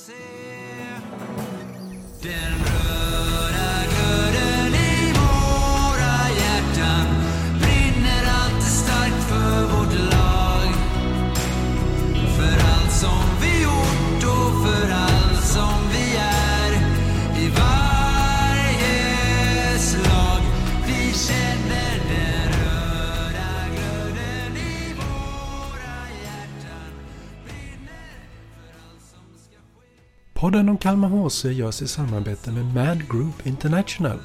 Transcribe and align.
HC. 0.00 0.40
Podden 30.50 30.68
om 30.68 30.78
Kalmar 30.78 31.08
HC 31.08 31.44
görs 31.44 31.82
i 31.82 31.88
samarbete 31.88 32.52
med 32.52 32.74
Mad 32.74 33.08
Group 33.10 33.46
International. 33.46 34.18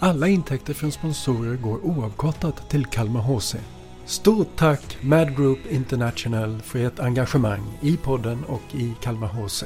Alla 0.00 0.28
intäkter 0.28 0.74
från 0.74 0.92
sponsorer 0.92 1.56
går 1.56 1.84
oavkortat 1.84 2.70
till 2.70 2.86
Kalmar 2.86 3.20
HC. 3.20 3.56
Stort 4.04 4.56
tack 4.56 5.02
Mad 5.02 5.36
Group 5.36 5.58
International 5.70 6.60
för 6.60 6.78
ert 6.78 6.98
engagemang 6.98 7.78
i 7.82 7.96
podden 7.96 8.44
och 8.44 8.74
i 8.74 8.94
Kalmar 9.02 9.28
HC. 9.28 9.64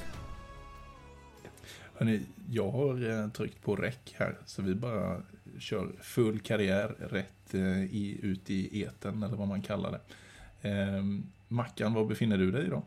Hörrni, 1.95 2.20
jag 2.50 2.70
har 2.70 3.10
eh, 3.10 3.28
tryckt 3.30 3.62
på 3.62 3.77
räck 3.77 4.14
här, 4.19 4.38
så 4.46 4.62
vi 4.62 4.74
bara 4.74 5.22
kör 5.58 5.92
full 6.02 6.41
karriär 6.41 6.88
rätt 7.10 7.55
eh, 7.55 7.84
i, 7.84 8.19
ut 8.22 8.50
i 8.50 8.83
eten 8.83 9.22
eller 9.22 9.36
vad 9.36 9.48
man 9.48 9.62
kallar 9.62 9.91
det. 9.91 10.00
Eh, 10.69 11.05
Mackan, 11.48 11.94
var 11.94 12.05
befinner 12.05 12.38
du 12.38 12.50
dig 12.50 12.66
idag? 12.66 12.83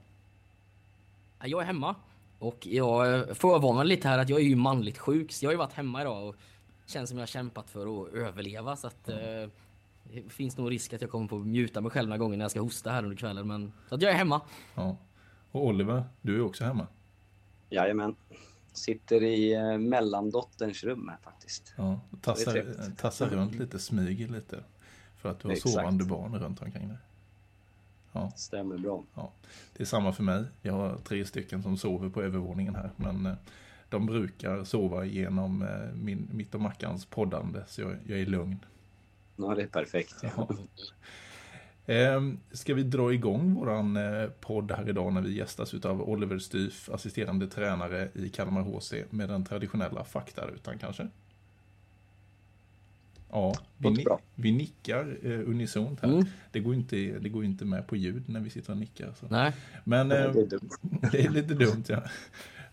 Jag 1.44 1.62
är 1.62 1.66
hemma. 1.66 1.96
Och 2.40 2.68
jag 2.68 3.38
förvarnar 3.38 3.84
lite 3.84 4.08
här 4.08 4.20
att 4.20 4.30
jag 4.30 4.40
är 4.40 4.44
ju 4.44 4.56
manligt 4.56 4.98
sjuk. 4.98 5.32
Så 5.32 5.46
jag 5.46 5.50
har 5.50 5.54
ju 5.54 5.58
varit 5.58 5.74
hemma 5.74 6.02
idag 6.02 6.28
och 6.30 6.36
känns 6.86 7.10
som 7.10 7.18
jag 7.18 7.22
har 7.22 7.28
kämpat 7.28 7.70
för 7.70 8.04
att 8.04 8.14
överleva. 8.14 8.76
Så 8.76 8.88
att 8.88 9.10
eh, 9.10 9.16
det 10.04 10.30
finns 10.30 10.58
nog 10.58 10.72
risk 10.72 10.94
att 10.94 11.02
jag 11.02 11.12
kommer 11.12 11.28
på 11.28 11.38
att 11.38 11.48
mjuta 11.48 11.82
mig 11.82 11.92
själv 11.92 12.10
några 12.10 12.18
gånger 12.18 12.38
när 12.38 12.44
jag 12.44 12.52
ska 12.52 12.60
hosta 12.60 12.92
här 12.92 13.04
under 13.04 13.18
kvällen. 13.18 13.48
Men 13.48 13.74
så 13.90 13.96
att 13.96 14.02
jag 14.02 14.12
är 14.12 14.16
hemma. 14.16 14.42
Ja. 14.76 14.98
Och 15.52 15.66
Oliver, 15.66 16.04
du 16.22 16.36
är 16.36 16.42
också 16.42 16.64
hemma? 16.64 16.88
Jajamän. 17.70 18.16
Sitter 18.74 19.24
i 19.24 19.54
eh, 19.54 19.78
mellandotterns 19.78 20.84
rum 20.84 21.10
här 21.10 21.18
faktiskt. 21.24 21.74
Ja, 21.78 22.00
tassar, 22.22 22.66
tassar 22.98 23.30
runt 23.30 23.56
lite, 23.56 23.80
smyger 23.80 24.28
lite. 24.28 24.64
För 25.18 25.30
att 25.30 25.40
du 25.40 25.48
har 25.48 25.54
Exakt. 25.54 25.74
sovande 25.74 26.06
barn 26.06 26.40
runt 26.40 26.62
omkring 26.62 26.88
dig. 26.88 26.98
Ja, 28.18 28.32
Stämmer 28.36 28.78
bra. 28.78 29.04
ja. 29.16 29.32
Det 29.78 29.84
är 29.84 29.86
samma 29.86 30.12
för 30.14 30.24
mig. 30.24 30.44
Jag 30.62 30.74
har 30.74 30.98
tre 30.98 31.26
stycken 31.26 31.64
som 31.64 31.78
sover 31.78 32.10
på 32.10 32.22
övervåningen 32.22 32.76
här. 32.76 32.90
Men 32.96 33.26
eh, 33.26 33.34
de 33.90 34.06
brukar 34.06 34.64
sova 34.64 35.06
genom 35.06 35.62
eh, 35.62 35.96
min, 35.96 36.30
mitt 36.34 36.56
och 36.56 36.62
Mackans 36.62 37.06
poddande, 37.06 37.60
så 37.68 37.82
jag, 37.82 37.96
jag 38.08 38.20
är 38.20 38.26
lugn. 38.26 38.58
Ja, 39.36 39.56
det 39.56 39.62
är 39.64 39.68
perfekt. 39.68 40.16
Ja. 40.22 40.50
Ehm, 41.86 42.40
Ska 42.52 42.74
vi 42.74 42.84
dra 42.84 43.14
igång 43.14 43.54
våran 43.54 43.98
eh, 43.98 44.30
podd 44.40 44.72
här 44.72 44.90
idag 44.90 45.14
när 45.14 45.22
vi 45.22 45.38
gästas 45.38 45.74
av 45.74 46.02
Oliver 46.10 46.40
Styf, 46.40 46.90
assisterande 46.90 47.48
tränare 47.48 48.10
i 48.14 48.30
Kalmar 48.30 48.62
HC 48.62 48.94
med 49.10 49.30
den 49.30 49.46
traditionella 49.46 50.04
faktarutan 50.04 50.78
kanske? 50.80 51.08
Ja, 53.32 53.56
vi, 53.78 53.90
ni- 53.90 54.06
vi 54.36 54.52
nickar 54.52 55.18
eh, 55.24 55.32
unisont 55.32 56.00
här. 56.02 56.10
Mm. 56.10 56.26
Det 56.52 56.60
går 56.60 56.74
inte, 56.74 56.96
det 56.96 57.30
går 57.30 57.46
inte 57.46 57.66
med 57.66 57.88
på 57.88 57.96
ljud 57.96 58.24
när 58.30 58.40
vi 58.40 58.50
sitter 58.50 58.72
och 58.72 58.78
nickar. 58.78 59.14
Så. 59.20 59.26
Nej. 59.30 59.54
Men 59.84 60.10
Det 60.10 60.18
eh, 60.18 60.24
är 60.26 60.34
dumt. 60.34 60.70
det 61.12 61.26
är 61.26 61.30
lite 61.30 61.54
dumt 61.54 61.84
ja. 61.88 62.04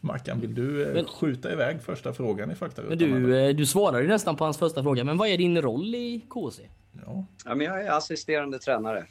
Mackan, 0.01 0.41
vill 0.41 0.55
du 0.55 0.87
eh, 0.89 0.95
Men- 0.95 1.05
skjuta 1.07 1.53
iväg 1.53 1.83
första 1.83 2.13
frågan 2.13 2.51
i 2.51 2.55
faktarutan? 2.55 2.99
Du, 2.99 3.39
eh, 3.49 3.57
du 3.57 3.67
svarade 3.67 4.03
ju 4.03 4.09
nästan 4.09 4.37
på 4.37 4.45
hans 4.45 4.59
första 4.59 4.83
fråga. 4.83 5.05
Men 5.05 5.17
vad 5.17 5.29
är 5.29 5.39
din 5.39 5.63
roll 5.63 5.95
i 5.95 6.21
KC? 6.29 6.63
Ja, 7.07 7.25
Ja, 7.45 7.55
men 7.55 7.67
jag 7.67 7.85
är 7.85 7.91
assisterande 7.97 8.59
tränare. 8.59 9.05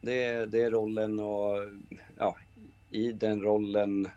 Det 0.00 0.24
är, 0.24 0.46
det 0.46 0.62
är 0.62 0.70
rollen 0.70 1.20
och 1.20 1.56
ja, 2.18 2.36
i 2.90 3.12
den 3.12 3.42
rollen 3.42 4.08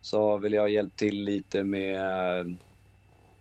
så 0.00 0.36
väl 0.38 0.52
jag 0.52 0.70
hjälpt 0.70 0.96
till 0.98 1.24
lite 1.24 1.64
med, 1.64 2.56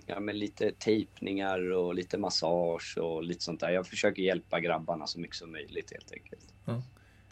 ja, 0.07 0.19
med 0.19 0.35
lite 0.35 0.71
tejpningar 0.71 1.71
och 1.71 1.95
lite 1.95 2.17
massage 2.17 2.97
och 2.97 3.23
lite 3.23 3.43
sånt 3.43 3.59
där. 3.59 3.69
Jag 3.69 3.87
försöker 3.87 4.21
hjälpa 4.23 4.59
grabbarna 4.59 5.07
så 5.07 5.19
mycket 5.19 5.35
som 5.35 5.51
möjligt 5.51 5.91
helt 5.91 6.11
enkelt. 6.11 6.53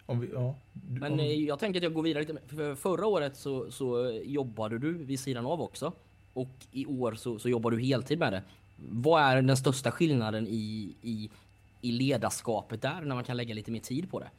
om 0.06 0.19
vi, 0.19 0.30
ja. 0.34 0.56
Du- 0.74 1.00
Men 1.00 1.13
om, 1.13 1.19
eh, 1.19 1.25
jag 1.34 1.59
tänker 1.59 1.80
att 1.80 1.84
jag 1.84 1.94
går 1.94 2.03
vidare 2.03 2.24
lite. 2.24 2.56
För 2.56 2.75
förra 2.75 3.08
året 3.08 3.38
så, 3.38 3.72
så 3.72 4.12
jobbade 4.25 4.80
du 4.80 4.94
vid 4.94 5.19
sidan 5.19 5.46
av 5.46 5.62
också. 5.62 5.91
Och 6.34 6.50
i 6.72 6.86
år 6.86 7.13
så, 7.16 7.40
så 7.40 7.50
jobbar 7.50 7.72
du 7.72 7.80
heltid 7.81 8.19
med 8.19 8.34
det. 8.34 8.44
Vad 8.78 9.22
är 9.24 9.42
den 9.42 9.57
största 9.57 9.92
skillnaden 9.92 10.47
i, 10.47 10.96
i, 11.02 11.30
i 11.81 11.92
ledarskapet 11.92 12.81
där 12.81 13.02
när 13.02 13.16
man 13.16 13.24
kan 13.24 13.38
lägga 13.38 13.53
lite 13.56 13.72
mer 13.72 13.80
tid 13.80 14.12
på 14.12 14.19
det? 14.19 14.30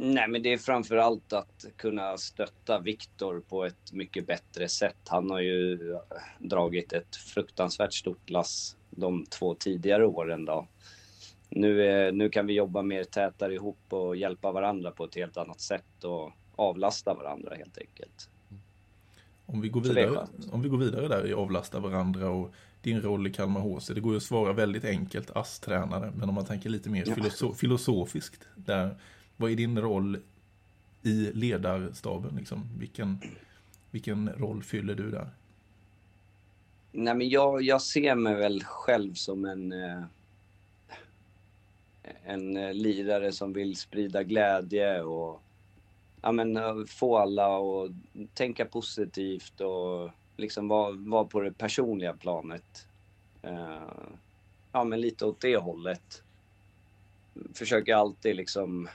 Nej, 0.00 0.28
men 0.28 0.42
det 0.42 0.52
är 0.52 0.58
framför 0.58 0.96
allt 0.96 1.32
att 1.32 1.64
kunna 1.76 2.16
stötta 2.18 2.80
Viktor 2.80 3.42
på 3.48 3.64
ett 3.64 3.92
mycket 3.92 4.26
bättre 4.26 4.68
sätt. 4.68 4.96
Han 5.08 5.30
har 5.30 5.40
ju 5.40 5.78
dragit 6.38 6.92
ett 6.92 7.16
fruktansvärt 7.16 7.94
stort 7.94 8.30
lass 8.30 8.76
de 8.90 9.26
två 9.26 9.54
tidigare 9.54 10.06
åren 10.06 10.44
då. 10.44 10.66
Nu, 11.48 11.82
är, 11.86 12.12
nu 12.12 12.28
kan 12.28 12.46
vi 12.46 12.52
jobba 12.52 12.82
mer 12.82 13.04
tätare 13.04 13.54
ihop 13.54 13.78
och 13.88 14.16
hjälpa 14.16 14.52
varandra 14.52 14.90
på 14.90 15.04
ett 15.04 15.14
helt 15.14 15.36
annat 15.36 15.60
sätt 15.60 16.04
och 16.04 16.32
avlasta 16.56 17.14
varandra 17.14 17.54
helt 17.54 17.78
enkelt. 17.78 18.28
Om 19.46 19.60
vi, 19.60 19.68
går 19.68 19.80
vidare, 19.80 20.26
om 20.52 20.62
vi 20.62 20.68
går 20.68 20.78
vidare 20.78 21.08
där 21.08 21.26
i 21.26 21.32
avlasta 21.34 21.80
varandra 21.80 22.30
och 22.30 22.52
din 22.82 23.00
roll 23.02 23.26
i 23.26 23.32
Kalmar 23.32 23.60
HC. 23.60 23.88
Det 23.94 24.00
går 24.00 24.12
ju 24.12 24.16
att 24.16 24.22
svara 24.22 24.52
väldigt 24.52 24.84
enkelt, 24.84 25.30
ASS-tränare. 25.36 26.12
Men 26.16 26.28
om 26.28 26.34
man 26.34 26.44
tänker 26.46 26.70
lite 26.70 26.90
mer 26.90 27.04
Ja. 27.06 27.14
filoso- 27.14 27.54
filosofiskt. 27.54 28.48
Där, 28.54 28.94
vad 29.38 29.50
är 29.50 29.56
din 29.56 29.78
roll 29.78 30.18
i 31.02 31.30
ledarstaben? 31.34 32.36
Liksom? 32.36 32.68
Vilken, 32.78 33.18
vilken 33.90 34.28
roll 34.28 34.62
fyller 34.62 34.94
du 34.94 35.10
där? 35.10 35.28
Nej, 36.92 37.14
men 37.14 37.28
jag, 37.28 37.62
jag 37.62 37.82
ser 37.82 38.14
mig 38.14 38.34
väl 38.34 38.64
själv 38.64 39.14
som 39.14 39.44
en, 39.44 39.72
eh, 39.72 40.02
en 42.24 42.56
eh, 42.56 42.74
lirare 42.74 43.32
som 43.32 43.52
vill 43.52 43.76
sprida 43.76 44.22
glädje 44.22 45.02
och 45.02 45.42
ja, 46.22 46.32
men, 46.32 46.56
eh, 46.56 46.84
få 46.86 47.18
alla 47.18 47.58
att 47.58 47.90
tänka 48.34 48.64
positivt 48.64 49.60
och 49.60 50.10
liksom 50.36 50.68
vara, 50.68 50.92
var 50.92 51.24
på 51.24 51.40
det 51.40 51.52
personliga 51.52 52.12
planet. 52.12 52.86
Ja, 54.72 54.84
men 54.84 55.00
lite 55.00 55.26
åt 55.26 55.40
det 55.40 55.56
hållet. 55.56 56.22
Försöker 57.54 57.94
alltid 57.94 58.36
liksom 58.36 58.88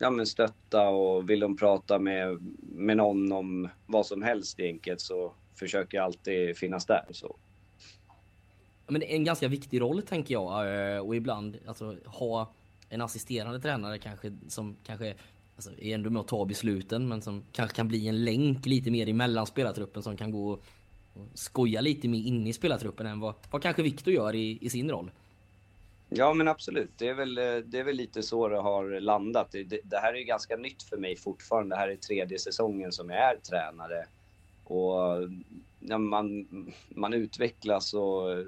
ja, 0.00 0.10
men 0.10 0.26
stötta 0.26 0.88
och 0.88 1.30
vill 1.30 1.40
de 1.40 1.56
prata 1.56 1.98
med, 1.98 2.38
med 2.60 2.96
någon 2.96 3.32
om 3.32 3.68
vad 3.86 4.06
som 4.06 4.22
helst 4.22 4.60
enkelt 4.60 5.00
så 5.00 5.32
försöker 5.54 5.98
jag 5.98 6.04
alltid 6.04 6.56
finnas 6.56 6.86
där. 6.86 7.04
Så. 7.10 7.36
Men 8.86 9.00
det 9.00 9.12
är 9.12 9.16
en 9.16 9.24
ganska 9.24 9.48
viktig 9.48 9.80
roll 9.80 10.02
tänker 10.02 10.34
jag. 10.34 10.94
Eh, 10.94 11.00
och 11.00 11.16
ibland 11.16 11.58
alltså, 11.66 11.96
ha 12.04 12.52
en 12.88 13.00
assisterande 13.00 13.60
tränare 13.60 13.98
kanske 13.98 14.32
som 14.48 14.76
kanske 14.86 15.14
alltså, 15.56 15.70
är 15.78 15.94
ändå 15.94 16.10
med 16.10 16.20
att 16.20 16.28
ta 16.28 16.44
besluten 16.44 17.08
men 17.08 17.22
som 17.22 17.44
kanske 17.52 17.76
kan 17.76 17.88
bli 17.88 18.08
en 18.08 18.24
länk 18.24 18.66
lite 18.66 18.90
mer 18.90 19.08
emellan 19.08 19.46
spelartruppen 19.46 20.02
som 20.02 20.16
kan 20.16 20.30
gå 20.30 20.50
och 20.50 20.64
och 21.18 21.38
skoja 21.38 21.80
lite 21.80 22.08
mer 22.08 22.18
inne 22.18 22.50
i 22.50 22.52
spelartruppen 22.52 23.06
än 23.06 23.20
vad, 23.20 23.34
vad 23.50 23.62
kanske 23.62 23.82
Viktor 23.82 24.14
gör 24.14 24.34
i, 24.34 24.58
i 24.60 24.70
sin 24.70 24.90
roll. 24.90 25.10
Ja, 26.08 26.34
men 26.34 26.48
absolut. 26.48 26.90
Det 26.96 27.08
är 27.08 27.14
väl, 27.14 27.38
eh, 27.38 27.56
det 27.56 27.78
är 27.78 27.84
väl 27.84 27.96
lite 27.96 28.22
så 28.22 28.48
det 28.48 28.58
har 28.58 29.00
landat. 29.00 29.48
Det, 29.50 29.64
det, 29.64 29.80
det 29.84 29.98
här 29.98 30.12
är 30.12 30.18
ju 30.18 30.24
ganska 30.24 30.56
nytt 30.56 30.82
för 30.82 30.96
mig 30.96 31.16
fortfarande. 31.16 31.76
Det 31.76 31.80
här 31.80 31.88
är 31.88 31.96
tredje 31.96 32.38
säsongen 32.38 32.92
som 32.92 33.10
jag 33.10 33.18
är 33.18 33.36
tränare. 33.36 34.06
Och 34.64 35.28
ja, 35.80 35.98
man, 35.98 36.46
man 36.88 37.14
utvecklas 37.14 37.94
och 37.94 38.44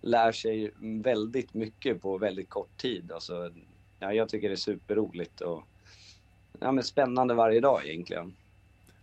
lär 0.00 0.32
sig 0.32 0.70
väldigt 0.78 1.54
mycket 1.54 2.02
på 2.02 2.18
väldigt 2.18 2.48
kort 2.48 2.76
tid. 2.76 3.12
Alltså, 3.12 3.50
ja, 3.98 4.12
jag 4.12 4.28
tycker 4.28 4.48
det 4.48 4.54
är 4.54 4.56
superroligt 4.56 5.40
och 5.40 5.62
ja, 6.60 6.72
men 6.72 6.84
spännande 6.84 7.34
varje 7.34 7.60
dag 7.60 7.86
egentligen. 7.86 8.34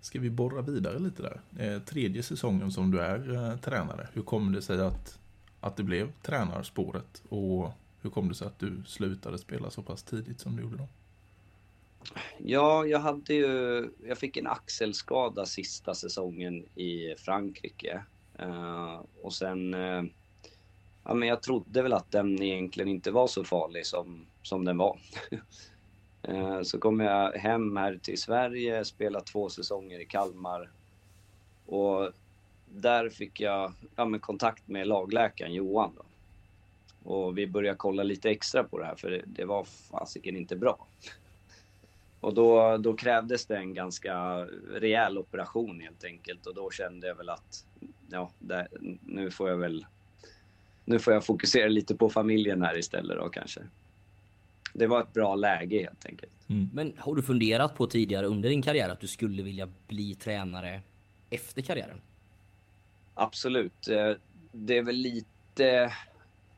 Ska 0.02 0.20
vi 0.20 0.30
borra 0.30 0.62
vidare 0.62 1.00
lite 1.00 1.22
där? 1.22 1.42
Eh, 1.60 1.82
tredje 1.82 2.24
säsongen 2.24 2.72
som 2.72 2.92
du 2.92 3.00
är 3.00 3.34
eh, 3.34 3.58
tränare. 3.58 4.08
Hur 4.14 4.22
kommer 4.22 4.56
det 4.56 4.62
sig 4.62 4.82
att, 4.82 5.20
att 5.64 5.78
det 5.78 5.84
blev 5.84 6.12
tränarspåret? 6.22 7.24
Och 7.30 7.72
hur 8.02 8.10
kom 8.10 8.30
det 8.30 8.36
sig 8.36 8.48
att 8.48 8.60
du 8.60 8.84
slutade 8.88 9.38
spela 9.38 9.70
så 9.70 9.82
pass 9.82 10.04
tidigt 10.04 10.40
som 10.40 10.56
du 10.56 10.62
gjorde 10.62 10.78
då? 10.78 10.88
Ja, 12.38 12.86
jag 12.86 13.00
hade 13.00 13.34
ju, 13.34 13.90
jag 14.08 14.18
fick 14.18 14.38
en 14.38 14.48
axelskada 14.48 15.46
sista 15.46 15.94
säsongen 15.94 16.66
i 16.76 17.16
Frankrike. 17.18 18.04
uh, 18.42 19.02
och 19.22 19.34
sen, 19.34 19.74
uh, 19.74 20.04
ja 21.04 21.14
men 21.14 21.28
jag 21.28 21.42
trodde 21.42 21.82
väl 21.82 21.94
att 21.94 22.12
den 22.12 22.42
egentligen 22.42 22.90
inte 22.90 23.12
var 23.12 23.28
så 23.28 23.44
farlig 23.44 23.86
som, 23.86 24.26
som 24.42 24.66
den 24.66 24.78
var. 24.78 25.00
uh, 26.30 26.62
Så 26.64 26.80
kom 26.80 27.00
jag 27.00 27.32
hem 27.32 27.78
här 27.78 28.00
till 28.04 28.18
Sverige, 28.18 28.86
spelade 28.86 29.26
två 29.26 29.50
säsonger 29.50 30.00
i 30.00 30.06
Kalmar. 30.06 30.70
Och 31.66 32.12
där 32.74 33.10
fick 33.10 33.40
jag 33.40 33.74
ja, 33.96 34.06
men 34.06 34.20
kontakt 34.20 34.68
med 34.68 34.88
lagläkaren 34.88 35.54
Johan. 35.54 35.92
Då. 35.96 36.04
Och 37.12 37.38
vi 37.38 37.48
började 37.48 37.78
kolla 37.78 38.04
lite 38.04 38.30
extra 38.30 38.64
på 38.64 38.80
det 38.80 38.86
här 38.86 38.96
för 38.96 39.10
det, 39.12 39.22
det 39.26 39.46
var 39.46 39.64
fasiken 39.64 40.38
inte 40.38 40.56
bra. 40.56 40.88
Och 42.20 42.34
då, 42.34 42.78
då 42.78 42.94
krävdes 42.94 43.46
det 43.46 43.58
en 43.58 43.74
ganska 43.74 44.46
rejäl 44.74 45.18
operation 45.18 45.82
helt 45.82 46.04
enkelt 46.04 46.46
och 46.46 46.56
då 46.56 46.72
kände 46.72 47.08
jag 47.08 47.16
väl 47.16 47.30
att 47.30 47.66
ja, 48.10 48.32
där, 48.40 48.68
nu 49.02 49.32
får 49.32 49.50
jag 49.50 49.58
väl 49.58 49.86
nu 50.86 51.00
får 51.00 51.14
jag 51.14 51.26
fokusera 51.26 51.68
lite 51.68 51.96
på 51.96 52.10
familjen 52.10 52.62
här 52.62 52.78
istället 52.78 53.18
då 53.18 53.30
kanske. 53.30 53.62
Det 54.74 54.88
var 54.88 55.02
ett 55.02 55.14
bra 55.14 55.36
läge 55.36 55.84
helt 55.84 56.06
enkelt. 56.06 56.32
Men 56.74 56.94
har 56.98 57.16
du 57.16 57.22
funderat 57.22 57.76
på 57.76 57.88
tidigare 57.88 58.26
under 58.26 58.50
din 58.50 58.62
karriär 58.62 58.90
att 58.90 59.00
du 59.00 59.08
skulle 59.08 59.44
vilja 59.44 59.70
bli 59.88 60.16
tränare 60.16 60.82
efter 61.30 61.62
karriären? 61.62 62.02
Absolut. 63.16 63.88
Eh, 63.88 64.12
det 64.52 64.78
är 64.78 64.84
väl 64.84 64.96
lite 64.96 65.94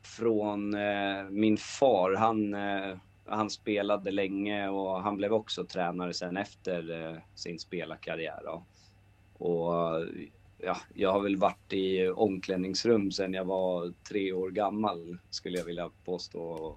från 0.02 0.74
eh, 0.74 1.24
min 1.30 1.56
far. 1.56 2.14
Han, 2.14 2.54
eh, 2.54 2.96
han 3.26 3.50
spelade 3.50 4.10
länge 4.10 4.68
och 4.68 5.02
han 5.02 5.16
blev 5.16 5.32
också 5.32 5.64
tränare 5.64 6.14
sen 6.14 6.36
efter 6.36 7.22
sin 7.34 7.58
spelarkarriär. 7.58 8.62
Och 9.38 9.72
ja, 10.58 10.76
jag 10.94 11.12
har 11.12 11.20
väl 11.20 11.36
varit 11.36 11.72
i 11.72 12.08
omklädningsrum 12.08 13.10
sen 13.12 13.34
jag 13.34 13.44
var 13.44 13.92
tre 14.08 14.32
år 14.32 14.50
gammal 14.50 15.18
skulle 15.30 15.58
jag 15.58 15.64
vilja 15.64 15.90
påstå. 16.04 16.76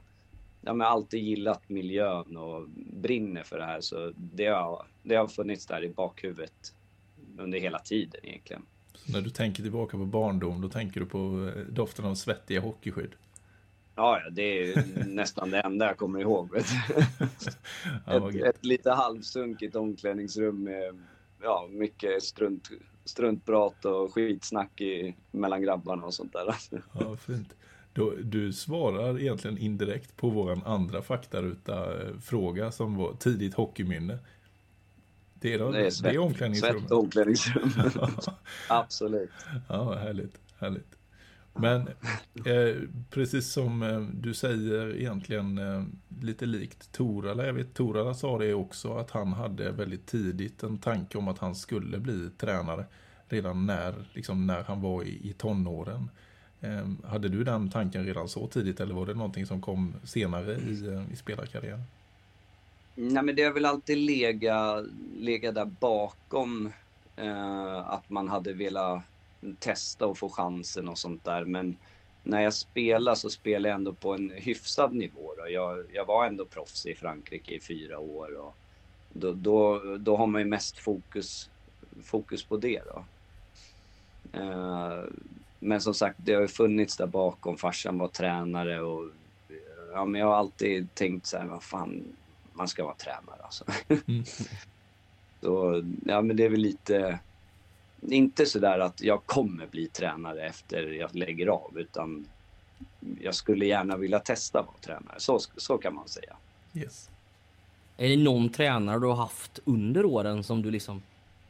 Jag 0.62 0.70
Ja, 0.70 0.74
men 0.74 0.88
alltid 0.88 1.24
gillat 1.24 1.70
miljön 1.70 2.38
och 2.38 2.70
brinner 2.94 3.44
för 3.44 3.58
det 3.58 3.66
här 3.66 3.82
så 3.82 4.14
det 4.16 4.48
har, 4.48 4.86
det 5.04 5.16
har 5.16 5.28
funnits 5.28 5.66
där 5.66 5.84
i 5.84 5.90
bakhuvudet 5.90 6.74
under 7.38 7.60
hela 7.60 7.80
tiden 7.80 8.22
egentligen. 8.24 8.66
När 9.06 9.22
du 9.22 9.30
tänker 9.30 9.64
tillbaka 9.64 9.98
på 9.98 10.06
barndom, 10.06 10.62
då 10.62 10.70
tänker 10.70 11.00
du 11.00 11.06
på 11.06 11.52
eh, 11.56 11.64
doften 11.64 12.06
av 12.06 12.16
svettiga 12.16 12.60
hockeyskydd. 12.60 13.16
Ja, 13.96 14.22
det 14.32 14.42
är 14.42 14.84
nästan 15.08 15.50
det 15.50 15.60
enda 15.60 15.86
jag 15.86 15.98
kommer 15.98 16.20
ihåg. 16.20 16.52
Vet 16.52 16.66
du. 16.88 17.04
Ett, 18.42 18.56
ett 18.56 18.66
lite 18.66 18.92
halvsunkigt 18.92 19.76
omklädningsrum 19.76 20.64
med 20.64 21.00
ja, 21.42 21.68
mycket 21.72 22.24
strunt, 22.24 22.70
struntprat 23.06 23.86
och 23.86 24.14
skitsnack 24.14 24.82
i, 24.82 25.16
mellan 25.32 25.62
grabbarna 25.62 26.06
och 26.06 26.14
sånt 26.14 26.34
där. 26.34 26.56
Ja, 27.00 27.18
fint. 27.18 27.56
Då, 27.94 28.14
du 28.24 28.54
svarar 28.54 29.20
egentligen 29.20 29.58
indirekt 29.58 30.18
på 30.18 30.30
vår 30.30 30.60
andra 30.66 31.02
faktaruta-fråga 31.02 32.72
som 32.72 32.96
var 32.96 33.14
tidigt 33.14 33.54
hockeyminne. 33.54 34.18
Det 35.40 35.54
är, 35.54 35.60
då, 35.60 35.72
det 35.72 35.86
är, 35.86 35.90
svett- 35.90 36.18
omklädningsrummet. 36.18 36.82
Svett 36.82 36.92
och 36.92 37.00
omklädningsrum. 37.00 37.72
Absolut. 38.70 39.30
Ja, 39.68 39.96
härligt, 39.96 40.40
härligt. 40.60 40.96
Men 41.54 41.88
eh, 42.46 42.76
precis 43.10 43.52
som 43.52 43.84
eh, 43.84 44.00
du 44.00 44.34
säger 44.34 44.96
egentligen 44.96 45.58
eh, 45.58 45.84
lite 46.22 46.46
likt 46.46 46.92
Torala, 46.92 47.46
jag 47.46 47.54
vet 47.54 47.74
Torala 47.74 48.14
sa 48.14 48.38
det 48.38 48.54
också 48.54 48.98
att 48.98 49.12
han 49.12 49.34
hade 49.34 49.72
väldigt 49.72 50.06
tidigt 50.06 50.64
en 50.64 50.78
tanke 50.78 51.18
om 51.18 51.28
att 51.28 51.40
han 51.40 51.56
skulle 51.56 52.00
bli 52.00 52.30
tränare 52.38 52.86
redan 53.28 53.66
när, 53.66 53.94
liksom 54.14 54.48
när 54.48 54.64
han 54.64 54.82
var 54.82 55.04
i, 55.04 55.30
i 55.30 55.34
tonåren. 55.34 56.10
Eh, 56.62 56.90
hade 57.10 57.30
du 57.30 57.44
den 57.44 57.70
tanken 57.70 58.06
redan 58.06 58.30
så 58.30 58.48
tidigt 58.48 58.80
eller 58.80 58.96
var 58.96 59.06
det 59.06 59.14
någonting 59.14 59.46
som 59.46 59.62
kom 59.62 59.96
senare 60.04 60.54
i, 60.56 60.88
eh, 60.88 61.14
i 61.14 61.16
spelarkarriären? 61.16 61.84
Nej, 63.02 63.24
men 63.24 63.36
det 63.36 63.44
har 63.44 63.52
väl 63.52 63.66
alltid 63.66 63.98
legat, 63.98 64.86
lega 65.18 65.52
där 65.52 65.66
bakom 65.66 66.72
eh, 67.16 67.90
att 67.90 68.10
man 68.10 68.28
hade 68.28 68.54
velat 68.54 69.02
testa 69.60 70.06
och 70.06 70.18
få 70.18 70.30
chansen 70.30 70.88
och 70.88 70.98
sånt 70.98 71.26
där. 71.26 71.46
Men 71.46 71.78
när 72.24 72.42
jag 72.42 72.54
spelar 72.54 73.16
så 73.16 73.30
spelar 73.30 73.70
jag 73.70 73.76
ändå 73.76 73.94
på 73.94 74.14
en 74.14 74.30
hyfsad 74.30 74.94
nivå. 74.94 75.34
Då. 75.38 75.50
Jag, 75.50 75.86
jag 75.94 76.06
var 76.06 76.26
ändå 76.26 76.46
proffs 76.46 76.86
i 76.86 76.96
Frankrike 76.96 77.54
i 77.54 77.60
fyra 77.60 78.00
år. 78.00 78.38
Och 78.38 78.56
då, 79.14 79.32
då, 79.34 79.82
då 79.98 80.18
har 80.18 80.28
man 80.28 80.42
ju 80.42 80.48
mest 80.48 80.78
fokus, 80.78 81.50
fokus 82.04 82.44
på 82.44 82.58
det. 82.58 82.82
Då. 82.94 83.04
Eh, 84.40 85.04
men 85.60 85.82
som 85.82 85.94
sagt, 85.94 86.18
det 86.18 86.34
har 86.34 86.42
ju 86.42 86.48
funnits 86.48 86.98
där 86.98 87.08
bakom. 87.08 87.58
Farsan 87.58 87.98
var 87.98 88.08
tränare 88.08 88.82
och 88.82 89.10
ja, 89.94 90.06
men 90.06 90.22
jag 90.22 90.28
har 90.28 90.36
alltid 90.36 90.96
tänkt 90.96 91.26
så 91.26 91.38
här, 91.38 91.46
vad 91.46 91.64
fan, 91.64 92.04
man 92.60 92.68
ska 92.68 92.84
vara 92.84 92.96
tränare 92.96 93.42
alltså. 93.44 93.66
Mm. 94.08 94.24
Så, 95.42 95.84
ja 96.06 96.22
men 96.22 96.36
det 96.36 96.46
är 96.46 96.50
väl 96.50 96.60
lite, 96.60 97.20
inte 98.02 98.46
så 98.46 98.60
där 98.60 98.80
att 98.80 99.02
jag 99.02 99.26
kommer 99.26 99.68
bli 99.68 99.88
tränare 99.88 100.48
efter 100.48 100.84
jag 100.84 101.16
lägger 101.16 101.48
av, 101.48 101.80
utan 101.80 102.26
jag 103.22 103.36
skulle 103.36 103.66
gärna 103.66 103.98
vilja 103.98 104.20
testa 104.20 104.60
att 104.60 104.66
vara 104.66 104.78
tränare. 104.78 105.20
Så, 105.20 105.40
så 105.58 105.78
kan 105.78 105.96
man 105.96 106.08
säga. 106.08 106.36
Yes. 106.74 107.10
Är 107.98 108.10
det 108.10 108.18
någon 108.18 108.50
tränare 108.50 109.00
du 109.00 109.08
har 109.08 109.16
haft 109.16 109.60
under 109.66 110.06
åren 110.06 110.44
som 110.44 110.62
du 110.62 110.72
liksom 110.72 111.02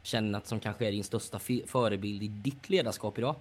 känner 0.02 0.38
att 0.38 0.48
som 0.48 0.60
kanske 0.60 0.88
är 0.88 0.92
din 0.92 1.04
största 1.04 1.40
förebild 1.66 2.24
i 2.24 2.28
ditt 2.28 2.70
ledarskap 2.70 3.18
idag? 3.18 3.36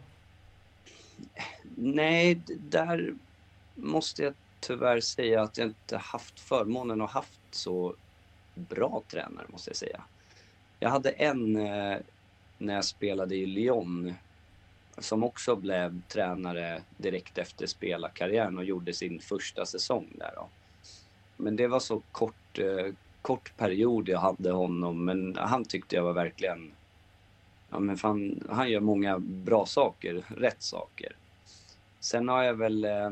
Nej, 1.76 2.40
där 2.70 3.14
måste 3.74 4.22
jag 4.22 4.34
tyvärr 4.60 5.00
säga 5.00 5.42
att 5.42 5.58
jag 5.58 5.66
inte 5.66 5.96
haft 5.96 6.40
förmånen 6.40 7.00
att 7.00 7.10
haft 7.10 7.40
så 7.50 7.94
bra 8.54 9.02
tränare, 9.08 9.46
måste 9.48 9.70
jag 9.70 9.76
säga. 9.76 10.02
Jag 10.80 10.90
hade 10.90 11.10
en 11.10 11.56
eh, 11.56 11.98
när 12.58 12.74
jag 12.74 12.84
spelade 12.84 13.36
i 13.36 13.46
Lyon 13.46 14.14
som 14.98 15.24
också 15.24 15.56
blev 15.56 16.02
tränare 16.08 16.82
direkt 16.96 17.38
efter 17.38 17.66
spelarkarriären 17.66 18.58
och 18.58 18.64
gjorde 18.64 18.92
sin 18.92 19.20
första 19.20 19.66
säsong 19.66 20.12
där. 20.14 20.32
Då. 20.36 20.48
Men 21.36 21.56
det 21.56 21.66
var 21.66 21.80
så 21.80 22.02
kort, 22.12 22.58
eh, 22.58 22.94
kort 23.22 23.56
period 23.56 24.08
jag 24.08 24.18
hade 24.18 24.50
honom, 24.50 25.04
men 25.04 25.36
han 25.36 25.64
tyckte 25.64 25.96
jag 25.96 26.02
var 26.02 26.12
verkligen... 26.12 26.72
Ja, 27.70 27.78
men 27.78 27.96
fan, 27.96 28.44
han 28.50 28.70
gör 28.70 28.80
många 28.80 29.18
bra 29.18 29.66
saker, 29.66 30.24
rätt 30.36 30.62
saker. 30.62 31.16
Sen 32.00 32.28
har 32.28 32.42
jag 32.42 32.54
väl... 32.54 32.84
Eh, 32.84 33.10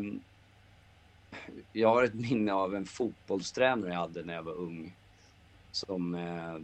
jag 1.73 1.89
har 1.89 2.03
ett 2.03 2.15
minne 2.15 2.53
av 2.53 2.75
en 2.75 2.87
fotbollstränare 2.87 3.91
jag 3.91 3.99
hade 3.99 4.23
när 4.23 4.35
jag 4.35 4.43
var 4.43 4.53
ung. 4.53 4.95
Som... 5.73 6.15
Eh, 6.15 6.59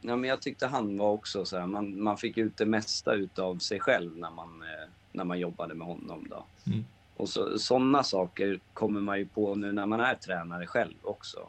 ja, 0.00 0.16
men 0.16 0.24
jag 0.24 0.42
tyckte 0.42 0.66
han 0.66 0.98
var 0.98 1.10
också 1.10 1.44
så 1.44 1.58
här, 1.58 1.66
man, 1.66 2.02
man 2.02 2.16
fick 2.16 2.38
ut 2.38 2.56
det 2.56 2.66
mesta 2.66 3.14
utav 3.14 3.58
sig 3.58 3.80
själv 3.80 4.16
när 4.16 4.30
man, 4.30 4.62
eh, 4.62 4.88
när 5.12 5.24
man 5.24 5.38
jobbade 5.38 5.74
med 5.74 5.86
honom. 5.86 6.26
Då. 6.30 6.44
Mm. 6.66 6.84
Och 7.16 7.28
så, 7.28 7.58
sådana 7.58 8.02
saker 8.02 8.60
kommer 8.72 9.00
man 9.00 9.18
ju 9.18 9.26
på 9.26 9.54
nu 9.54 9.72
när 9.72 9.86
man 9.86 10.00
är 10.00 10.14
tränare 10.14 10.66
själv 10.66 10.94
också. 11.02 11.48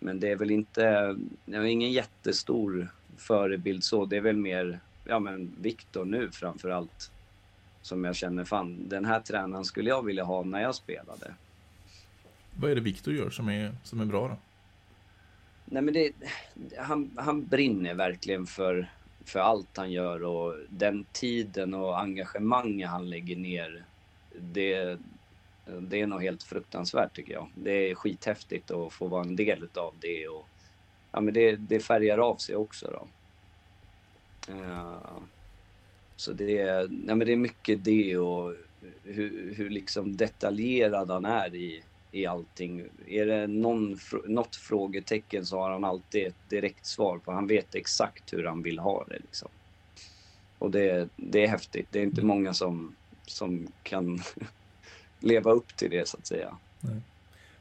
Men 0.00 0.20
det 0.20 0.30
är 0.30 0.36
väl 0.36 0.50
inte, 0.50 1.16
det 1.44 1.56
är 1.56 1.62
ingen 1.62 1.92
jättestor 1.92 2.88
förebild 3.16 3.84
så. 3.84 4.04
Det 4.04 4.16
är 4.16 4.20
väl 4.20 4.36
mer, 4.36 4.80
ja 5.04 5.18
men 5.18 5.56
Viktor 5.60 6.04
nu 6.04 6.30
framför 6.30 6.70
allt. 6.70 7.10
Som 7.82 8.04
jag 8.04 8.16
känner, 8.16 8.44
fan 8.44 8.88
den 8.88 9.04
här 9.04 9.20
tränaren 9.20 9.64
skulle 9.64 9.90
jag 9.90 10.04
vilja 10.04 10.24
ha 10.24 10.42
när 10.42 10.60
jag 10.60 10.74
spelade. 10.74 11.34
Vad 12.56 12.70
är 12.70 12.74
det 12.74 12.80
Viktor 12.80 13.14
gör 13.14 13.30
som 13.30 13.48
är, 13.48 13.72
som 13.84 14.00
är 14.00 14.04
bra 14.04 14.28
då? 14.28 14.36
Nej 15.64 15.82
men 15.82 15.94
det, 15.94 16.12
han, 16.78 17.10
han 17.16 17.46
brinner 17.46 17.94
verkligen 17.94 18.46
för, 18.46 18.90
för 19.24 19.40
allt 19.40 19.76
han 19.76 19.92
gör 19.92 20.22
och 20.22 20.54
den 20.68 21.06
tiden 21.12 21.74
och 21.74 22.00
engagemanget 22.00 22.88
han 22.88 23.10
lägger 23.10 23.36
ner. 23.36 23.84
Det, 24.40 24.98
det 25.80 26.00
är 26.00 26.06
nog 26.06 26.22
helt 26.22 26.42
fruktansvärt 26.42 27.16
tycker 27.16 27.32
jag. 27.32 27.48
Det 27.54 27.90
är 27.90 27.94
skithäftigt 27.94 28.70
att 28.70 28.92
få 28.92 29.06
vara 29.06 29.24
en 29.24 29.36
del 29.36 29.68
av 29.74 29.94
det 30.00 30.28
och 30.28 30.48
ja, 31.12 31.20
men 31.20 31.34
det, 31.34 31.56
det 31.56 31.80
färgar 31.80 32.18
av 32.18 32.36
sig 32.36 32.56
också 32.56 32.90
då. 32.90 33.08
Eh, 34.52 35.18
så 36.18 36.32
det 36.32 36.58
är, 36.58 36.88
nej 36.88 37.16
men 37.16 37.26
det 37.26 37.32
är 37.32 37.36
mycket 37.36 37.84
det 37.84 38.18
och 38.18 38.54
hur, 39.04 39.54
hur 39.56 39.70
liksom 39.70 40.16
detaljerad 40.16 41.10
han 41.10 41.24
är 41.24 41.54
i, 41.54 41.82
i 42.12 42.26
allting. 42.26 42.84
Är 43.06 43.26
det 43.26 43.46
någon, 43.46 43.98
något 44.24 44.56
frågetecken 44.56 45.46
så 45.46 45.58
har 45.58 45.70
han 45.70 45.84
alltid 45.84 46.26
ett 46.26 46.48
direkt 46.48 46.86
svar 46.86 47.18
på. 47.18 47.32
Han 47.32 47.46
vet 47.46 47.74
exakt 47.74 48.32
hur 48.32 48.44
han 48.44 48.62
vill 48.62 48.78
ha 48.78 49.04
det. 49.04 49.18
Liksom. 49.18 49.48
Och 50.58 50.70
det, 50.70 51.08
det 51.16 51.44
är 51.44 51.48
häftigt. 51.48 51.86
Det 51.90 51.98
är 51.98 52.02
inte 52.02 52.22
många 52.22 52.54
som, 52.54 52.94
som 53.26 53.66
kan 53.82 54.20
leva 55.20 55.50
upp 55.50 55.76
till 55.76 55.90
det 55.90 56.08
så 56.08 56.16
att 56.16 56.26
säga. 56.26 56.56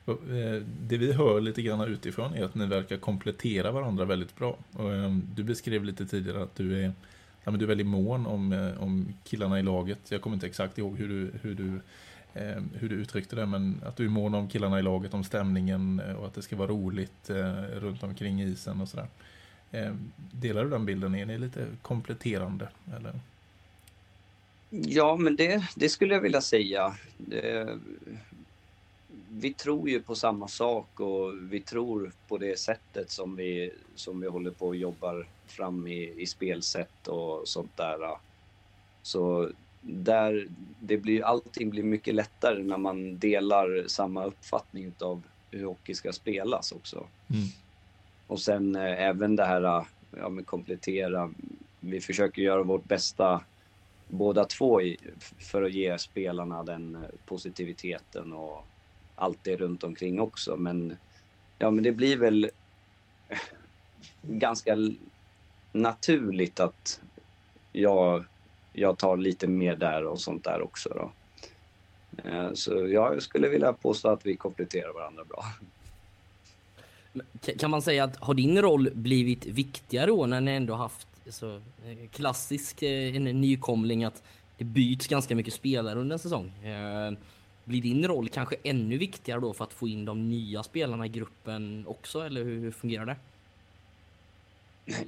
Och, 0.05 0.29
eh, 0.29 0.61
Det 0.87 0.97
vi 0.97 1.13
hör 1.13 1.41
lite 1.41 1.61
grann 1.61 1.81
utifrån 1.81 2.33
är 2.33 2.43
att 2.43 2.55
ni 2.55 2.65
verkar 2.65 2.97
komplettera 2.97 3.71
varandra 3.71 4.05
väldigt 4.05 4.35
bra. 4.35 4.57
Och, 4.73 4.93
eh, 4.93 5.11
Du 5.35 5.43
beskrev 5.43 5.83
lite 5.83 6.05
tidigare 6.05 6.43
att 6.43 6.55
du 6.55 6.83
är, 6.83 6.91
ja, 7.47 7.51
men 7.51 7.59
du 7.59 7.65
är 7.65 7.67
väldigt 7.67 7.87
mån 7.87 8.25
om, 8.25 8.53
eh, 8.53 8.83
om 8.83 9.13
killarna 9.23 9.59
i 9.59 9.63
laget. 9.63 9.99
Jag 10.09 10.21
kommer 10.21 10.35
inte 10.35 10.47
exakt 10.47 10.77
ihåg 10.77 10.97
hur 10.97 11.09
du, 11.09 11.31
hur 11.41 11.55
du 11.55 11.79
eh, 12.33 12.63
hur 12.73 12.89
du 12.89 12.95
uttryckte 12.95 13.35
det, 13.35 13.45
men 13.45 13.81
att 13.85 13.95
du 13.95 14.05
är 14.05 14.09
mån 14.09 14.35
om 14.35 14.47
killarna 14.47 14.79
i 14.79 14.81
laget, 14.81 15.13
om 15.13 15.23
stämningen 15.23 16.01
eh, 16.07 16.15
och 16.15 16.27
att 16.27 16.33
det 16.33 16.41
ska 16.41 16.55
vara 16.55 16.67
roligt 16.67 17.29
runt 17.73 18.03
omkring 18.03 18.41
isen 18.41 18.81
och 18.81 18.89
sådär. 18.89 19.07
Delar 20.31 20.63
du 20.63 20.69
den 20.69 20.85
bilden? 20.85 21.15
Är 21.15 21.25
ni 21.25 21.37
lite 21.37 21.67
kompletterande? 21.81 22.69
Eller? 22.97 23.19
Ja, 24.69 25.15
men 25.15 25.35
det, 25.35 25.63
det 25.75 25.89
skulle 25.89 26.13
jag 26.13 26.21
vilja 26.21 26.41
säga. 26.41 26.95
Vi 29.29 29.53
tror 29.53 29.89
ju 29.89 30.01
på 30.01 30.15
samma 30.15 30.47
sak 30.47 30.99
och 30.99 31.33
vi 31.41 31.59
tror 31.59 32.11
på 32.27 32.37
det 32.37 32.59
sättet 32.59 33.11
som 33.11 33.35
vi, 33.35 33.71
som 33.95 34.21
vi 34.21 34.27
håller 34.27 34.51
på 34.51 34.67
och 34.67 34.75
jobbar 34.75 35.27
fram 35.47 35.87
i, 35.87 36.13
i 36.17 36.25
spelsätt 36.25 37.07
och 37.07 37.47
sånt 37.47 37.77
där. 37.77 38.17
Så 39.01 39.49
där, 39.81 40.47
det 40.79 40.97
blir, 40.97 41.23
allting 41.23 41.69
blir 41.69 41.83
mycket 41.83 42.15
lättare 42.15 42.63
när 42.63 42.77
man 42.77 43.17
delar 43.17 43.83
samma 43.87 44.25
uppfattning 44.25 44.93
av 44.99 45.21
hur 45.51 45.65
hockey 45.65 45.93
ska 45.93 46.11
spelas 46.11 46.71
också. 46.71 46.97
Mm. 47.29 47.47
Och 48.27 48.39
sen 48.39 48.75
eh, 48.75 49.01
även 49.01 49.35
det 49.35 49.45
här, 49.45 49.85
ja 50.17 50.29
men 50.29 50.43
komplettera. 50.43 51.33
Vi 51.79 52.01
försöker 52.01 52.41
göra 52.41 52.63
vårt 52.63 52.83
bästa 52.83 53.41
båda 54.07 54.45
två 54.45 54.81
i, 54.81 54.97
för 55.37 55.63
att 55.63 55.73
ge 55.73 55.97
spelarna 55.97 56.63
den 56.63 56.95
eh, 56.95 57.01
positiviteten 57.25 58.33
och 58.33 58.65
allt 59.17 59.43
det 59.43 59.55
runt 59.55 59.83
omkring 59.83 60.19
också. 60.19 60.55
Men, 60.55 60.97
ja, 61.57 61.71
men 61.71 61.83
det 61.83 61.91
blir 61.91 62.17
väl 62.17 62.49
ganska 64.21 64.77
naturligt 65.71 66.59
att 66.59 67.01
jag, 67.71 68.25
jag 68.73 68.97
tar 68.97 69.17
lite 69.17 69.47
mer 69.47 69.75
där 69.75 70.05
och 70.05 70.19
sånt 70.19 70.43
där 70.43 70.61
också. 70.61 70.89
Då. 70.89 71.11
Eh, 72.29 72.53
så 72.53 72.87
jag 72.87 73.21
skulle 73.21 73.49
vilja 73.49 73.73
påstå 73.73 74.09
att 74.09 74.25
vi 74.25 74.35
kompletterar 74.35 74.93
varandra 74.93 75.23
bra. 75.23 75.43
Kan 77.57 77.71
man 77.71 77.81
säga 77.81 78.03
att 78.03 78.17
har 78.17 78.33
din 78.33 78.61
roll 78.61 78.89
blivit 78.93 79.45
viktigare 79.45 80.05
då 80.05 80.25
när 80.25 80.41
ni 80.41 80.51
ändå 80.51 80.73
haft 80.73 81.07
så 81.29 81.61
klassisk 82.11 82.81
eh, 82.81 83.15
en 83.15 83.23
nykomling 83.23 84.03
att 84.03 84.23
det 84.57 84.63
byts 84.63 85.07
ganska 85.07 85.35
mycket 85.35 85.53
spelare 85.53 85.99
under 85.99 86.13
en 86.13 86.19
säsong? 86.19 86.51
Blir 87.67 87.81
din 87.81 88.07
roll 88.07 88.29
kanske 88.29 88.55
ännu 88.63 88.97
viktigare 88.97 89.39
då 89.39 89.53
för 89.53 89.63
att 89.63 89.73
få 89.73 89.87
in 89.87 90.05
de 90.05 90.29
nya 90.29 90.63
spelarna 90.63 91.05
i 91.05 91.09
gruppen 91.09 91.85
också 91.87 92.25
eller 92.25 92.43
hur, 92.43 92.59
hur 92.59 92.71
fungerar 92.71 93.05
det? 93.05 93.15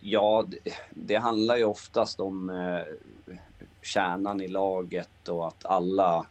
Ja, 0.01 0.45
det, 0.47 0.73
det 0.89 1.15
handlar 1.15 1.57
ju 1.57 1.63
oftast 1.63 2.19
om 2.19 2.49
eh, 2.49 3.35
kärnan 3.81 4.41
i 4.41 4.47
laget 4.47 5.27
och 5.27 5.47
att 5.47 5.65
alla, 5.65 6.25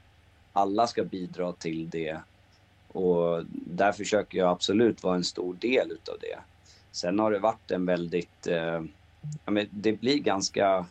alla 0.52 0.86
ska 0.86 1.04
bidra 1.04 1.52
till 1.52 1.90
det. 1.90 2.20
Och 2.92 3.44
där 3.50 3.92
försöker 3.92 4.38
jag 4.38 4.50
absolut 4.50 5.02
vara 5.02 5.16
en 5.16 5.24
stor 5.24 5.54
del 5.54 5.90
utav 5.92 6.16
det. 6.20 6.38
Sen 6.92 7.18
har 7.18 7.30
det 7.30 7.38
varit 7.38 7.70
en 7.70 7.86
väldigt... 7.86 8.46
Eh, 8.46 8.82
ja, 9.44 9.50
men 9.50 9.66
det 9.70 9.92
blir 9.92 10.18
ganska, 10.18 10.86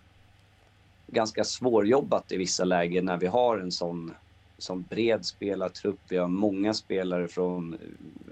ganska 1.07 1.43
svårjobbat 1.43 2.31
i 2.31 2.37
vissa 2.37 2.63
lägen 2.63 3.05
när 3.05 3.17
vi 3.17 3.27
har 3.27 3.57
en 3.57 3.71
sån, 3.71 4.13
som 4.57 4.81
bred 4.81 5.25
spelartrupp. 5.25 5.99
Vi 6.09 6.17
har 6.17 6.27
många 6.27 6.73
spelare 6.73 7.27
från 7.27 7.77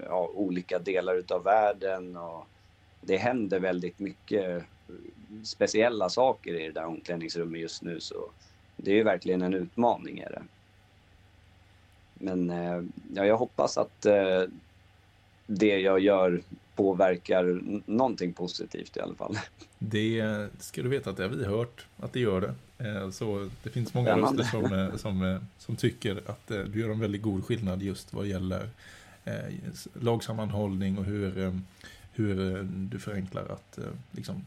ja, 0.08 0.30
olika 0.34 0.78
delar 0.78 1.14
utav 1.14 1.44
världen. 1.44 2.16
Och, 2.16 2.46
det 3.06 3.16
händer 3.16 3.60
väldigt 3.60 3.98
mycket 3.98 4.64
speciella 5.44 6.08
saker 6.08 6.54
i 6.54 6.66
det 6.66 6.72
där 6.72 6.86
omklädningsrummet 6.86 7.60
just 7.60 7.82
nu. 7.82 8.00
Så 8.00 8.30
det 8.76 8.90
är 8.90 8.94
ju 8.94 9.02
verkligen 9.02 9.42
en 9.42 9.54
utmaning. 9.54 10.18
Är 10.18 10.30
det. 10.30 10.42
Men 12.14 12.50
eh, 12.50 12.82
ja, 13.14 13.26
jag 13.26 13.36
hoppas 13.36 13.78
att 13.78 14.06
eh, 14.06 14.42
det 15.46 15.78
jag 15.78 16.00
gör 16.00 16.42
påverkar 16.74 17.60
någonting 17.86 18.32
positivt 18.32 18.96
i 18.96 19.00
alla 19.00 19.14
fall. 19.14 19.38
Det 19.78 20.48
ska 20.58 20.82
du 20.82 20.88
veta 20.88 21.10
att 21.10 21.16
det 21.16 21.22
har 21.22 21.30
vi 21.30 21.44
hört 21.44 21.86
att 21.96 22.12
det 22.12 22.20
gör 22.20 22.40
det. 22.40 22.54
Eh, 22.78 23.10
Så 23.10 23.50
det 23.62 23.70
finns 23.70 23.94
många 23.94 24.16
röster 24.16 24.42
som, 24.44 24.72
eh, 24.72 24.96
som, 24.96 25.22
eh, 25.22 25.40
som 25.58 25.76
tycker 25.76 26.22
att 26.26 26.46
du 26.48 26.80
gör 26.80 26.90
en 26.90 27.00
väldigt 27.00 27.22
god 27.22 27.44
skillnad 27.44 27.82
just 27.82 28.12
vad 28.12 28.26
gäller 28.26 28.68
lagsammanhållning 29.92 30.98
och 30.98 31.04
hur, 31.04 31.60
hur 32.12 32.62
du 32.90 32.98
förenklar 32.98 33.48
att 33.48 33.78
liksom 34.10 34.46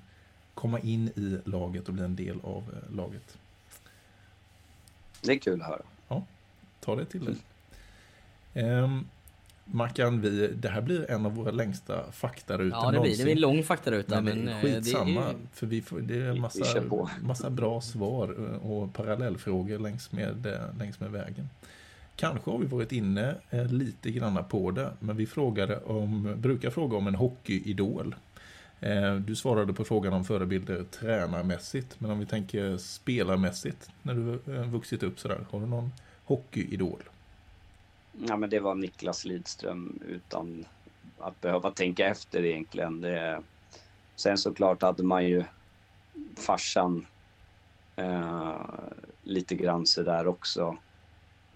komma 0.53 0.79
in 0.79 1.07
i 1.07 1.39
laget 1.45 1.88
och 1.88 1.93
bli 1.93 2.03
en 2.03 2.15
del 2.15 2.39
av 2.43 2.63
laget. 2.95 3.38
Det 5.21 5.31
är 5.31 5.39
kul 5.39 5.62
att 5.62 5.67
höra. 5.67 6.24
Ta 6.79 6.95
det 6.95 7.05
till 7.05 7.25
dig. 7.25 7.36
Um, 8.65 9.07
Mackan, 9.71 10.21
vi, 10.21 10.47
det 10.47 10.69
här 10.69 10.81
blir 10.81 11.11
en 11.11 11.25
av 11.25 11.35
våra 11.35 11.51
längsta 11.51 12.11
faktarutor 12.11 12.79
Ja 12.83 12.91
det 12.91 12.99
blir 12.99 13.17
det. 13.17 13.23
blir 13.23 13.33
en 13.33 13.41
lång 13.41 13.63
faktaruta 13.63 14.21
Men, 14.21 14.25
men, 14.25 14.45
men 14.45 14.55
eh, 14.55 14.61
det 14.63 14.69
är 14.69 14.75
skitsamma, 14.75 15.31
ju- 15.31 15.47
för 15.53 15.67
vi 15.67 15.81
får, 15.81 15.99
det 15.99 16.21
är 16.21 16.33
massa, 16.33 16.81
massa 17.21 17.49
bra 17.49 17.81
svar 17.81 18.35
eh, 18.39 18.71
och 18.71 18.93
parallellfrågor 18.93 19.79
längs 19.79 20.11
med, 20.11 20.57
längs 20.79 20.99
med 20.99 21.11
vägen. 21.11 21.49
Kanske 22.15 22.51
har 22.51 22.57
vi 22.57 22.65
varit 22.65 22.91
inne 22.91 23.35
eh, 23.49 23.65
lite 23.71 24.11
granna 24.11 24.43
på 24.43 24.71
det, 24.71 24.89
men 24.99 25.17
vi 25.17 25.25
frågade 25.25 25.77
om, 25.77 26.35
brukar 26.38 26.69
fråga 26.69 26.97
om 26.97 27.07
en 27.07 27.15
hockeyidol. 27.15 28.15
Du 29.25 29.35
svarade 29.35 29.73
på 29.73 29.83
frågan 29.85 30.13
om 30.13 30.25
förebilder 30.25 30.83
tränarmässigt, 30.83 31.95
men 31.99 32.11
om 32.11 32.19
vi 32.19 32.25
tänker 32.25 32.77
spelarmässigt 32.77 33.89
när 34.01 34.13
du 34.13 34.21
vuxit 34.63 35.03
upp 35.03 35.19
sådär, 35.19 35.45
har 35.49 35.59
du 35.59 35.65
någon 35.65 35.91
hockeyidol? 36.23 37.03
Ja, 38.27 38.38
men 38.38 38.49
det 38.49 38.59
var 38.59 38.75
Niklas 38.75 39.25
Lidström 39.25 39.99
utan 40.07 40.65
att 41.19 41.41
behöva 41.41 41.71
tänka 41.71 42.07
efter 42.07 42.45
egentligen. 42.45 43.01
Det, 43.01 43.41
sen 44.15 44.38
såklart 44.38 44.81
hade 44.81 45.03
man 45.03 45.25
ju 45.25 45.43
farsan 46.38 47.05
eh, 47.95 48.57
lite 49.23 49.55
grann 49.55 49.85
så 49.85 50.03
där 50.03 50.27
också. 50.27 50.77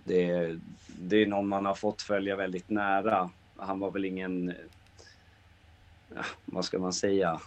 Det, 0.03 0.58
det 0.88 1.22
är 1.22 1.27
någon 1.27 1.48
man 1.48 1.65
har 1.65 1.75
fått 1.75 2.01
följa 2.01 2.36
väldigt 2.36 2.70
nära. 2.70 3.29
Han 3.58 3.79
var 3.79 3.91
väl 3.91 4.05
ingen, 4.05 4.50
eh, 4.50 6.25
vad 6.46 6.65
ska 6.65 6.79
man 6.79 6.93
säga? 6.93 7.41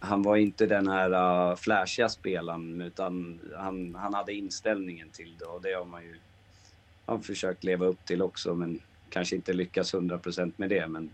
Han 0.00 0.22
var 0.22 0.36
inte 0.36 0.66
den 0.66 0.88
här 0.88 1.10
uh, 1.50 1.56
flashiga 1.56 2.08
spelaren 2.08 2.80
utan 2.80 3.40
han, 3.56 3.94
han 3.94 4.14
hade 4.14 4.32
inställningen 4.32 5.10
till 5.10 5.36
det 5.38 5.44
och 5.44 5.62
det 5.62 5.72
har 5.72 5.84
man 5.84 6.04
ju 6.04 6.16
har 7.08 7.18
försökt 7.18 7.64
leva 7.64 7.86
upp 7.86 8.04
till 8.04 8.22
också, 8.22 8.54
men 8.54 8.80
kanske 9.10 9.36
inte 9.36 9.52
lyckas 9.52 9.94
100% 9.94 10.52
med 10.56 10.68
det. 10.70 10.88
Men 10.88 11.10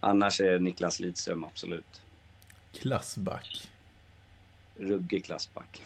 annars 0.00 0.40
är 0.40 0.58
Niklas 0.58 1.00
Lidström 1.00 1.44
absolut 1.44 2.02
Klassback. 2.72 3.70
ruggig 4.76 5.24
klassback. 5.24 5.82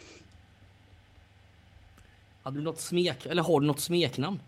Hade 2.42 2.58
du 2.58 2.62
något 2.62 2.80
smek, 2.80 3.26
eller 3.26 3.42
har 3.42 3.60
du 3.60 3.66
något 3.66 3.80
smeknamn? 3.80 4.40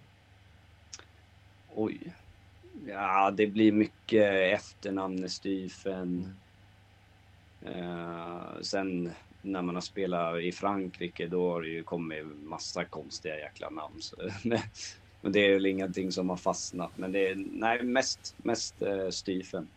Oj. 1.75 2.13
Ja, 2.87 3.31
det 3.31 3.47
blir 3.47 3.73
mycket 3.73 4.33
efternamnestyfen. 4.61 6.37
Eh, 7.63 8.43
sen 8.61 9.13
när 9.47 9.63
man 9.63 9.75
har 9.75 9.83
spelat 9.83 10.41
i 10.41 10.53
Frankrike 10.53 11.27
då 11.27 11.51
har 11.51 11.63
det 11.63 11.69
ju 11.69 11.83
kommit 11.83 12.25
massa 12.43 12.85
konstiga 12.85 13.39
jäkla 13.39 13.71
namn. 13.71 13.95
Så, 13.99 14.17
men, 15.23 15.33
det 15.33 15.47
är 15.47 15.53
väl 15.53 15.67
ingenting 15.67 16.13
som 16.13 16.29
har 16.29 16.37
fastnat. 16.37 16.91
Men 16.97 17.13
det 17.13 17.29
är 17.29 17.35
nej, 17.53 17.83
mest, 17.83 18.35
mest 18.37 18.83
eh, 18.83 19.11
styfen. 19.11 19.69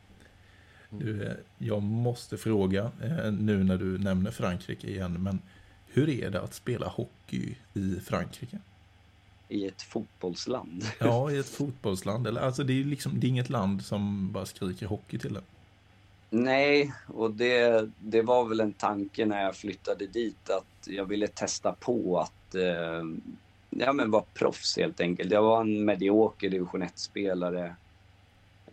Du, 0.90 1.24
eh, 1.24 1.34
jag 1.58 1.82
måste 1.82 2.38
fråga, 2.38 2.92
eh, 3.04 3.32
nu 3.32 3.64
när 3.64 3.78
du 3.78 3.98
nämner 3.98 4.32
Frankrike 4.32 4.88
igen, 4.88 5.24
men 5.24 5.40
hur 5.88 6.10
är 6.10 6.30
det 6.30 6.42
att 6.42 6.54
spela 6.54 6.88
hockey 6.88 7.56
i 7.74 7.96
Frankrike? 8.06 8.60
I 9.48 9.68
ett 9.68 9.82
fotbollsland. 9.82 10.86
Ja, 11.00 11.32
i 11.32 11.38
ett 11.38 11.50
fotbollsland. 11.50 12.28
Eller, 12.28 12.42
alltså, 12.42 12.64
det, 12.64 12.74
är 12.74 12.84
liksom, 12.84 13.20
det 13.20 13.28
är 13.28 13.30
inget 13.30 13.50
land 13.50 13.86
som 13.86 14.32
bara 14.32 14.46
skriker 14.46 14.86
hockey 14.86 15.20
till 15.20 15.36
en. 15.36 15.44
Nej, 16.30 16.94
och 17.08 17.32
det, 17.32 17.90
det 18.00 18.22
var 18.22 18.46
väl 18.46 18.60
en 18.60 18.74
tanke 18.74 19.26
när 19.26 19.44
jag 19.44 19.56
flyttade 19.56 20.08
dit 20.08 20.50
att 20.50 20.88
jag 20.88 21.06
ville 21.06 21.28
testa 21.28 21.76
på 21.80 22.20
att 22.20 22.56
eh, 22.56 23.04
ja, 23.70 23.94
men 23.94 24.12
vara 24.12 24.24
proffs 24.34 24.78
helt 24.78 25.02
enkelt. 25.02 25.32
Jag 25.32 25.42
var 25.42 25.62
en 25.62 25.86
medioker 25.86 26.50
division 26.50 26.84
1-spelare. 26.84 27.76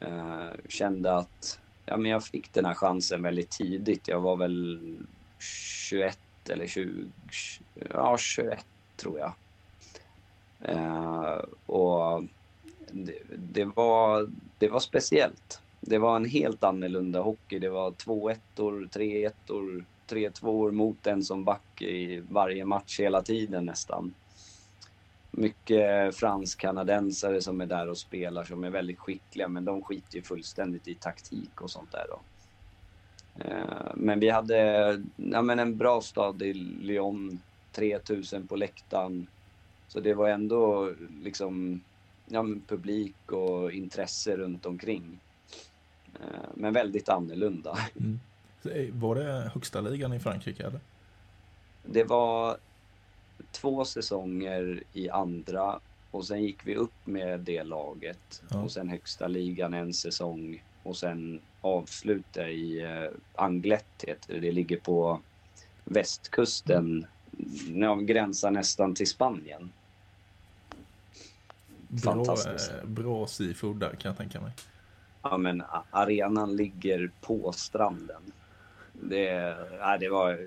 Eh, 0.00 0.48
kände 0.68 1.16
att 1.16 1.60
ja, 1.86 1.96
men 1.96 2.10
jag 2.10 2.24
fick 2.24 2.52
den 2.52 2.64
här 2.64 2.74
chansen 2.74 3.22
väldigt 3.22 3.50
tidigt. 3.50 4.08
Jag 4.08 4.20
var 4.20 4.36
väl 4.36 4.80
21 5.38 6.18
eller 6.48 6.66
20, 6.66 7.06
ja 7.90 8.18
21 8.18 8.66
tror 8.96 9.18
jag. 9.18 9.32
Eh, 10.62 11.40
och 11.66 12.24
det, 12.90 13.18
det, 13.36 13.64
var, 13.64 14.30
det 14.58 14.68
var 14.68 14.80
speciellt. 14.80 15.60
Det 15.86 15.98
var 15.98 16.16
en 16.16 16.24
helt 16.24 16.64
annorlunda 16.64 17.20
hockey. 17.20 17.58
Det 17.58 17.68
var 17.68 17.90
2-1, 17.90 18.38
3-1, 18.56 19.84
3-2 20.08 20.70
mot 20.70 21.06
en 21.06 21.24
som 21.24 21.44
back 21.44 21.82
i 21.82 22.22
varje 22.30 22.64
match 22.64 23.00
hela 23.00 23.22
tiden 23.22 23.64
nästan. 23.64 24.14
mycket 25.30 26.16
fransk-kanadensare 26.16 27.42
som 27.42 27.60
är 27.60 27.66
där 27.66 27.88
och 27.88 27.98
spelar 27.98 28.44
som 28.44 28.64
är 28.64 28.70
väldigt 28.70 28.98
skickliga 28.98 29.48
men 29.48 29.64
de 29.64 29.82
skiter 29.82 30.16
ju 30.16 30.22
fullständigt 30.22 30.88
i 30.88 30.94
taktik 30.94 31.60
och 31.60 31.70
sånt 31.70 31.92
där 31.92 32.06
då. 32.08 32.20
Eh, 33.44 33.92
men 33.94 34.20
vi 34.20 34.28
hade 34.28 35.02
ja, 35.16 35.42
men 35.42 35.58
en 35.58 35.76
bra 35.76 36.00
stad 36.00 36.42
i 36.42 36.54
Lyon, 36.54 37.40
3000 37.72 38.46
på 38.46 38.56
läktaren. 38.56 39.26
Så 39.88 40.00
det 40.00 40.14
var 40.14 40.28
ändå 40.28 40.92
liksom 41.22 41.80
ja, 42.26 42.42
men 42.42 42.60
publik 42.60 43.32
och 43.32 43.72
intresse 43.72 44.36
runt 44.36 44.66
omkring. 44.66 45.20
Eh, 46.20 46.48
Men 46.54 46.72
väldigt 46.72 47.08
annorlunda. 47.08 47.78
Så, 48.62 48.70
eh, 48.70 48.94
Var 48.94 49.14
det 49.14 49.50
högsta 49.54 49.80
ligan 49.80 50.12
i 50.12 50.20
Frankrike 50.20 50.66
eller? 50.66 50.80
Det 51.84 52.04
var 52.04 52.56
två 53.52 53.84
säsonger 53.84 54.82
i 54.92 55.10
andra 55.10 55.78
och 56.10 56.26
sen 56.26 56.42
gick 56.42 56.66
vi 56.66 56.76
upp 56.76 57.06
med 57.06 57.40
det 57.40 57.62
laget. 57.64 58.42
Ja. 58.48 58.62
Och 58.62 58.72
sen 58.72 58.88
högsta 58.88 59.28
ligan 59.28 59.74
en 59.74 59.94
säsong 59.94 60.62
och 60.82 60.96
sen 60.96 61.40
avsluta 61.60 62.48
i 62.48 62.82
eh, 62.82 63.10
heter 64.02 64.34
det. 64.34 64.40
Det 64.40 64.52
ligger 64.52 64.76
på 64.76 65.20
västkusten. 65.84 67.06
Ja, 67.74 67.94
gränsar 67.94 68.50
nästan 68.50 68.94
till 68.94 69.06
Spanien. 69.06 69.70
Bra, 71.88 72.12
Fantastiskt. 72.14 72.70
eh, 72.70 72.84
bra 72.88 73.26
seafood 73.26 73.76
där 73.76 73.90
kan 73.90 74.08
jag 74.08 74.16
tänka 74.16 74.40
mig. 74.40 74.52
Ja, 75.30 75.36
men 75.38 75.62
arenan 75.90 76.56
ligger 76.56 77.10
på 77.20 77.52
stranden. 77.52 78.22
Det, 78.92 79.56
ja, 79.80 79.98
det 79.98 80.08
var 80.08 80.38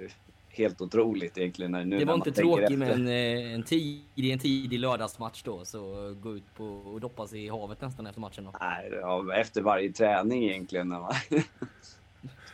helt 0.49 0.81
otroligt 0.81 1.37
egentligen. 1.37 1.71
när- 1.71 1.85
Nu 1.85 1.99
Det 1.99 2.05
var 2.05 2.17
man 2.17 2.27
inte 2.27 2.41
tänker 2.41 2.57
tråkigt 2.57 2.79
med 2.79 2.91
en, 2.91 3.07
eh, 3.07 3.53
en, 3.53 3.63
tidig, 3.63 4.31
en 4.31 4.39
tidig 4.39 4.79
lördagsmatch 4.79 5.43
då, 5.43 5.65
så 5.65 6.13
gå 6.21 6.35
ut 6.35 6.55
på 6.55 6.65
och 6.65 6.99
doppa 7.01 7.27
sig 7.27 7.45
i 7.45 7.49
havet 7.49 7.81
nästan 7.81 8.07
efter 8.07 8.21
matchen 8.21 8.43
då. 8.43 8.53
Nej, 8.61 8.89
ja, 9.01 9.35
efter 9.35 9.61
varje 9.61 9.91
träning 9.91 10.43
egentligen. 10.43 10.89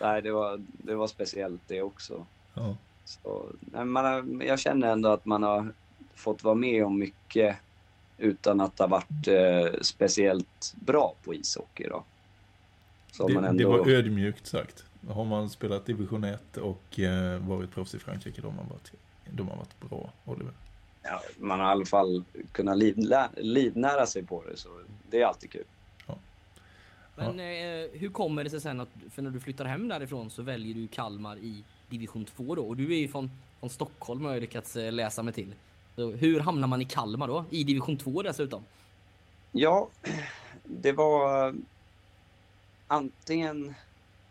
Nej, 0.02 0.22
det, 0.22 0.32
var, 0.32 0.62
det 0.68 0.96
var 0.96 1.08
speciellt 1.08 1.62
det 1.68 1.82
också. 1.82 2.26
Ja. 2.54 2.76
Så, 3.06 3.46
nej, 3.60 3.86
man 3.86 4.06
har, 4.06 4.44
jag 4.46 4.60
känner 4.60 4.92
ändå 4.92 5.10
att 5.10 5.26
man 5.26 5.44
har 5.44 5.74
fått 6.16 6.44
vara 6.44 6.56
med 6.56 6.86
om 6.86 7.00
mycket 7.00 7.56
utan 8.18 8.62
att 8.62 8.80
ha 8.80 8.88
varit 8.88 9.28
eh, 9.28 9.80
speciellt 9.82 10.74
bra 10.76 11.16
på 11.24 11.34
ishockey. 11.34 11.88
Då. 11.90 12.04
Det, 13.18 13.34
man 13.34 13.44
det 13.44 13.50
ändå... 13.50 13.70
var 13.70 13.88
ödmjukt 13.88 14.48
sagt. 14.48 14.86
Har 15.10 15.26
man 15.26 15.50
spelat 15.50 15.86
division 15.86 16.24
1 16.24 16.58
och 16.58 17.00
eh, 17.00 17.40
varit 17.40 17.72
proffs 17.72 17.96
i 17.96 18.00
Frankrike 18.00 18.42
då 18.42 18.48
har 18.48 18.56
man 18.56 18.68
varit, 18.70 18.92
då 19.32 19.44
har 19.44 19.50
man 19.50 19.58
varit 19.58 19.90
bra, 19.90 20.12
Oliver. 20.26 20.54
ja, 21.04 21.22
man 21.38 21.60
har 21.60 21.68
i 21.68 21.72
alla 21.72 21.86
fall 21.86 22.24
kunnat 22.52 22.78
livnä, 22.78 23.30
livnära 23.38 24.06
sig 24.06 24.24
på 24.24 24.44
det. 24.50 24.58
Så 24.58 24.70
det 25.10 25.22
är 25.22 25.26
alltid 25.26 25.52
kul. 25.52 25.66
Men 27.16 27.40
eh, 27.40 27.90
hur 27.94 28.10
kommer 28.10 28.44
det 28.44 28.50
sig 28.50 28.62
sen 28.62 28.80
att, 28.80 28.90
för 29.12 29.22
när 29.22 29.32
du 29.32 29.40
flyttar 29.40 29.66
hem 29.66 29.88
därifrån 29.88 30.30
så 30.30 30.42
väljer 30.42 30.76
du 30.76 30.88
Kalmar 30.88 31.38
i 31.38 31.64
division 31.90 32.26
2 32.26 32.56
då? 32.56 32.68
Och 32.68 32.78
du 32.78 32.94
är 32.94 32.98
ju 32.98 33.08
från, 33.08 33.32
från 33.60 33.70
Stockholm 33.70 34.26
har 34.26 34.32
jag 34.34 34.42
lyckats 34.42 34.76
eh, 34.76 34.92
läsa 34.92 35.24
mig 35.24 35.34
till. 35.34 35.56
Så 35.96 36.12
hur 36.12 36.40
hamnar 36.40 36.68
man 36.68 36.82
i 36.82 36.86
Kalmar 36.86 37.28
då? 37.28 37.46
I 37.50 37.64
division 37.64 37.98
2 37.98 38.22
dessutom? 38.22 38.64
Ja, 39.52 39.90
det 40.64 40.92
var... 40.92 41.56
Antingen 42.88 43.76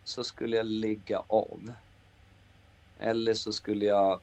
så 0.05 0.25
skulle 0.25 0.57
jag 0.57 0.67
ligga 0.67 1.23
av. 1.27 1.73
Eller 2.99 3.35
så 3.35 3.53
skulle 3.53 3.85
jag 3.85 4.21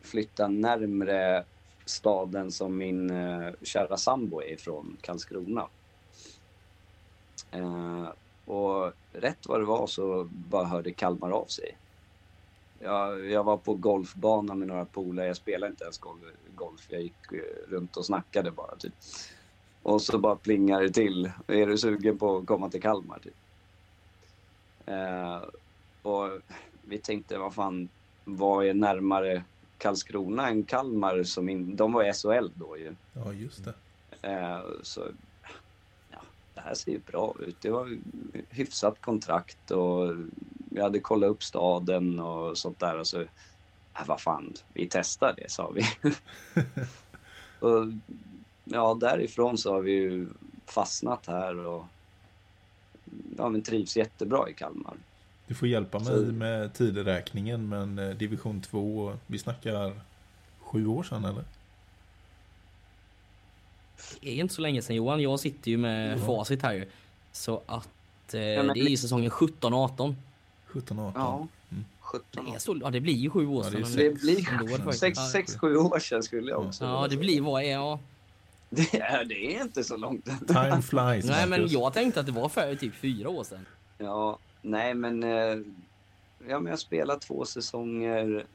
flytta 0.00 0.48
närmre 0.48 1.44
staden 1.84 2.52
som 2.52 2.76
min 2.76 3.10
eh, 3.10 3.52
kära 3.62 3.96
sambo 3.96 4.40
är 4.42 4.52
ifrån, 4.52 4.96
Karlskrona. 5.00 5.66
Eh, 7.50 8.08
och 8.44 8.92
rätt 9.12 9.46
vad 9.46 9.60
det 9.60 9.64
var 9.64 9.86
så 9.86 10.28
bara 10.30 10.64
hörde 10.64 10.92
Kalmar 10.92 11.30
av 11.30 11.46
sig. 11.46 11.76
Jag, 12.78 13.30
jag 13.30 13.44
var 13.44 13.56
på 13.56 13.74
golfbanan 13.74 14.58
med 14.58 14.68
några 14.68 14.84
polare. 14.84 15.26
Jag 15.26 15.36
spelade 15.36 15.70
inte 15.70 15.84
ens 15.84 16.00
golf. 16.54 16.86
Jag 16.88 17.02
gick 17.02 17.32
eh, 17.32 17.70
runt 17.70 17.96
och 17.96 18.06
snackade 18.06 18.50
bara. 18.50 18.76
Typ. 18.76 18.94
Och 19.84 20.02
så 20.02 20.18
bara 20.18 20.36
plingar 20.36 20.82
det 20.82 20.90
till. 20.90 21.30
Är 21.46 21.66
du 21.66 21.78
sugen 21.78 22.18
på 22.18 22.36
att 22.36 22.46
komma 22.46 22.70
till 22.70 22.82
Kalmar? 22.82 23.18
Typ. 23.18 23.34
Eh, 24.86 25.42
och 26.02 26.30
vi 26.82 26.98
tänkte, 26.98 27.38
vad 27.38 27.54
fan, 27.54 27.88
vad 28.24 28.66
är 28.66 28.74
närmare 28.74 29.44
Karlskrona 29.78 30.48
än 30.48 30.64
Kalmar? 30.64 31.22
Som 31.22 31.48
in, 31.48 31.76
de 31.76 31.92
var 31.92 32.04
i 32.04 32.12
SHL 32.12 32.48
då 32.54 32.78
ju. 32.78 32.94
Ja, 33.12 33.32
just 33.32 33.64
det. 33.64 33.74
Eh, 34.22 34.60
så 34.82 35.00
ja, 36.10 36.18
det 36.54 36.60
här 36.60 36.74
ser 36.74 36.92
ju 36.92 36.98
bra 36.98 37.34
ut. 37.40 37.56
Det 37.60 37.70
var 37.70 37.98
hyfsat 38.50 39.00
kontrakt 39.00 39.70
och 39.70 40.14
vi 40.70 40.80
hade 40.80 41.00
kollat 41.00 41.30
upp 41.30 41.42
staden 41.42 42.20
och 42.20 42.58
sånt 42.58 42.80
där. 42.80 42.98
Och 42.98 43.06
så, 43.06 43.20
äh, 43.20 44.06
vad 44.06 44.20
fan, 44.20 44.54
vi 44.72 44.88
testar 44.90 45.34
det, 45.36 45.50
sa 45.50 45.70
vi. 45.70 45.82
och, 47.60 47.86
ja, 48.64 48.94
därifrån 49.00 49.58
så 49.58 49.72
har 49.72 49.80
vi 49.80 49.92
ju 49.92 50.26
fastnat 50.66 51.26
här 51.26 51.56
och 51.66 51.84
ja, 53.38 53.48
men 53.48 53.62
trivs 53.62 53.96
jättebra 53.96 54.48
i 54.50 54.52
Kalmar. 54.54 54.94
Du 55.46 55.54
får 55.54 55.68
hjälpa 55.68 55.98
mig 55.98 56.06
Så- 56.06 56.32
med 56.32 56.74
tideräkningen, 56.74 57.68
men 57.68 57.98
eh, 57.98 58.10
division 58.16 58.60
2, 58.60 59.12
vi 59.26 59.38
snackar 59.38 60.00
sju 60.60 60.86
år 60.86 61.02
sedan 61.02 61.24
eller? 61.24 61.44
Det 64.20 64.28
är 64.30 64.34
inte 64.40 64.54
så 64.54 64.60
länge 64.60 64.82
sedan 64.82 64.96
Johan. 64.96 65.20
Jag 65.22 65.40
sitter 65.40 65.70
ju 65.70 65.76
med 65.76 66.20
facit 66.20 66.62
här 66.62 66.72
ju. 66.74 66.86
Så 67.32 67.62
att 67.66 67.88
eh, 68.34 68.40
men- 68.40 68.66
det 68.68 68.80
är 68.80 68.88
ju 68.88 68.96
säsongen 68.96 69.30
17-18. 69.30 70.14
17, 70.66 70.98
18? 70.98 71.12
Ja, 71.22 71.46
Mm. 71.70 71.84
17 72.00 72.52
Det, 72.54 72.60
så, 72.60 72.78
ja, 72.82 72.90
det 72.90 73.00
blir 73.00 73.14
ju 73.14 73.30
sju 73.30 73.46
år 73.46 73.64
Ja, 73.64 73.70
det 73.70 73.76
sedan. 73.76 73.86
sex. 73.86 73.96
Det 73.96 74.20
blir 74.20 74.76
faktiskt. 74.78 74.98
sex, 75.00 75.18
Ja, 75.18 75.26
sex, 75.26 75.56
sju 75.56 75.76
år 75.76 75.98
sedan 75.98 76.22
skulle 76.22 76.50
jag 76.50 76.66
också 76.66 76.84
Ja, 76.84 77.06
det 77.10 77.16
blir 77.16 77.40
vad 77.40 77.64
ja. 77.66 77.98
Det 78.70 78.94
är, 79.00 79.24
det 79.24 79.56
är 79.56 79.62
inte 79.62 79.84
så 79.84 79.96
långt. 79.96 80.24
Time 80.48 80.82
flies, 80.82 81.24
Nej, 81.24 81.48
men 81.48 81.68
jag 81.68 81.92
tänkte 81.92 82.20
att 82.20 82.26
det 82.26 82.32
var 82.32 82.48
för 82.48 82.74
typ 82.74 82.94
fyra 82.94 83.28
år 83.28 83.44
sedan. 83.44 83.66
Ja, 83.98 84.38
nej 84.62 84.94
men... 84.94 85.22
eh, 85.22 85.56
Ja, 86.48 86.60
men 86.60 86.70
jag 86.70 86.78
spelade 86.78 87.20
två 87.20 87.44
säsonger. 87.44 88.46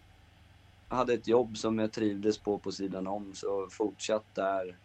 Hade 0.88 1.14
ett 1.14 1.28
jobb 1.28 1.58
som 1.58 1.80
jag 1.80 1.92
trivdes 1.92 2.38
på 2.38 2.58
på 2.58 2.72
sidan 2.72 3.08
om, 3.08 3.34
så 3.34 3.68
fortsatt 3.72 4.36
där. 4.36 4.76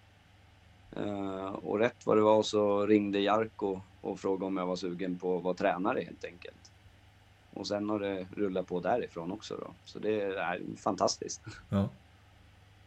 Eh, 0.97 1.47
och 1.47 1.79
rätt 1.79 2.07
vad 2.07 2.17
det 2.17 2.21
var 2.23 2.43
så 2.43 2.87
ringde 2.87 3.21
Jarko 3.21 3.81
och 4.01 4.21
frågade 4.21 4.45
om 4.47 4.57
jag 4.57 4.67
var 4.67 4.77
sugen 4.77 5.19
på 5.19 5.37
att 5.37 5.43
vara 5.43 5.55
tränare 5.55 6.01
helt 6.01 6.25
enkelt. 6.25 6.71
Och 7.53 7.67
sen 7.67 7.89
har 7.91 7.99
det 7.99 8.27
rullat 8.37 8.67
på 8.67 8.81
därifrån 8.81 9.33
också 9.33 9.57
då. 9.57 9.71
Så 9.85 9.99
det 9.99 10.21
är 10.21 10.61
fantastiskt. 10.77 11.41
Ja. 11.69 11.89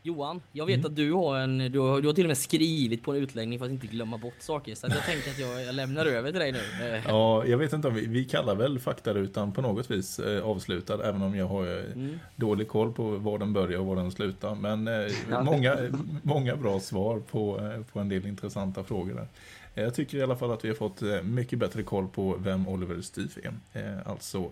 Johan, 0.08 0.42
jag 0.52 0.66
vet 0.66 0.76
Mm. 0.76 0.86
att 0.92 0.96
du 0.96 1.12
har 1.14 1.38
en, 1.40 1.58
du 1.58 1.80
har, 1.80 2.02
du 2.02 2.08
har 2.08 2.14
till 2.14 2.24
och 2.26 2.28
med 2.28 2.38
skrivit 2.38 3.04
på 3.04 3.12
en 3.12 3.18
utläggning 3.18 3.60
för 3.60 3.66
att 3.66 3.72
inte 3.72 3.88
glömma 3.88 4.18
bort 4.18 4.34
saker. 4.40 4.76
Så 4.76 4.88
jag 4.88 5.04
tänker 5.06 5.32
att 5.32 5.40
jag, 5.40 5.64
jag 5.64 5.76
lämnar 5.76 6.06
över 6.06 6.32
till 6.32 6.40
dig 6.40 6.52
nu. 6.52 6.62
Ja, 7.08 7.46
jag 7.46 7.58
vet 7.58 7.74
inte 7.74 7.88
om 7.88 7.94
vi, 7.94 8.06
vi 8.06 8.26
kallar 8.26 8.56
väl 8.56 8.80
faktarutan 8.80 9.52
på 9.52 9.62
något 9.62 9.92
vis 9.92 10.20
eh, 10.20 10.44
avslutad, 10.46 11.04
även 11.10 11.22
om 11.22 11.36
jag 11.36 11.48
har 11.48 11.68
eh, 11.68 11.84
Mm. 11.94 12.20
dålig 12.36 12.68
koll 12.68 12.94
på 12.94 13.04
var 13.12 13.40
den 13.40 13.54
börjar 13.54 13.80
och 13.80 13.86
var 13.86 13.96
den 13.96 14.12
slutar. 14.12 14.56
Men 14.56 14.88
eh, 14.88 15.44
många, 15.44 15.78
många 16.24 16.56
bra 16.56 16.80
svar 16.80 17.20
på, 17.32 17.60
eh, 17.60 17.84
på 17.94 18.00
en 18.00 18.10
del 18.10 18.26
intressanta 18.28 18.84
frågor 18.84 19.14
där. 19.14 19.28
Eh, 19.76 19.84
Jag 19.84 19.96
tycker 19.96 20.18
i 20.18 20.22
alla 20.24 20.36
fall 20.36 20.52
att 20.52 20.64
vi 20.66 20.68
har 20.70 20.76
fått 20.76 21.02
eh, 21.02 21.22
mycket 21.24 21.60
bättre 21.60 21.84
koll 21.84 22.08
på 22.08 22.36
vem 22.40 22.68
Oliver 22.68 23.02
Styf 23.02 23.38
är. 23.74 24.02
Alltså 24.06 24.50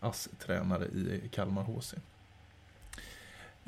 ASS-tränare 0.00 0.84
i 0.84 1.28
Kalmar 1.32 1.62
HC. 1.62 1.94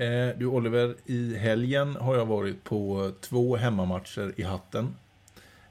Eh, 0.01 0.29
Du 0.39 0.47
Oliver, 0.47 0.95
i 1.07 1.37
helgen 1.37 1.97
har 1.97 2.17
jag 2.17 2.27
varit 2.27 2.65
på 2.65 3.13
två 3.21 3.57
hemmamatcher 3.57 4.33
i 4.37 4.43
hatten. 4.43 4.95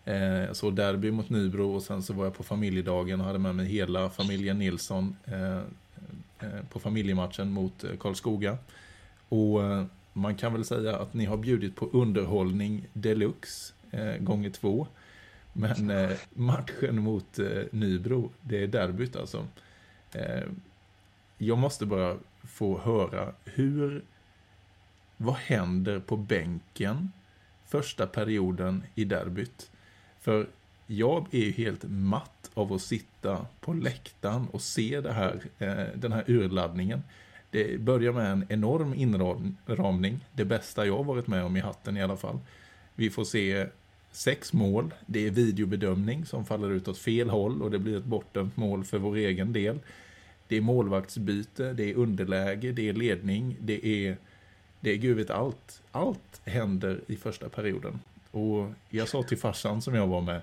Eh, 0.06 0.52
Så 0.52 0.70
derby 0.70 1.12
mot 1.12 1.30
Nybro 1.30 1.76
och 1.76 1.84
sen 1.84 2.04
så 2.04 2.14
var 2.14 2.24
jag 2.24 2.34
på 2.34 2.44
familjedagen 2.44 3.20
och 3.22 3.28
hade 3.28 3.40
med 3.40 3.56
mig 3.56 3.66
hela 3.66 4.10
familjen 4.10 4.60
Nilsson 4.60 5.16
eh, 5.26 5.58
eh 6.40 6.64
på 6.70 6.80
familjematchen 6.80 7.52
mot 7.52 7.84
eh, 7.84 7.90
Karlskoga. 8.00 8.58
Och 9.30 9.64
eh, 9.64 9.86
man 10.14 10.36
kan 10.36 10.54
väl 10.54 10.66
säga 10.66 10.98
att 10.98 11.14
ni 11.14 11.26
har 11.26 11.38
bjudit 11.38 11.76
på 11.76 11.86
underhållning 11.86 12.88
deluxe 12.94 13.74
gånger 14.20 14.50
två. 14.50 14.88
Men 15.54 15.92
matchen 16.34 17.02
mot 17.02 17.40
Nybro, 17.72 18.32
det 18.42 18.64
är 18.64 18.68
derbyt 18.68 19.16
alltså. 19.16 19.48
Jag 21.38 21.58
måste 21.58 21.86
bara 21.86 22.18
få 22.44 22.80
höra 22.80 23.34
hur, 23.46 24.04
vad 25.22 25.36
händer 25.36 26.00
på 26.00 26.18
bänken 26.18 27.12
första 27.66 28.08
perioden 28.08 28.84
i 28.96 29.04
derbyt? 29.04 29.72
För 30.20 30.48
jag 30.88 31.28
är 31.32 31.40
ju 31.40 31.52
helt 31.52 31.84
matt 31.84 32.52
av 32.54 32.74
att 32.74 32.82
sitta 32.82 33.46
på 33.60 33.74
läktaren 33.74 34.48
och 34.52 34.62
se 34.62 35.02
det 35.02 35.14
här, 35.14 35.42
eh, 35.60 35.86
den 35.96 36.12
här 36.12 36.24
urladdningen. 36.28 37.04
Det 37.52 37.80
börjar 37.80 38.14
med 38.14 38.32
en 38.32 38.46
enorm 38.50 38.94
inramning, 38.94 40.26
det 40.34 40.46
bästa 40.46 40.86
jag 40.86 41.04
varit 41.04 41.28
med 41.28 41.44
om 41.44 41.58
i 41.58 41.60
hatten 41.60 41.98
i 41.98 42.04
alla 42.04 42.18
fall. 42.18 42.40
Vi 42.96 43.10
får 43.10 43.24
se 43.24 43.68
sex 44.12 44.54
mål, 44.54 44.94
det 45.06 45.28
är 45.28 45.32
videobedömning 45.32 46.26
som 46.26 46.46
faller 46.46 46.70
ut 46.72 46.88
åt 46.88 46.98
fel 46.98 47.30
håll 47.30 47.62
och 47.62 47.72
det 47.72 47.80
blir 47.80 47.98
ett 47.98 48.06
bortdömt 48.06 48.58
mål 48.58 48.84
för 48.84 48.98
vår 48.98 49.16
egen 49.16 49.54
del. 49.54 49.80
Det 50.48 50.58
är 50.58 50.62
målvaktsbyte, 50.62 51.74
det 51.74 51.84
är 51.92 51.96
underläge, 51.96 52.72
det 52.72 52.90
är 52.90 52.94
ledning, 52.94 53.58
det 53.60 53.86
är, 53.86 54.18
det 54.80 54.92
är 54.92 54.96
gud 54.96 55.18
vet 55.18 55.30
allt. 55.30 55.82
Allt 55.92 56.42
händer 56.46 57.02
i 57.08 57.16
första 57.16 57.50
perioden. 57.50 58.00
Och 58.32 58.70
jag 58.90 59.08
sa 59.08 59.24
till 59.24 59.38
farsan 59.38 59.82
som 59.82 59.96
jag 59.96 60.08
var 60.08 60.22
med, 60.22 60.42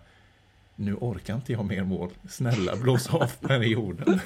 nu 0.75 0.95
orkar 0.95 1.35
inte 1.35 1.53
jag 1.53 1.65
mer 1.65 1.85
mål. 1.85 2.11
Snälla 2.29 2.77
blås 2.77 3.15
av 3.15 3.33
perioden. 3.41 4.21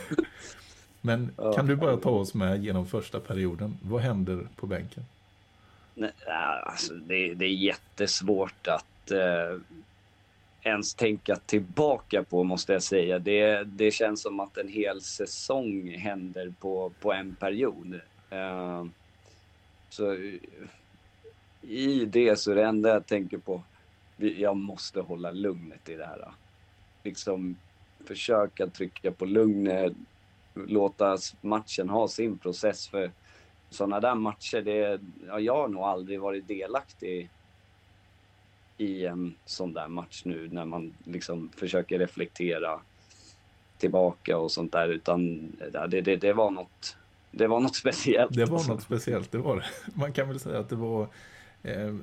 Men 1.01 1.33
kan 1.55 1.66
du 1.66 1.77
bara 1.77 1.96
ta 1.96 2.11
oss 2.11 2.35
med 2.35 2.64
genom 2.64 2.87
första 2.87 3.20
perioden? 3.20 3.79
Vad 3.83 4.01
händer 4.01 4.46
på 4.57 4.66
bänken? 4.66 5.05
Nej, 5.94 6.12
alltså 6.62 6.94
det, 6.94 7.35
det 7.35 7.44
är 7.44 7.55
jättesvårt 7.55 8.66
att 8.66 9.11
eh, 9.11 9.61
ens 10.62 10.94
tänka 10.94 11.37
tillbaka 11.37 12.23
på 12.23 12.44
måste 12.44 12.73
jag 12.73 12.83
säga. 12.83 13.18
Det, 13.18 13.64
det 13.64 13.90
känns 13.90 14.23
som 14.23 14.40
att 14.40 14.57
en 14.57 14.68
hel 14.68 15.01
säsong 15.01 15.90
händer 15.90 16.53
på, 16.61 16.92
på 17.01 17.12
en 17.12 17.35
period. 17.35 18.01
Eh, 18.31 18.85
så 19.90 20.16
i 21.62 22.05
det 22.05 22.37
så 22.37 22.50
är 22.50 22.55
det 22.55 22.64
enda 22.64 22.88
jag 22.88 23.07
tänker 23.07 23.38
på, 23.38 23.62
jag 24.16 24.57
måste 24.57 25.00
hålla 25.00 25.31
lugnet 25.31 25.88
i 25.88 25.94
det 25.94 26.07
här. 26.07 26.33
Liksom 27.03 27.57
försöka 28.05 28.66
trycka 28.66 29.12
på 29.12 29.24
lugnet, 29.24 29.92
låta 30.55 31.18
matchen 31.40 31.88
ha 31.88 32.09
sin 32.09 32.38
process. 32.38 32.88
För 32.88 33.11
sådana 33.70 34.00
där 34.00 34.14
matcher, 34.14 34.62
det, 34.62 35.00
ja, 35.26 35.40
jag 35.40 35.57
har 35.57 35.68
nog 35.68 35.83
aldrig 35.83 36.20
varit 36.20 36.48
delaktig 36.48 37.31
i 38.79 39.07
en 39.07 39.35
sån 39.44 39.72
där 39.72 39.88
match 39.88 40.22
nu 40.24 40.48
när 40.53 40.64
man 40.64 40.94
liksom 41.05 41.50
försöker 41.57 41.98
reflektera 41.98 42.81
tillbaka 43.79 44.38
och 44.38 44.53
sånt 44.53 44.72
där. 44.72 44.88
Utan 44.88 45.53
det, 45.88 46.00
det, 46.00 46.16
det 46.16 46.33
var 46.33 46.50
något 46.50 46.96
det 47.31 47.47
var 47.47 47.61
något 47.61 47.77
speciellt. 47.77 48.35
Det 48.35 48.45
var 48.45 48.69
något 48.69 48.83
speciellt, 48.83 49.33
det 49.33 49.38
var 49.38 49.57
det. 49.57 49.66
Man 49.95 50.12
kan 50.12 50.29
väl 50.29 50.40
säga 50.40 50.59
att 50.59 50.69
det 50.69 50.77
var 50.77 51.09
eh, 51.62 51.95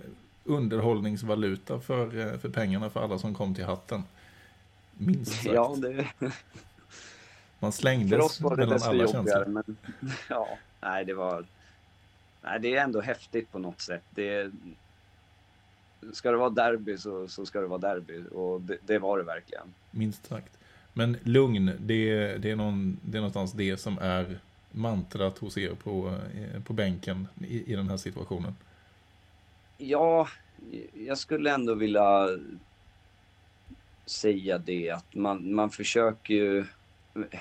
underhållningsvaluta 0.44 1.80
för, 1.80 2.20
eh, 2.20 2.38
för 2.38 2.50
pengarna 2.50 2.90
för 2.90 3.04
alla 3.04 3.20
som 3.20 3.36
kom 3.36 3.56
till 3.56 3.66
hatten. 3.66 4.04
Minst 4.98 5.32
sagt. 5.32 5.46
Ja, 5.46 5.76
det... 5.78 6.08
Man 7.60 7.72
slängdes 7.72 8.10
För 8.10 8.20
oss 8.20 8.42
var 8.42 8.56
det 8.56 8.66
mellan 8.66 8.82
alla 8.90 9.08
känslor. 9.08 9.46
men 9.46 9.78
ja, 10.30 10.48
nej 10.82 11.06
det 11.06 11.13
var... 11.13 11.46
Nej, 12.44 12.60
det 12.60 12.76
är 12.76 12.84
ändå 12.84 13.02
häftigt 13.02 13.52
på 13.52 13.60
något 13.60 13.82
sätt. 13.82 14.04
Det, 14.10 14.52
ska 16.13 16.32
det 16.32 16.38
vara 16.38 16.50
derby 16.50 16.98
så, 16.98 17.28
så 17.28 17.46
ska 17.46 17.62
det 17.62 17.68
vara 17.68 17.80
derby 17.80 18.24
och 18.32 18.62
det, 18.62 18.78
det 18.86 19.00
var 19.00 19.18
det 19.18 19.24
verkligen. 19.24 19.74
Minst 19.92 20.26
sagt. 20.26 20.58
Men 20.94 21.18
lugn, 21.24 21.72
det, 21.80 22.38
det, 22.38 22.52
är 22.52 22.56
någon, 22.56 23.00
det 23.02 23.18
är 23.18 23.22
någonstans 23.22 23.54
det 23.54 23.78
som 23.78 23.98
är 23.98 24.40
mantrat 24.78 25.38
hos 25.38 25.58
er 25.58 25.76
på, 25.84 26.08
eh, 26.08 26.63
på 26.63 26.74
bänken 26.74 27.28
i, 27.48 27.74
i 27.74 27.76
den 27.76 27.90
här 27.90 27.98
situationen. 27.98 28.56
Ja, 29.78 30.28
jag 30.94 31.18
skulle 31.18 31.54
ändå 31.54 31.74
vilja 31.74 32.30
säga 34.06 34.58
det 34.58 34.90
att 34.90 35.16
man, 35.16 35.54
man 35.54 35.70
försöker 35.70 36.34
ju... 36.34 36.66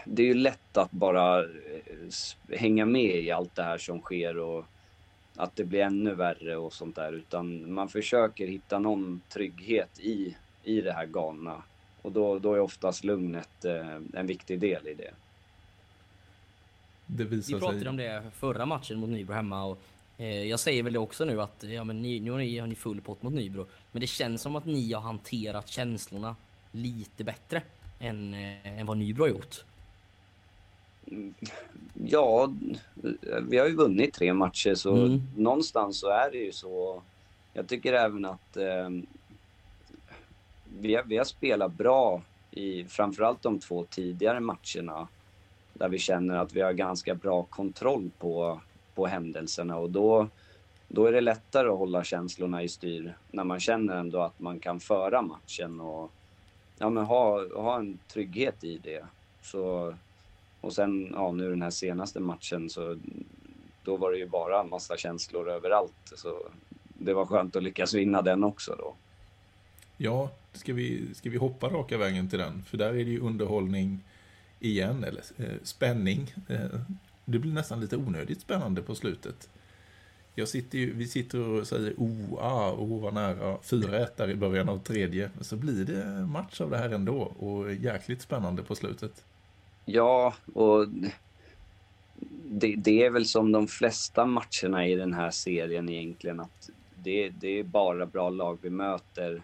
Det 0.05 0.22
är 0.22 0.27
ju 0.27 0.35
lätt 0.35 0.77
att 0.77 0.90
bara 0.90 1.40
eh, 1.40 2.59
hänga 2.59 2.87
med 2.87 3.16
i 3.16 3.31
allt 3.31 3.55
det 3.55 3.62
här 3.62 3.79
som 3.79 4.01
sker 4.01 4.38
och 4.38 4.64
att 5.37 5.57
det 5.57 5.64
blir 5.64 5.81
ännu 5.81 6.14
värre 6.14 6.57
och 6.57 6.72
sånt 6.72 6.96
där. 6.96 7.12
Utan 7.12 7.72
man 7.72 7.88
försöker 7.88 8.46
hitta 8.46 8.79
någon 8.79 9.20
trygghet 9.29 10.01
i, 10.01 10.37
i 10.64 10.81
det 10.81 10.92
här 10.92 11.07
galna. 11.07 11.62
Och 12.03 12.12
då, 12.12 12.38
då 12.38 12.55
är 12.55 12.61
oftast 12.61 13.05
lugnet 13.05 13.64
eh, 13.64 13.96
en 14.14 14.27
viktig 14.27 14.61
del 14.61 14.88
i 14.88 14.94
det. 14.94 15.11
Det 17.07 17.25
Vi 17.25 17.37
visar 17.37 17.59
pratade 17.59 17.79
sig. 17.81 17.88
om 17.88 17.97
det 17.97 18.23
förra 18.35 18.66
matchen 18.66 18.99
mot 19.01 19.11
Nybro 19.11 19.35
hemma 19.35 19.64
och 19.64 19.79
eh, 20.19 20.42
jag 20.42 20.61
säger 20.61 20.83
väl 20.83 20.92
det 20.92 20.99
också 20.99 21.25
nu 21.25 21.42
att 21.42 21.62
ja, 21.69 21.85
men 21.85 22.03
ni, 22.03 22.21
nu 22.21 22.31
har 22.31 22.38
ni, 22.38 22.59
har 22.59 22.66
ni 22.66 22.75
full 22.75 23.01
pott 23.01 23.23
mot 23.23 23.33
Nybro. 23.33 23.66
Men 23.92 24.01
det 24.01 24.07
känns 24.07 24.42
som 24.42 24.57
att 24.57 24.64
ni 24.66 24.92
har 24.92 25.01
hanterat 25.01 25.69
känslorna 25.69 26.37
lite 26.73 27.25
bättre 27.25 27.62
än, 28.01 28.35
eh, 28.35 28.79
än 28.81 28.87
vad 28.87 28.97
Nybro 28.97 29.23
har 29.23 29.29
gjort. 29.29 29.64
Ja, 32.07 32.53
vi 33.42 33.59
har 33.59 33.66
ju 33.66 33.75
vunnit 33.77 34.14
tre 34.14 34.33
matcher 34.33 34.75
så 34.75 34.97
Mm. 34.97 35.23
någonstans 35.37 35.99
så 36.01 36.09
är 36.09 36.31
det 36.31 36.38
ju 36.38 36.53
så. 36.53 37.03
Jag 37.53 37.69
tycker 37.69 37.92
även 37.92 38.25
att 38.25 38.57
eh, 38.57 38.88
vi, 40.81 40.95
har, 40.95 41.03
vi 41.03 41.16
har 41.16 41.25
spelat 41.25 41.73
bra 41.73 42.23
i 42.51 42.85
framförallt 42.85 43.42
de 43.42 43.59
två 43.59 43.85
tidigare 43.90 44.40
matcherna 44.40 45.09
där 45.79 45.89
vi 45.89 45.99
känner 45.99 46.37
att 46.37 46.53
vi 46.53 46.61
har 46.61 46.73
ganska 46.73 47.15
bra 47.15 47.43
kontroll 47.43 48.11
på, 48.19 48.61
på 48.95 49.07
händelserna 49.07 49.77
och 49.77 49.91
då, 49.91 50.29
då 50.89 51.07
är 51.07 51.12
det 51.12 51.21
lättare 51.21 51.69
att 51.69 51.79
hålla 51.79 52.05
känslorna 52.05 52.62
i 52.62 52.69
styr 52.69 53.17
när 53.31 53.45
man 53.45 53.61
känner 53.61 53.97
ändå 53.97 54.21
att 54.21 54.41
man 54.41 54.61
kan 54.61 54.81
föra 54.81 55.23
matchen 55.23 55.81
och 55.81 56.12
ja, 56.79 56.91
men 56.91 57.05
ha, 57.05 57.55
ha 57.55 57.79
en 57.79 57.99
trygghet 58.09 58.65
i 58.65 58.79
det. 58.79 59.05
Så 59.43 59.95
och 60.61 60.73
sen, 60.73 61.11
ja 61.12 61.33
nu 61.33 61.51
den 61.51 61.62
här 61.62 61.71
senaste 61.71 62.21
matchen 62.21 62.71
så 62.71 62.97
då 63.85 63.97
var 63.97 64.12
det 64.12 64.19
ju 64.19 64.29
bara 64.29 64.61
en 64.61 64.69
massa 64.69 64.97
känslor 64.97 65.51
överallt. 65.51 66.12
Så 66.15 66.49
det 66.99 67.15
var 67.15 67.27
skönt 67.27 67.57
att 67.57 67.62
lyckas 67.62 67.95
vinna 67.95 68.23
den 68.23 68.45
också 68.45 68.77
då. 68.79 68.95
Ja, 69.97 70.31
ska 70.53 70.73
vi, 70.73 71.15
ska 71.15 71.31
vi 71.31 71.37
hoppa 71.37 71.69
raka 71.69 71.99
vägen 71.99 72.29
till 72.29 72.39
den? 72.39 72.62
För 72.62 72.77
där 72.77 72.89
är 72.89 73.05
det 73.05 73.11
ju 73.11 73.21
underhållning 73.21 74.01
igen, 74.61 75.05
eller 75.05 75.23
eh, 75.37 75.57
spänning. 75.62 76.35
Eh, 76.49 76.81
det 77.25 77.38
blir 77.38 77.53
nästan 77.53 77.81
lite 77.81 77.97
onödigt 77.97 78.40
spännande 78.40 78.83
på 78.83 78.95
slutet. 78.95 79.49
Jag 80.35 80.49
sitter 80.49 80.79
ju, 80.79 80.92
vi 80.92 81.07
sitter 81.07 81.40
och 81.40 81.66
säger 81.66 81.95
oh, 81.97 82.38
ah, 82.38 82.73
oh 82.73 83.03
vad 83.03 83.14
nära, 83.14 83.57
4-1 83.57 84.09
där 84.16 84.31
i 84.31 84.35
början 84.35 84.69
av 84.69 84.79
tredje. 84.79 85.31
Men 85.35 85.45
så 85.45 85.57
blir 85.57 85.85
det 85.85 86.27
match 86.27 86.61
av 86.61 86.71
det 86.71 86.79
här 86.79 86.90
ändå 86.90 87.19
och 87.19 87.75
jäkligt 87.75 88.23
spännande 88.23 88.62
på 88.62 88.75
slutet. 88.75 89.25
Ja, 89.85 90.35
och 90.55 90.87
det, 92.45 92.75
det 92.77 93.05
är 93.05 93.11
väl 93.11 93.27
som 93.27 93.53
de 93.53 93.69
flesta 93.69 94.27
matcherna 94.27 94.87
i 94.87 94.95
den 94.95 95.14
här 95.14 95.31
serien 95.31 95.88
egentligen 95.88 96.40
att 96.40 96.71
det, 96.95 97.29
det 97.29 97.59
är 97.59 97.64
bara 97.64 98.07
bra 98.07 98.31
lag 98.31 98.59
vi 98.62 98.71
möter. 98.71 99.42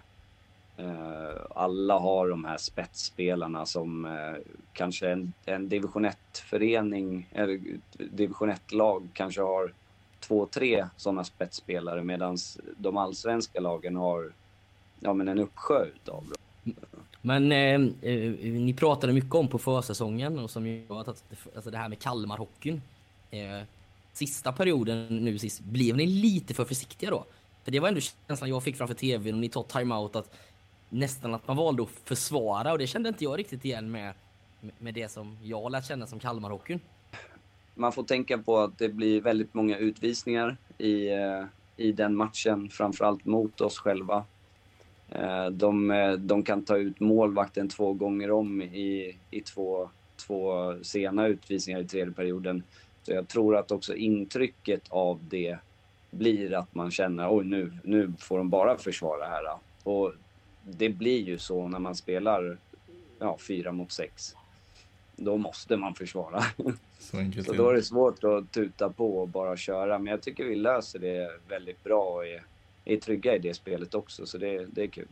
Eh, 0.83 1.41
alla 1.55 1.99
har 1.99 2.29
de 2.29 2.45
här 2.45 2.57
spetsspelarna 2.57 3.67
som 3.67 4.05
eh, 4.05 4.43
kanske 4.73 5.11
en, 5.11 5.33
en 5.45 5.69
division 5.69 6.07
1-förening 6.07 7.29
eller 7.33 7.61
division 7.99 8.51
1-lag 8.51 9.09
kanske 9.13 9.41
har 9.41 9.73
två, 10.21 10.47
tre 10.47 10.87
sådana 10.97 11.25
spetsspelare 11.25 12.03
medan 12.03 12.37
de 12.77 12.97
allsvenska 12.97 13.61
lagen 13.61 13.97
har 13.97 14.33
ja, 15.01 15.13
men 15.13 15.29
en 15.29 15.39
uppsjö 15.39 15.85
utav 15.85 16.25
dem. 16.25 16.75
Men 17.21 17.53
eh, 17.53 17.75
eh, 18.13 18.33
ni 18.43 18.75
pratade 18.75 19.13
mycket 19.13 19.35
om 19.35 19.49
på 19.49 19.59
försäsongen 19.59 20.39
och 20.39 20.51
som 20.51 20.67
ju 20.67 20.87
att 20.89 21.09
alltså 21.57 21.71
det 21.71 21.79
här 21.79 21.89
med 21.89 21.99
Kalmarhockeyn. 21.99 22.83
Eh, 23.31 23.63
sista 24.13 24.53
perioden 24.53 25.07
nu 25.25 25.39
sist, 25.39 25.61
blev 25.61 25.97
ni 25.97 26.07
lite 26.07 26.55
för 26.55 26.65
försiktiga 26.65 27.11
då? 27.11 27.25
För 27.65 27.73
det 27.73 27.81
var 27.81 27.89
ändå 27.89 28.01
känslan 28.01 28.51
jag 28.51 28.63
fick 28.63 28.77
framför 28.77 28.95
tvn 28.95 29.35
och 29.35 29.41
ni 29.41 29.49
tar 29.49 29.63
timeout 29.63 30.17
att 30.17 30.35
nästan 30.93 31.35
att 31.35 31.49
man 31.49 31.57
valde 31.57 31.83
att 31.83 31.91
försvara 32.05 32.73
och 32.73 32.79
det 32.79 32.87
kände 32.87 33.09
inte 33.09 33.25
jag 33.25 33.39
riktigt 33.39 33.65
igen 33.65 33.91
med, 33.91 34.15
med 34.79 34.95
det 34.95 35.09
som 35.09 35.39
jag 35.43 35.73
lärt 35.73 35.87
känna 35.87 36.07
som 36.07 36.19
Kalmarhockeyn. 36.19 36.81
man 37.75 37.93
får 37.93 38.03
tänka 38.03 38.39
på 38.39 38.59
att 38.59 38.79
det 38.79 38.89
blir 38.89 39.21
väldigt 39.21 39.55
många 39.55 39.77
utvisningar 39.77 40.57
i, 40.79 41.09
eh, 41.09 41.45
i 41.77 41.93
den 41.93 42.17
matchen, 42.17 42.69
framförallt 42.69 43.25
mot 43.25 43.61
oss 43.61 43.79
själva. 43.79 44.25
Eh, 45.11 45.47
de, 45.47 45.91
eh, 45.91 46.13
de 46.13 46.43
kan 46.43 46.65
ta 46.65 46.77
ut 46.77 47.01
målvakten 47.01 47.69
två 47.69 47.93
gånger 47.93 48.31
om 48.31 48.63
i, 48.63 49.17
i 49.31 49.41
två, 49.41 49.91
två 50.27 50.75
sena 50.83 51.27
utvisningar 51.27 51.81
i 51.81 51.89
tredje 51.89 52.15
perioden. 52.15 52.63
Så 53.03 53.13
jag 53.13 53.29
tror 53.29 53.57
att 53.57 53.71
också 53.71 53.95
intrycket 53.95 54.83
av 54.89 55.21
det 55.31 55.59
blir 56.11 56.55
att 56.55 56.75
man 56.75 56.91
känner 56.91 57.37
oj 57.37 57.45
nu, 57.45 57.73
nu 57.85 58.13
får 58.19 58.39
de 58.39 58.51
bara 58.51 58.79
försvara 58.79 59.25
här. 59.25 59.45
Och 59.83 60.13
det 60.65 60.89
blir 60.89 61.21
ju 61.21 61.39
så 61.39 61.69
när 61.69 61.79
man 61.79 61.95
spelar 61.95 62.59
ja, 63.19 63.39
fyra 63.49 63.73
mot 63.73 63.93
sex. 63.93 64.35
Då 65.17 65.37
måste 65.37 65.77
man 65.77 65.95
försvara. 65.95 66.43
Så 66.99 67.17
Så 67.45 67.53
då 67.53 67.69
är 67.71 67.75
det. 67.75 67.83
svårt 67.83 68.25
att 68.25 68.53
tuta 68.53 68.91
på 68.91 69.19
och 69.19 69.29
bara 69.29 69.57
köra. 69.57 69.99
Men 69.99 70.07
jag 70.11 70.23
tycker 70.23 70.45
vi 70.45 70.55
löser 70.57 70.99
det 70.99 71.31
väldigt 71.49 71.85
bra 71.85 72.05
och 72.05 72.27
är, 72.27 72.43
är 72.85 72.97
trygga 72.97 73.37
i 73.37 73.39
det 73.39 73.55
spelet 73.55 73.95
också. 73.95 74.27
Så 74.27 74.39
det, 74.39 74.67
det 74.67 74.83
är 74.83 74.87
kul. 74.87 75.07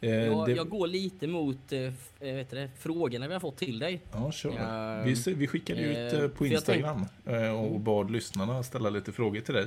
Eh, 0.00 0.10
Jag, 0.10 0.46
det- 0.46 0.52
jag 0.52 0.68
går 0.68 0.86
lite 0.86 1.26
mot 1.26 1.72
eh, 1.72 1.80
eh, 1.80 1.92
vet 2.20 2.50
du 2.50 2.56
det, 2.56 2.70
frågorna 2.78 3.26
vi 3.28 3.32
har 3.32 3.40
fått 3.40 3.56
till 3.56 3.78
dig. 3.78 4.00
Ja, 4.12 4.32
kör. 4.32 4.52
Ja, 4.52 5.02
vi, 5.26 5.34
vi 5.34 5.46
skickade 5.46 5.80
ut 5.80 6.12
eh, 6.12 6.20
eh, 6.20 6.28
på 6.28 6.44
tänk- 6.44 6.52
Instagram 6.52 7.04
eh, 7.24 7.64
och 7.64 7.80
bad 7.80 8.10
lyssnarna 8.10 8.62
ställa 8.62 8.90
lite 8.90 9.12
frågor 9.12 9.40
till 9.40 9.54
dig. 9.54 9.66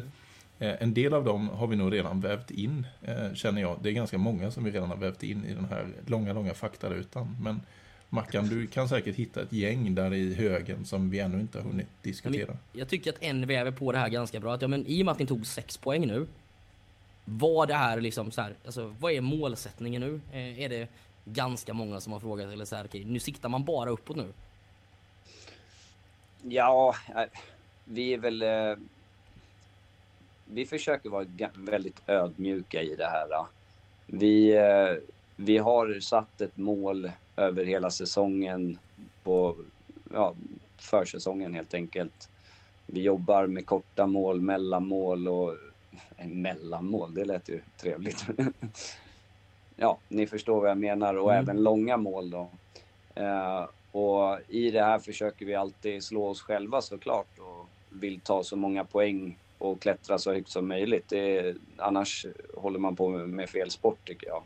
Eh, 0.59 0.75
En 0.79 0.93
del 0.93 1.13
av 1.13 1.23
dem 1.25 1.49
har 1.49 1.67
vi 1.67 1.75
nog 1.75 1.93
redan 1.93 2.21
vävt 2.21 2.51
in, 2.51 2.87
eh, 3.01 3.33
känner 3.33 3.61
jag. 3.61 3.77
Det 3.81 3.89
är 3.89 3.93
ganska 3.93 4.17
många 4.17 4.51
som 4.51 4.63
vi 4.63 4.71
redan 4.71 4.89
har 4.89 4.97
vävt 4.97 5.23
in 5.23 5.45
i 5.45 5.53
den 5.53 5.65
här 5.65 5.87
långa, 6.05 6.33
långa 6.33 6.53
faktarutan. 6.53 7.37
Men 7.41 7.61
Mackan, 8.09 8.47
du 8.47 8.67
kan 8.67 8.89
säkert 8.89 9.15
hitta 9.15 9.41
ett 9.41 9.53
gäng 9.53 9.95
där 9.95 10.13
i 10.13 10.33
högen 10.33 10.85
som 10.85 11.09
vi 11.09 11.19
ännu 11.19 11.39
inte 11.39 11.57
har 11.57 11.65
hunnit 11.65 11.87
diskutera. 12.01 12.57
Jag 12.73 12.87
tycker 12.89 13.13
att 13.13 13.23
en 13.23 13.47
väver 13.47 13.71
på 13.71 13.91
det 13.91 13.97
här 13.97 14.09
ganska 14.09 14.39
bra. 14.39 14.53
Att, 14.53 14.61
ja, 14.61 14.67
men, 14.67 14.85
I 14.87 15.01
och 15.01 15.05
med 15.05 15.11
att 15.11 15.19
ni 15.19 15.25
tog 15.25 15.45
sex 15.45 15.77
poäng 15.77 16.07
nu. 16.07 16.27
Vad 17.25 17.67
det 17.67 17.73
här 17.73 18.01
liksom 18.01 18.31
så 18.31 18.41
här, 18.41 18.53
alltså, 18.65 18.95
vad 18.99 19.11
är 19.11 19.21
målsättningen 19.21 20.01
nu? 20.01 20.21
Eh, 20.31 20.59
är 20.59 20.69
det 20.69 20.87
ganska 21.25 21.73
många 21.73 21.99
som 21.99 22.13
har 22.13 22.19
frågat 22.19 22.53
eller 22.53 22.65
så 22.65 22.75
här, 22.75 22.85
okej, 22.85 23.05
nu 23.05 23.19
siktar 23.19 23.49
man 23.49 23.63
bara 23.65 23.89
uppåt 23.89 24.17
nu? 24.17 24.27
Ja, 26.43 26.95
vi 27.85 28.13
är 28.13 28.17
väl... 28.17 28.43
Vi 30.51 30.65
försöker 30.65 31.09
vara 31.09 31.25
väldigt 31.55 32.01
ödmjuka 32.07 32.81
i 32.81 32.95
det 32.95 33.05
här. 33.07 33.27
Vi, 34.05 34.55
eh, 34.57 35.03
vi 35.35 35.57
har 35.57 35.99
satt 35.99 36.41
ett 36.41 36.57
mål 36.57 37.11
över 37.35 37.65
hela 37.65 37.89
säsongen 37.89 38.79
på 39.23 39.55
ja, 40.13 40.33
försäsongen 40.77 41.53
helt 41.53 41.73
enkelt. 41.73 42.29
Vi 42.85 43.01
jobbar 43.01 43.47
med 43.47 43.65
korta 43.65 44.07
mål, 44.07 44.41
mellanmål 44.41 45.27
och... 45.27 45.51
eh, 46.17 46.27
Mellanmål, 46.27 47.13
det 47.13 47.25
lät 47.25 47.49
ju 47.49 47.61
trevligt. 47.77 48.25
ja, 49.75 49.97
ni 50.07 50.27
förstår 50.27 50.61
vad 50.61 50.69
jag 50.69 50.77
menar 50.77 51.13
och 51.17 51.31
Mm. 51.33 51.43
även 51.43 51.63
långa 51.63 51.97
mål 51.97 52.29
då. 52.29 52.49
Eh, 53.15 53.65
och 53.91 54.37
i 54.47 54.71
det 54.71 54.83
här 54.83 54.99
försöker 54.99 55.45
vi 55.45 55.55
alltid 55.55 56.03
slå 56.03 56.27
oss 56.27 56.41
själva 56.41 56.81
såklart 56.81 57.39
och 57.39 57.67
vill 57.89 58.19
ta 58.19 58.43
så 58.43 58.55
många 58.55 58.83
poäng 58.85 59.37
och 59.59 59.81
klättra 59.81 60.17
så 60.17 60.33
högt 60.33 60.49
som 60.49 60.67
möjligt. 60.67 61.09
Det 61.09 61.37
är, 61.37 61.55
annars 61.77 62.25
håller 62.57 62.79
man 62.79 62.95
på 62.95 63.09
med, 63.09 63.49
fel 63.49 63.69
sport 63.69 63.99
tycker 64.05 64.27
jag. 64.27 64.43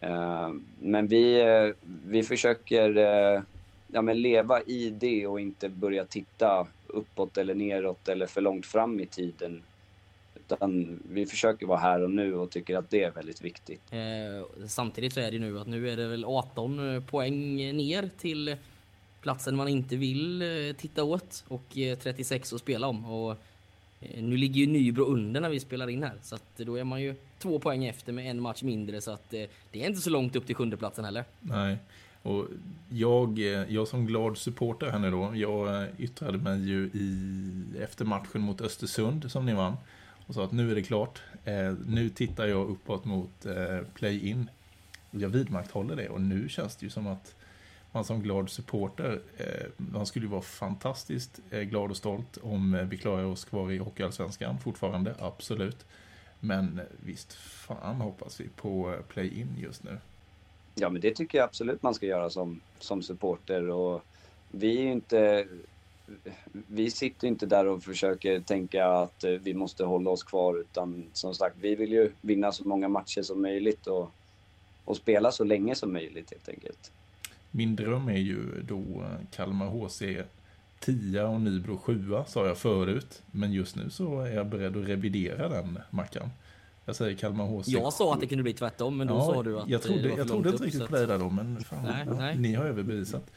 Eh, 0.00 0.50
men 0.80 1.06
vi, 1.06 1.40
eh, 1.40 1.74
vi 2.06 2.22
försöker 2.22 2.96
eh, 2.96 3.42
ja, 3.88 4.02
men 4.02 4.22
leva 4.22 4.62
i 4.62 4.90
det 4.90 5.26
och 5.26 5.40
inte 5.40 5.68
börja 5.68 6.04
titta 6.04 6.66
uppåt 6.86 7.38
eller 7.38 7.54
neråt 7.54 8.08
eller 8.08 8.26
för 8.26 8.40
långt 8.40 8.66
fram 8.66 9.00
i 9.00 9.06
tiden. 9.06 9.62
Utan 10.34 11.00
vi 11.10 11.26
försöker 11.26 11.66
vara 11.66 11.78
här 11.78 12.02
och 12.02 12.10
nu 12.10 12.34
och 12.34 12.50
tycker 12.50 12.76
att 12.76 12.90
det 12.90 13.02
är 13.02 13.10
väldigt 13.10 13.42
viktigt. 13.42 13.82
Eh, 13.90 14.66
samtidigt 14.66 15.12
så 15.12 15.20
är 15.20 15.30
det 15.30 15.38
nu 15.38 15.60
att 15.60 15.66
nu 15.66 15.90
är 15.90 15.96
det 15.96 16.08
väl 16.08 16.24
18 16.24 17.02
poäng 17.10 17.56
ner 17.56 18.10
till 18.18 18.56
platsen 19.20 19.56
man 19.56 19.68
inte 19.68 19.96
vill 19.96 20.44
titta 20.78 21.04
åt 21.04 21.44
och 21.48 21.76
36 22.02 22.52
att 22.52 22.60
spela 22.60 22.86
om. 22.86 23.04
Och 23.04 23.36
Eh, 24.00 24.22
nu 24.22 24.36
ligger 24.36 24.60
ju 24.60 24.66
Nybro 24.66 25.04
under 25.04 25.40
när 25.40 25.48
vi 25.48 25.60
spelar 25.60 25.88
in 25.88 26.02
här 26.02 26.14
så 26.22 26.34
att 26.34 26.56
då 26.56 26.76
är 26.76 26.84
man 26.84 27.02
ju 27.02 27.14
två 27.38 27.58
poäng 27.58 27.84
efter 27.84 28.12
med 28.12 28.30
en 28.30 28.40
match 28.40 28.62
mindre 28.62 29.00
så 29.00 29.10
att 29.10 29.34
eh, 29.34 29.42
det 29.70 29.82
är 29.82 29.86
inte 29.88 30.00
så 30.00 30.10
långt 30.10 30.36
upp 30.36 30.46
till 30.46 30.54
sjundeplatsen 30.54 31.04
heller. 31.04 31.24
Nej. 31.40 31.76
Och 32.22 32.46
jag, 32.88 33.38
eh, 33.38 33.72
jag 33.74 33.88
som 33.88 34.06
glad 34.06 34.38
supporter 34.38 34.90
här 34.90 34.98
nu 34.98 35.10
då, 35.10 35.32
jag 35.34 35.86
yttrade 35.98 36.38
mig 36.38 36.68
ju 36.68 36.90
i, 36.94 37.62
efter 37.80 38.04
matchen 38.04 38.40
mot 38.40 38.60
Östersund 38.60 39.30
som 39.30 39.46
ni 39.46 39.54
vann 39.54 39.76
och 40.26 40.34
sa 40.34 40.44
att 40.44 40.52
nu 40.52 40.70
är 40.70 40.74
det 40.74 40.82
klart. 40.82 41.22
Nu 41.86 42.08
tittar 42.08 42.46
jag 42.46 42.68
uppåt 42.68 43.04
mot 43.04 43.46
play-in. 43.94 44.50
Jag 45.10 45.28
vidmakthåller 45.28 45.96
det 45.96 46.08
och 46.08 46.20
nu 46.20 46.48
känns 46.48 46.76
det 46.76 46.86
ju 46.86 46.90
som 46.90 47.06
att 47.06 47.34
man 47.96 48.04
som 48.04 48.22
glad 48.22 48.50
supporter, 48.50 49.20
eh, 49.36 49.66
man 49.76 50.06
skulle 50.06 50.24
ju 50.24 50.30
vara 50.30 50.42
fantastiskt 50.42 51.40
eh, 51.50 51.60
glad 51.60 51.90
och 51.90 51.96
stolt 51.96 52.38
om 52.42 52.74
eh, 52.74 52.82
vi 52.82 52.96
klarar 52.96 53.24
oss 53.24 53.44
kvar 53.44 53.72
i 53.72 53.78
Hockeyallsvenskan 53.78 54.58
fortfarande, 54.58 55.14
absolut. 55.18 55.86
Men 56.40 56.80
visst 57.04 57.32
fan 57.32 58.00
hoppas 58.00 58.40
vi 58.40 58.48
på 58.48 58.94
play-in 59.08 59.48
just 59.58 59.84
nu. 59.84 59.98
Ja, 60.74 60.90
men 60.90 61.00
det 61.00 61.14
tycker 61.14 61.38
jag 61.38 61.44
absolut 61.44 61.82
man 61.82 61.94
ska 61.94 62.06
göra 62.06 62.30
som, 62.30 62.60
som 62.78 63.02
supporter. 63.02 63.70
Och 63.70 64.04
vi 64.50 64.78
är 64.78 64.82
ju 64.82 64.92
inte... 64.92 65.46
Vi 66.52 66.90
sitter 66.90 67.26
ju 67.26 67.32
inte 67.32 67.46
där 67.46 67.66
och 67.66 67.82
försöker 67.82 68.40
tänka 68.40 68.86
att 68.86 69.24
vi 69.24 69.54
måste 69.54 69.84
hålla 69.84 70.10
oss 70.10 70.22
kvar. 70.22 70.60
Utan 70.60 71.04
som 71.12 71.34
sagt, 71.34 71.56
vi 71.60 71.74
vill 71.74 71.92
ju 71.92 72.12
vinna 72.20 72.52
så 72.52 72.68
många 72.68 72.88
matcher 72.88 73.22
som 73.22 73.42
möjligt 73.42 73.86
och, 73.86 74.10
och 74.84 74.96
spela 74.96 75.32
så 75.32 75.44
länge 75.44 75.74
som 75.74 75.92
möjligt 75.92 76.30
helt 76.30 76.48
enkelt. 76.48 76.92
Min 77.50 77.76
dröm 77.76 78.08
är 78.08 78.18
ju 78.18 78.62
då 78.62 79.02
eh, 79.02 79.26
Kalmar 79.36 79.66
HC 79.66 80.02
10 80.80 81.22
och 81.22 81.40
Nybro 81.40 81.78
7 81.78 82.14
sa 82.26 82.46
jag 82.46 82.58
förut. 82.58 83.22
Men 83.30 83.52
just 83.52 83.76
nu 83.76 83.90
så 83.90 84.20
är 84.20 84.30
jag 84.30 84.46
beredd 84.46 84.76
att 84.76 84.88
revidera 84.88 85.48
den 85.48 85.78
Mackan. 85.90 86.30
Jag 86.84 86.96
säger 86.96 87.16
Kalmar 87.16 87.46
HC. 87.46 87.68
Jag 87.68 87.92
sa 87.92 88.14
att 88.14 88.20
det 88.20 88.26
kunde 88.26 88.42
bli 88.42 88.52
tvärtom 88.52 88.96
men 88.96 89.06
då 89.06 89.20
sa 89.20 89.42
du 89.42 89.60
att 89.60 89.68
jag 89.68 89.82
trodde, 89.82 90.02
det 90.02 90.08
var 90.08 90.18
jag 90.18 90.28
trodde 90.28 90.48
inte 90.50 90.64
riktigt 90.64 90.88
på 90.88 90.96
dig 90.96 91.06
där 91.06 91.18
då, 91.18 91.30
men 91.30 91.64
fan, 91.64 91.84
Nej, 91.84 92.04
ja, 92.06 92.14
nej. 92.14 92.38
ni 92.38 92.54
har 92.54 92.64
överbevisat. 92.64 93.30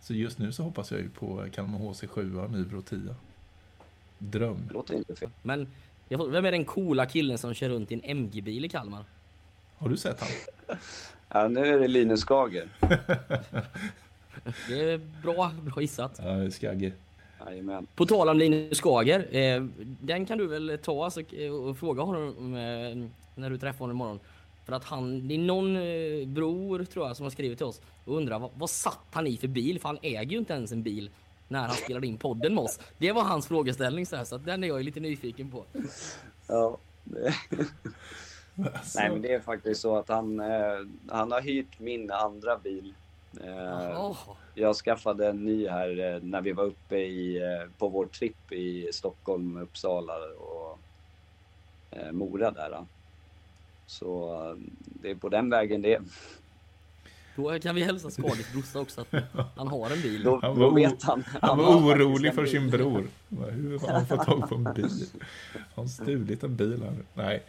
Så 0.00 0.14
just 0.14 0.38
nu 0.38 0.52
så 0.52 0.62
hoppas 0.62 0.90
jag 0.92 1.00
ju 1.00 1.08
på 1.10 1.44
Kalmar 1.52 1.78
HC 1.78 2.04
7 2.08 2.36
och 2.36 2.50
Nybro 2.50 2.82
10. 2.82 3.14
Dröm. 4.18 4.58
Det 4.68 4.74
låter 4.74 4.94
inte 4.94 5.16
fel. 5.16 5.30
Men 5.42 5.66
vem 6.08 6.44
är 6.44 6.52
den 6.52 6.64
coola 6.64 7.06
killen 7.06 7.38
som 7.38 7.54
kör 7.54 7.68
runt 7.68 7.92
i 7.92 7.94
en 7.94 8.00
MG-bil 8.04 8.64
i 8.64 8.68
Kalmar? 8.68 9.04
Har 9.76 9.88
du 9.88 9.96
sett 9.96 10.20
han? 10.20 10.28
Ja, 11.34 11.48
nu 11.48 11.66
är 11.66 11.78
det 11.78 11.88
Linus 11.88 12.24
Skager. 12.24 12.68
Det 14.68 14.80
är 14.92 15.00
bra, 15.22 15.52
bra 15.62 15.80
gissat. 15.80 16.20
Ja, 16.24 16.50
Skagge. 16.50 16.92
Jajamän. 17.46 17.86
På 17.94 18.06
tal 18.06 18.28
om 18.28 18.38
Linus 18.38 18.78
Skager, 18.78 19.36
eh, 19.36 19.64
den 20.00 20.26
kan 20.26 20.38
du 20.38 20.46
väl 20.46 20.78
ta 20.82 21.04
alltså, 21.04 21.20
eh, 21.20 21.52
och 21.52 21.78
fråga 21.78 22.02
honom 22.02 22.54
eh, 22.54 23.08
när 23.34 23.50
du 23.50 23.58
träffar 23.58 23.78
honom 23.78 23.96
imorgon. 23.96 24.20
För 24.64 24.72
att 24.72 24.84
han, 24.84 25.28
det 25.28 25.34
är 25.34 25.38
någon 25.38 25.76
eh, 25.76 26.26
bror 26.26 26.84
tror 26.84 27.06
jag 27.06 27.16
som 27.16 27.24
har 27.24 27.30
skrivit 27.30 27.58
till 27.58 27.66
oss 27.66 27.80
och 28.04 28.16
undrar 28.16 28.38
vad, 28.38 28.50
vad 28.54 28.70
satt 28.70 29.06
han 29.10 29.26
i 29.26 29.36
för 29.36 29.48
bil? 29.48 29.80
För 29.80 29.88
han 29.88 29.98
äger 30.02 30.30
ju 30.32 30.38
inte 30.38 30.52
ens 30.52 30.72
en 30.72 30.82
bil 30.82 31.10
när 31.48 31.60
han 31.60 31.76
spelade 31.76 32.06
in 32.06 32.16
podden 32.16 32.54
med 32.54 32.64
oss. 32.64 32.80
Det 32.98 33.12
var 33.12 33.22
hans 33.22 33.46
frågeställning 33.46 34.06
så, 34.06 34.16
här, 34.16 34.24
så 34.24 34.34
att 34.36 34.44
den 34.44 34.64
är 34.64 34.68
jag 34.68 34.84
lite 34.84 35.00
nyfiken 35.00 35.50
på. 35.50 35.64
Ja. 36.46 36.78
Alltså, 38.58 38.98
Nej, 38.98 39.10
men 39.10 39.22
det 39.22 39.34
är 39.34 39.40
faktiskt 39.40 39.80
så 39.80 39.96
att 39.96 40.08
han, 40.08 40.40
eh, 40.40 40.78
han 41.08 41.32
har 41.32 41.40
hyrt 41.40 41.80
min 41.80 42.10
andra 42.10 42.58
bil. 42.58 42.94
Eh, 43.40 43.48
Jaha. 43.90 44.16
Jag 44.54 44.76
skaffade 44.76 45.28
en 45.28 45.44
ny 45.44 45.68
här 45.68 46.14
eh, 46.14 46.22
när 46.22 46.40
vi 46.40 46.52
var 46.52 46.64
uppe 46.64 46.96
i, 46.96 47.42
eh, 47.42 47.70
på 47.78 47.88
vår 47.88 48.06
tripp 48.06 48.52
i 48.52 48.88
Stockholm, 48.92 49.56
Uppsala 49.56 50.14
och 50.38 50.78
eh, 51.90 52.12
Mora 52.12 52.50
där. 52.50 52.70
då. 52.70 52.86
Så 53.86 54.34
eh, 54.50 54.56
det 54.84 55.10
är 55.10 55.14
på 55.14 55.28
den 55.28 55.50
vägen 55.50 55.82
det 55.82 55.94
är. 55.94 56.02
Då 57.36 57.58
kan 57.58 57.74
vi 57.74 57.82
hälsa 57.84 58.10
Skagers 58.10 58.52
brorsa 58.52 58.80
också 58.80 59.00
att 59.00 59.14
han 59.56 59.68
har 59.68 59.90
en 59.90 60.02
bil. 60.02 60.22
Då, 60.22 60.38
Han 60.42 60.58
var 60.58 60.74
vet 60.74 61.02
han. 61.02 61.24
Han 61.42 61.58
har 61.58 61.80
var 61.80 61.94
orolig 61.94 62.34
för 62.34 62.46
sin 62.46 62.70
bror. 62.70 63.06
Hur 63.50 63.78
har 63.78 63.88
han 63.88 64.06
fått 64.06 64.26
tag 64.26 64.48
på 64.48 64.54
en 64.54 64.64
bil? 64.64 65.06
Har 65.52 65.60
han 65.82 65.88
stulit 65.88 66.42
en 66.42 66.56
bil 66.56 66.82
här? 66.82 66.94
Nej. 67.14 67.42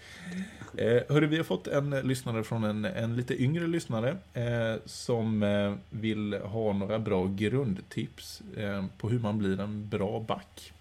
Eh, 0.77 1.03
hörru, 1.09 1.27
vi 1.27 1.37
har 1.37 1.43
fått 1.43 1.67
en 1.67 1.89
lyssnare 1.89 2.43
från 2.43 2.63
en, 2.63 2.85
en 2.85 3.15
lite 3.15 3.41
yngre 3.43 3.67
lyssnare 3.67 4.17
eh, 4.33 4.75
som 4.85 5.43
eh, 5.43 5.73
vill 5.89 6.33
ha 6.33 6.73
några 6.73 6.99
bra 6.99 7.27
grundtips 7.27 8.41
eh, 8.57 8.85
på 8.97 9.09
hur 9.09 9.19
man 9.19 9.37
blir 9.37 9.59
en 9.59 9.89
bra 9.89 10.19
back. 10.19 10.73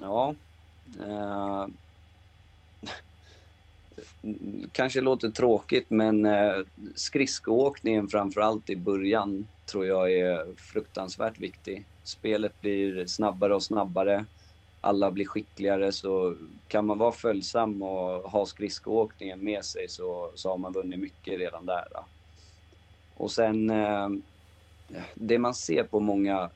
Ja. 0.00 0.34
Kanske 4.72 5.00
låter 5.00 5.30
tråkigt 5.30 5.90
men 5.90 6.26
eh, 6.26 6.52
skridskoåkningen 6.94 8.08
framförallt 8.08 8.70
i 8.70 8.76
början 8.76 9.48
tror 9.66 9.86
jag 9.86 10.12
är 10.12 10.54
fruktansvärt 10.56 11.38
viktig. 11.38 11.84
Spelet 12.02 12.60
blir 12.60 13.06
snabbare 13.06 13.54
och 13.54 13.62
snabbare. 13.62 14.24
Alla 14.80 15.10
blir 15.10 15.26
skickligare 15.26 15.92
så 15.92 16.36
kan 16.68 16.86
man 16.86 16.98
vara 16.98 17.12
följsam 17.12 17.82
och 17.82 18.30
ha 18.30 18.46
skridskoåkningen 18.46 19.44
med 19.44 19.64
sig 19.64 19.88
så, 19.88 20.30
så 20.34 20.50
har 20.50 20.58
man 20.58 20.72
vunnit 20.72 20.98
mycket 21.00 21.38
redan 21.38 21.66
där. 21.66 21.84
Då. 21.90 22.04
Och 23.16 23.30
sen 23.30 23.70
eh, 23.70 24.08
det 25.14 25.38
man 25.38 25.54
ser 25.54 25.84
på 25.84 26.00
många 26.00 26.50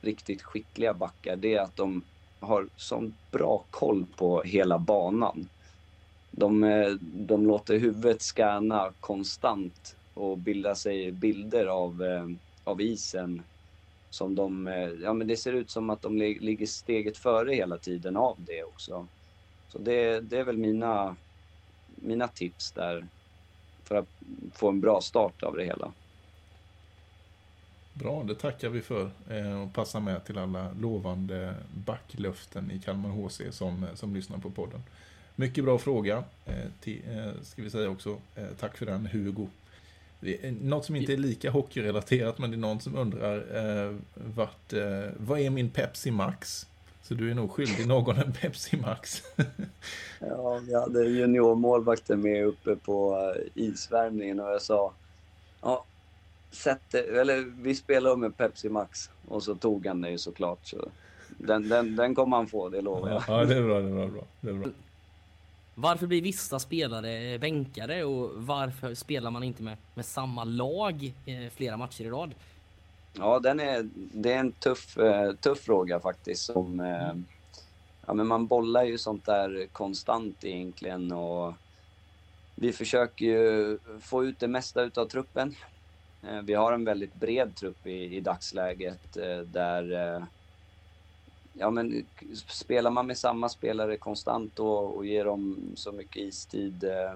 riktigt 0.00 0.42
skickliga 0.42 0.94
backar 0.94 1.36
det 1.36 1.54
är 1.54 1.60
att 1.60 1.76
de 1.76 2.02
har 2.40 2.68
sån 2.76 3.14
bra 3.30 3.64
koll 3.70 4.06
på 4.16 4.42
hela 4.42 4.78
banan. 4.78 5.48
De, 6.36 6.64
eh, 6.64 6.88
de 7.00 7.46
låter 7.46 7.78
huvudet 7.78 8.22
scanna 8.22 8.92
konstant 9.00 9.96
och 10.14 10.38
bilda 10.38 10.74
sig 10.74 11.12
bilder 11.12 11.66
av, 11.66 12.02
eh, 12.02 12.26
av 12.64 12.80
isen. 12.80 13.42
Som 14.10 14.34
de, 14.34 14.68
eh, 14.68 14.90
ja 15.02 15.12
men 15.12 15.26
det 15.26 15.36
ser 15.36 15.52
ut 15.52 15.70
som 15.70 15.90
att 15.90 16.02
de 16.02 16.18
ligger 16.18 16.66
steget 16.66 17.18
före 17.18 17.54
hela 17.54 17.78
tiden 17.78 18.16
av 18.16 18.36
det 18.38 18.64
också. 18.64 19.06
Så 19.68 19.78
det, 19.78 20.20
det 20.20 20.38
är 20.38 20.44
väl 20.44 20.56
mina, 20.56 21.16
mina 21.94 22.28
tips 22.28 22.72
där. 22.72 23.06
för 23.84 23.94
att 23.94 24.08
få 24.52 24.68
en 24.68 24.80
bra 24.80 25.00
start 25.00 25.42
av 25.42 25.56
det 25.56 25.64
hela. 25.64 25.92
Bra, 27.92 28.22
det 28.22 28.34
tackar 28.34 28.68
vi 28.68 28.82
för. 28.82 29.10
Och 29.64 29.74
passar 29.74 30.00
med 30.00 30.24
till 30.24 30.38
alla 30.38 30.72
lovande 30.80 31.54
backlöften 31.86 32.70
i 32.70 32.80
Kalmar 32.80 33.10
HC 33.10 33.40
som, 33.50 33.86
som 33.94 34.14
lyssnar 34.14 34.38
på 34.38 34.50
podden. 34.50 34.82
Mycket 35.38 35.64
bra 35.64 35.78
fråga. 35.78 36.24
Eh, 36.46 36.54
till, 36.80 37.02
eh, 37.10 37.42
ska 37.42 37.62
vi 37.62 37.70
säga 37.70 37.90
också. 37.90 38.18
Eh, 38.34 38.44
tack 38.60 38.76
för 38.76 38.86
den 38.86 39.06
Hugo. 39.06 39.46
Något 40.60 40.84
som 40.84 40.96
inte 40.96 41.12
är 41.12 41.16
lika 41.16 41.50
hockeyrelaterat 41.50 42.38
men 42.38 42.50
det 42.50 42.56
är 42.56 42.58
någon 42.58 42.80
som 42.80 42.96
undrar 42.96 43.94
vart, 44.14 44.72
vad 45.16 45.40
är 45.40 45.50
min 45.50 45.70
Pepsi 45.70 46.10
Max? 46.10 46.66
Så 47.02 47.14
du 47.14 47.30
är 47.30 47.34
nog 47.34 47.50
skyldig 47.50 47.86
någon 47.86 48.16
en 48.16 48.32
Pepsi 48.32 48.76
Max. 48.76 49.22
Ja, 50.20 50.60
vi 50.66 50.74
hade 50.74 51.04
juniormålvakten 51.04 52.20
med 52.20 52.46
uppe 52.46 52.76
på 52.76 53.34
isvärmningen 53.54 54.40
och 54.40 54.50
jag 54.50 54.62
sa 54.62 54.92
ja, 55.62 55.84
sätt 56.50 56.80
det, 56.90 57.20
eller 57.20 57.62
vi 57.62 57.74
spelar 57.74 58.16
med 58.16 58.36
Pepsi 58.36 58.68
Max 58.68 59.10
och 59.28 59.42
så 59.42 59.54
tog 59.54 59.86
han 59.86 60.00
det 60.00 60.10
ju 60.10 60.18
såklart. 60.18 60.66
Så 60.66 60.88
den, 61.28 61.68
den, 61.68 61.96
den 61.96 62.14
kommer 62.14 62.36
han 62.36 62.46
få, 62.46 62.68
det 62.68 62.80
lovar 62.80 63.10
jag. 63.10 63.22
ja, 63.28 63.44
det 63.44 63.56
är 63.56 63.62
bra, 63.62 63.80
det 63.80 64.02
är 64.02 64.08
bra. 64.08 64.22
Det 64.40 64.50
är 64.50 64.54
bra. 64.54 64.68
Varför 65.78 66.06
blir 66.06 66.22
vissa 66.22 66.58
spelare 66.58 67.38
bänkade 67.38 68.04
och 68.04 68.30
varför 68.34 68.94
spelar 68.94 69.30
man 69.30 69.42
inte 69.42 69.62
med, 69.62 69.76
med 69.94 70.04
samma 70.04 70.44
lag 70.44 71.14
eh, 71.26 71.50
flera 71.50 71.76
matcher 71.76 72.04
i 72.04 72.10
rad? 72.10 72.34
Ja, 73.12 73.38
den 73.38 73.60
är, 73.60 73.88
det 73.94 74.32
är 74.32 74.38
en 74.38 74.52
tuff, 74.52 74.98
eh, 74.98 75.32
tuff 75.32 75.60
fråga 75.60 76.00
faktiskt. 76.00 76.42
Som, 76.42 76.80
eh, 76.80 77.12
ja, 78.06 78.14
men 78.14 78.26
man 78.26 78.46
bollar 78.46 78.84
ju 78.84 78.98
sånt 78.98 79.24
där 79.26 79.66
konstant 79.72 80.44
egentligen 80.44 81.12
och 81.12 81.54
vi 82.54 82.72
försöker 82.72 83.26
ju 83.26 83.78
få 84.00 84.24
ut 84.24 84.38
det 84.38 84.48
mesta 84.48 84.82
utav 84.82 85.06
truppen. 85.06 85.54
Vi 86.42 86.54
har 86.54 86.72
en 86.72 86.84
väldigt 86.84 87.14
bred 87.14 87.56
trupp 87.56 87.86
i, 87.86 88.16
i 88.16 88.20
dagsläget 88.20 89.12
där 89.46 90.26
Ja 91.58 91.70
men 91.70 92.06
spelar 92.48 92.90
man 92.90 93.06
med 93.06 93.18
samma 93.18 93.48
spelare 93.48 93.96
konstant 93.96 94.58
och, 94.58 94.96
och 94.96 95.06
ger 95.06 95.24
dem 95.24 95.72
så 95.76 95.92
mycket 95.92 96.16
istid 96.22 96.84
eh, 96.84 97.12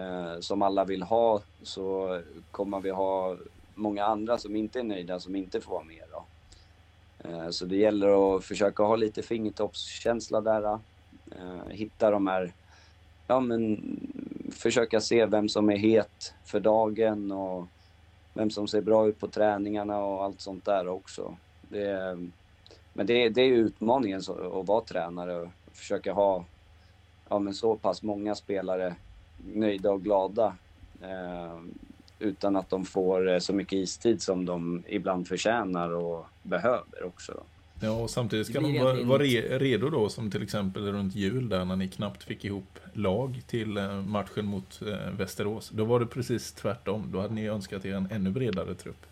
eh, 0.00 0.40
som 0.40 0.62
alla 0.62 0.84
vill 0.84 1.02
ha 1.02 1.40
så 1.62 2.20
kommer 2.50 2.80
vi 2.80 2.90
ha 2.90 3.36
många 3.74 4.04
andra 4.04 4.38
som 4.38 4.56
inte 4.56 4.78
är 4.80 4.84
nöjda 4.84 5.20
som 5.20 5.36
inte 5.36 5.60
får 5.60 5.72
vara 5.72 5.84
med. 5.84 6.04
Då. 6.10 6.24
Eh, 7.28 7.50
så 7.50 7.64
det 7.66 7.76
gäller 7.76 8.36
att 8.36 8.44
försöka 8.44 8.82
ha 8.82 8.96
lite 8.96 9.22
fingertoppskänsla 9.22 10.40
där. 10.40 10.62
Eh, 11.36 11.68
hitta 11.68 12.10
de 12.10 12.26
här, 12.26 12.52
ja 13.26 13.40
men 13.40 13.80
försöka 14.52 15.00
se 15.00 15.26
vem 15.26 15.48
som 15.48 15.70
är 15.70 15.76
het 15.76 16.34
för 16.44 16.60
dagen 16.60 17.32
och 17.32 17.66
vem 18.34 18.50
som 18.50 18.68
ser 18.68 18.80
bra 18.80 19.08
ut 19.08 19.20
på 19.20 19.28
träningarna 19.28 19.98
och 20.04 20.24
allt 20.24 20.40
sånt 20.40 20.64
där 20.64 20.88
också. 20.88 21.36
Det, 21.68 21.82
är- 21.90 22.30
men 22.92 23.06
det, 23.06 23.28
det 23.28 23.40
är 23.40 23.50
utmaningen 23.50 24.22
så, 24.22 24.60
att 24.60 24.66
vara 24.66 24.84
tränare 24.84 25.40
och 25.40 25.48
försöka 25.72 26.12
ha 26.12 26.44
ja, 27.28 27.38
men 27.38 27.54
så 27.54 27.76
pass 27.76 28.02
många 28.02 28.34
spelare 28.34 28.94
nöjda 29.54 29.90
och 29.90 30.02
glada 30.02 30.56
eh, 31.02 31.60
utan 32.18 32.56
att 32.56 32.70
de 32.70 32.84
får 32.84 33.28
eh, 33.28 33.38
så 33.38 33.52
mycket 33.52 33.72
istid 33.72 34.22
som 34.22 34.44
de 34.44 34.82
ibland 34.88 35.28
förtjänar 35.28 35.90
och 35.90 36.26
behöver 36.42 37.04
också. 37.04 37.32
Då. 37.32 37.42
Ja, 37.86 37.90
och 37.90 38.10
samtidigt 38.10 38.46
ska 38.46 38.60
de 38.60 38.78
vara, 38.78 39.02
vara 39.02 39.22
re, 39.22 39.58
redo 39.58 39.90
då, 39.90 40.08
som 40.08 40.30
till 40.30 40.42
exempel 40.42 40.92
runt 40.92 41.14
jul 41.14 41.48
där 41.48 41.64
när 41.64 41.76
ni 41.76 41.88
knappt 41.88 42.22
fick 42.22 42.44
ihop 42.44 42.78
lag 42.92 43.42
till 43.46 43.76
eh, 43.76 44.02
matchen 44.02 44.46
mot 44.46 44.82
eh, 44.82 45.10
Västerås. 45.18 45.70
Då 45.70 45.84
var 45.84 46.00
det 46.00 46.06
precis 46.06 46.52
tvärtom. 46.52 47.08
Då 47.12 47.20
hade 47.20 47.34
ni 47.34 47.48
önskat 47.48 47.84
er 47.84 47.94
en 47.94 48.08
ännu 48.10 48.30
bredare 48.30 48.74
trupp. 48.74 49.06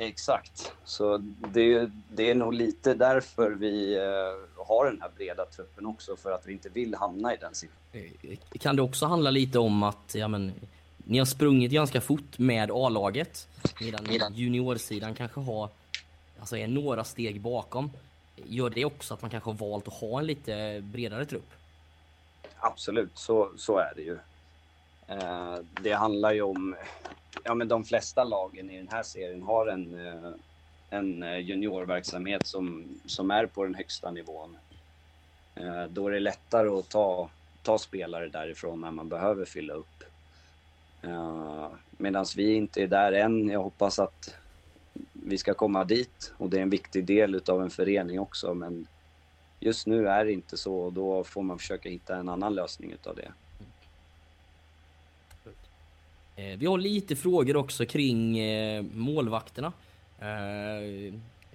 Exakt. 0.00 0.72
Så 0.84 1.18
det, 1.52 1.90
det 2.08 2.30
är 2.30 2.34
nog 2.34 2.54
lite 2.54 2.94
därför 2.94 3.50
vi 3.50 3.96
eh, 3.96 4.64
har 4.66 4.84
den 4.84 5.00
här 5.00 5.10
breda 5.16 5.46
truppen 5.46 5.86
också, 5.86 6.16
för 6.16 6.32
att 6.32 6.46
vi 6.46 6.52
inte 6.52 6.68
vill 6.68 6.94
hamna 6.94 7.34
i 7.34 7.36
den 7.36 7.54
situationen. 7.54 8.12
Eh, 8.52 8.58
Kan 8.58 8.76
det 8.76 8.82
också 8.82 9.06
handla 9.06 9.30
lite 9.30 9.58
om 9.58 9.82
att 9.82 10.14
ja, 10.14 10.28
men, 10.28 10.52
ni 10.96 11.18
har 11.18 11.26
sprungit 11.26 11.72
ganska 11.72 12.00
fort 12.00 12.38
med 12.38 12.70
A-laget 12.70 13.48
medan 13.80 14.34
juniorsidan 14.34 15.14
kanske 15.14 15.40
har 15.40 15.68
alltså 16.40 16.56
är 16.56 16.68
några 16.68 17.04
steg 17.04 17.40
bakom. 17.40 17.90
Gör 18.36 18.70
det 18.70 18.84
också 18.84 19.14
att 19.14 19.22
man 19.22 19.30
kanske 19.30 19.50
har 19.50 19.70
valt 19.70 19.88
att 19.88 19.94
ha 19.94 20.18
en 20.18 20.26
lite 20.26 20.80
bredare 20.84 21.26
trupp? 21.26 21.50
Absolut, 22.58 23.18
så, 23.18 23.50
så 23.56 23.78
är 23.78 23.92
det 23.96 24.02
ju. 24.02 24.18
Eh, 25.08 25.56
det 25.82 25.92
handlar 25.92 26.32
ju 26.32 26.42
om... 26.42 26.76
Ja, 27.44 27.54
men 27.54 27.68
de 27.68 27.84
flesta 27.84 28.24
lagen 28.24 28.70
i 28.70 28.76
den 28.76 28.88
här 28.88 29.02
serien 29.02 29.42
har 29.42 29.66
en, 29.66 30.06
eh, 30.06 30.30
en 30.90 31.22
eh, 31.22 31.38
juniorverksamhet 31.38 32.46
som, 32.46 32.88
som 33.06 33.30
är 33.30 33.46
på 33.46 33.64
den 33.64 33.74
högsta 33.74 34.10
nivån. 34.10 34.56
Eh, 35.54 35.84
då 35.84 36.08
är 36.08 36.12
det 36.12 36.20
lättare 36.20 36.68
att 36.68 36.88
ta, 36.88 37.30
ta 37.62 37.78
spelare 37.78 38.28
därifrån 38.28 38.80
när 38.80 38.90
man 38.90 39.08
behöver 39.08 39.44
fylla 39.44 39.74
upp. 39.74 39.86
Medan 41.90 42.26
vi 42.36 42.54
inte 42.54 42.82
är 42.82 42.86
där 42.86 43.12
än. 43.12 43.48
Jag 43.48 43.62
hoppas 43.62 43.98
att 43.98 44.34
vi 45.12 45.38
ska 45.38 45.54
komma 45.54 45.84
dit 45.84 46.32
och 46.36 46.50
det 46.50 46.58
är 46.58 46.62
en 46.62 46.70
viktig 46.70 47.04
del 47.04 47.34
utav 47.34 47.62
en 47.62 47.70
förening 47.70 48.20
också. 48.20 48.54
Men 48.54 48.86
just 49.60 49.86
nu 49.86 50.08
är 50.08 50.24
det 50.24 50.32
inte 50.32 50.56
så 50.56 50.74
och 50.74 50.92
då 50.92 51.24
får 51.24 51.42
man 51.42 51.58
försöka 51.58 51.88
hitta 51.88 52.16
en 52.16 52.28
annan 52.28 52.54
lösning 52.54 52.92
utav 52.92 53.16
det. 53.16 53.32
Eh, 56.29 56.29
vi 56.58 56.66
har 56.66 56.78
lite 56.78 57.16
frågor 57.16 57.56
också 57.56 57.86
kring 57.86 58.38
eh, 58.38 58.82
målvakterna. 58.94 59.72
Eh, 60.18 60.28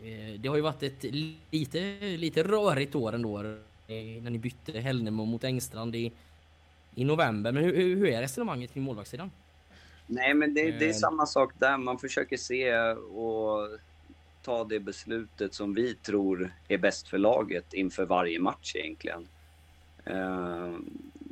eh, 0.08 0.40
Det 0.40 0.48
har 0.48 0.56
ju 0.56 0.62
varit 0.62 0.84
ett 0.84 1.04
lite, 1.52 2.00
lite 2.18 2.44
rörigt 2.44 2.96
år 2.96 3.14
ändå. 3.16 3.40
eh, 3.40 3.44
När 4.22 4.30
ni 4.30 4.38
bytte 4.38 4.80
Hällnemo 4.80 5.26
mot 5.26 5.44
Engstrand 5.44 5.96
i, 5.96 6.12
i 6.96 7.04
november. 7.06 7.52
Men 7.52 7.64
hur, 7.64 7.96
hur 7.96 8.08
är 8.08 8.22
resonemanget 8.22 8.74
kring 8.74 8.84
målvaktssidan? 8.84 9.32
Nej, 10.08 10.34
men 10.34 10.54
det, 10.54 10.72
det 10.72 10.86
är 10.86 10.90
Eh. 10.90 10.94
samma 10.96 11.26
sak 11.26 11.54
där. 11.60 11.78
Man 11.78 12.00
försöker 12.00 12.38
se 12.38 12.76
och 12.94 13.80
ta 14.44 14.64
det 14.64 14.80
beslutet 14.80 15.54
som 15.54 15.74
vi 15.74 15.96
tror 15.96 16.54
är 16.68 16.78
bäst 16.78 17.08
för 17.08 17.18
laget 17.18 17.74
inför 17.74 18.06
varje 18.06 18.40
match 18.40 18.76
egentligen. 18.76 19.28
Eh, 20.06 20.74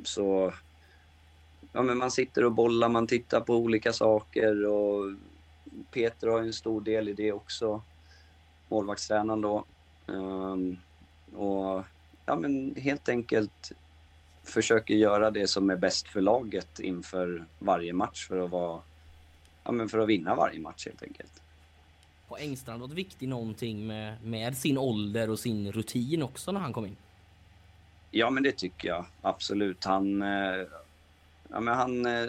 Så 0.04 0.52
ja, 1.74 1.82
men 1.82 1.98
man 1.98 2.10
sitter 2.10 2.44
och 2.44 2.52
bollar, 2.52 2.88
man 2.88 3.06
tittar 3.06 3.40
på 3.40 3.56
olika 3.56 3.92
saker 3.92 4.66
och 4.66 5.12
Peter 5.90 6.28
har 6.28 6.40
ju 6.40 6.46
en 6.46 6.52
stor 6.52 6.80
del 6.80 7.08
i 7.08 7.12
det 7.12 7.32
också. 7.32 7.82
Målvaktstränaren 8.68 9.40
då. 9.40 9.64
Eh, 10.06 10.56
Och 11.38 11.84
ja, 12.26 12.36
men 12.36 12.74
helt 12.76 13.08
enkelt 13.08 13.72
försöker 14.44 14.94
göra 14.94 15.30
det 15.30 15.46
som 15.46 15.70
är 15.70 15.76
bäst 15.76 16.08
för 16.08 16.20
laget 16.20 16.78
inför 16.80 17.44
varje 17.58 17.92
match 17.92 18.28
för 18.28 18.44
att 18.44 18.50
vara 18.50 18.80
ja, 19.64 19.72
men 19.72 19.88
för 19.88 19.98
att 19.98 20.08
vinna 20.08 20.34
varje 20.34 20.60
match 20.60 20.86
helt 20.86 21.02
enkelt. 21.02 21.42
Har 22.28 22.38
Engstrand 22.38 22.80
varit 22.80 22.92
viktig 22.92 23.28
någonting 23.28 23.86
med, 23.86 24.24
med 24.24 24.56
sin 24.56 24.78
ålder 24.78 25.30
och 25.30 25.38
sin 25.38 25.72
rutin 25.72 26.22
också 26.22 26.52
när 26.52 26.60
han 26.60 26.72
kom 26.72 26.86
in? 26.86 26.96
Ja, 28.10 28.30
men 28.30 28.42
det 28.42 28.52
tycker 28.52 28.88
jag 28.88 29.06
absolut. 29.22 29.84
Han, 29.84 30.22
eh, 30.22 30.66
ja, 31.50 31.60
men 31.60 31.74
han, 31.74 32.06
eh, 32.06 32.28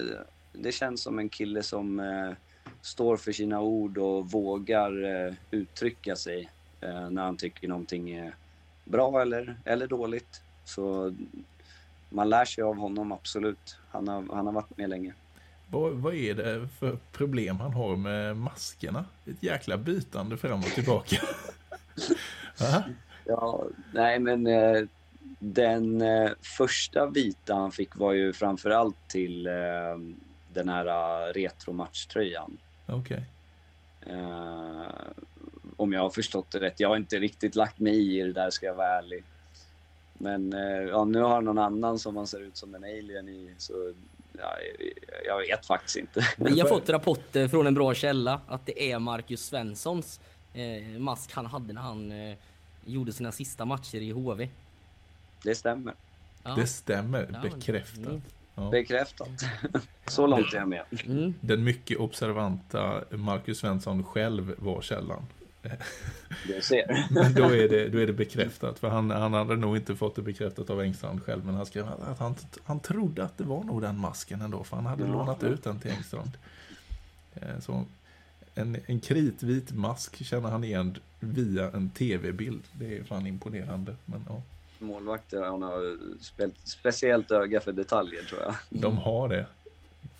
det 0.52 0.72
känns 0.72 1.02
som 1.02 1.20
en 1.20 1.30
kille 1.30 1.64
som 1.64 2.00
eh, 2.00 2.32
står 2.82 3.18
för 3.18 3.32
sina 3.32 3.62
ord 3.62 3.98
och 3.98 4.32
vågar 4.32 5.04
eh, 5.04 5.34
uttrycka 5.52 6.16
sig 6.16 6.50
när 7.10 7.24
han 7.24 7.38
tycker 7.38 7.68
någonting 7.68 8.12
är 8.12 8.36
bra 8.84 9.22
eller, 9.22 9.56
eller 9.66 9.88
dåligt. 9.88 10.42
Så 10.66 11.16
man 12.10 12.30
lär 12.30 12.46
sig 12.46 12.64
av 12.64 12.76
honom 12.76 13.12
absolut. 13.12 13.78
Han 13.90 14.08
har, 14.08 14.36
han 14.36 14.46
har 14.46 14.54
varit 14.54 14.78
med 14.78 14.90
länge. 14.90 15.14
Vad, 15.70 15.94
vad 15.94 16.14
är 16.14 16.34
det 16.36 16.68
för 16.80 16.98
problem 17.12 17.60
han 17.60 17.74
har 17.74 17.96
med 17.96 18.38
maskerna? 18.38 19.06
Ett 19.26 19.44
jäkla 19.44 19.78
bytande 19.78 20.38
fram 20.38 20.60
och 20.60 20.66
tillbaka. 20.66 21.16
Ja, 23.26 23.66
nej 23.94 24.20
men 24.20 24.48
den 25.40 26.02
eh, 26.02 26.32
första 26.42 27.06
vita 27.06 27.54
han 27.54 27.72
fick 27.72 27.96
var 27.96 28.14
ju 28.14 28.34
framförallt 28.34 29.08
till 29.08 29.48
eh, 29.48 29.54
den 30.54 30.70
här 30.70 30.86
eh, 30.86 31.34
retromatchtröjan. 31.34 32.58
Okej. 32.86 33.24
Eh, 34.02 34.86
om 35.78 35.94
jag 35.94 36.02
har 36.02 36.10
förstått 36.10 36.52
det 36.52 36.60
rätt. 36.60 36.80
Jag 36.80 36.90
har 36.90 36.98
inte 36.98 37.20
riktigt 37.20 37.56
lagt 37.56 37.80
mig 37.80 38.20
i 38.20 38.24
det 38.24 38.34
där 38.34 38.50
ska 38.50 38.66
jag 38.66 38.76
vara 38.76 38.98
ärlig. 38.98 39.24
Men 40.18 40.52
ja, 40.90 41.06
nu 41.06 41.22
har 41.22 41.42
någon 41.42 41.58
annan 41.58 42.00
som 42.00 42.14
man 42.14 42.28
ser 42.28 42.40
ut 42.40 42.58
som 42.58 42.76
en 42.76 42.84
alien 42.84 43.30
i. 43.30 43.56
Så 43.58 43.94
ja, 44.40 44.58
jag 45.26 45.38
vet 45.38 45.66
faktiskt 45.66 45.98
inte. 45.98 46.28
Vi 46.38 46.60
har 46.60 46.68
fått 46.68 46.90
rapporter 46.90 47.48
från 47.48 47.68
en 47.68 47.74
bra 47.74 47.94
källa 47.94 48.42
att 48.48 48.66
det 48.66 48.92
är 48.92 49.00
Marcus 49.00 49.46
Svenssons 49.46 50.20
eh, 50.54 51.00
mask 51.00 51.32
han 51.32 51.46
hade 51.46 51.74
när 51.74 51.82
han 51.82 52.12
eh, 52.12 52.38
gjorde 52.86 53.14
sina 53.14 53.32
sista 53.32 53.66
matcher 53.66 53.98
i 53.98 54.12
HV. 54.12 54.50
Det 55.46 55.56
stämmer. 55.56 55.94
Ja. 56.44 56.56
Det 56.56 56.68
stämmer, 56.68 57.40
bekräftat. 57.44 58.06
Mm. 58.06 58.22
Ja. 58.56 58.70
Bekräftat. 58.70 59.30
Så 60.08 60.28
långt 60.28 60.54
är 60.54 60.58
jag 60.58 60.68
med. 60.68 60.84
Mm. 61.06 61.34
Den 61.42 61.64
mycket 61.64 61.98
observanta 61.98 63.04
Marcus 63.12 63.58
Svensson 63.58 64.04
själv 64.04 64.54
var 64.58 64.82
källan. 64.82 65.26
Du 66.48 66.62
ser. 66.62 67.08
Men 67.12 67.34
då 67.34 67.44
är 67.44 67.70
det, 67.70 67.90
då 67.90 67.98
är 67.98 68.08
det 68.08 68.14
bekräftat. 68.14 68.80
För 68.80 68.90
han, 68.90 69.12
han 69.12 69.34
hade 69.34 69.56
nog 69.56 69.78
inte 69.78 69.96
fått 69.96 70.16
det 70.16 70.22
bekräftat 70.22 70.70
av 70.70 70.82
Engstrand 70.82 71.24
själv. 71.24 71.46
Men 71.46 71.56
han 71.56 71.66
skrev 71.66 71.88
att 72.10 72.20
han, 72.20 72.36
han 72.64 72.80
trodde 72.80 73.24
att 73.24 73.38
det 73.38 73.44
var 73.44 73.64
nog 73.64 73.82
den 73.82 73.98
masken 73.98 74.42
ändå. 74.42 74.64
För 74.64 74.76
han 74.76 74.86
hade 74.86 75.04
Ja. 75.04 75.12
lånat 75.12 75.44
ut 75.44 75.64
den 75.64 75.80
till 75.80 75.92
Engstrand. 75.92 76.32
Eh, 77.36 77.60
Så 77.62 77.86
en, 78.56 78.78
en 78.86 79.00
kritvit 79.00 79.72
mask 79.72 80.24
känner 80.26 80.50
han 80.50 80.64
igen 80.64 80.96
via 81.20 81.72
en 81.72 81.90
tv-bild. 81.90 82.64
Det 82.74 82.98
är 82.98 83.04
fan 83.04 83.28
imponerande. 83.28 83.96
Men 84.06 84.26
ja, 84.30 84.42
Målvakter 84.80 85.42
har 85.42 85.58
spe- 86.20 86.52
speciellt 86.64 87.32
öga 87.32 87.60
för 87.62 87.72
detaljer 87.72 88.22
tror 88.22 88.42
jag. 88.42 88.56
de 88.70 88.98
har 88.98 89.28
det. 89.30 89.46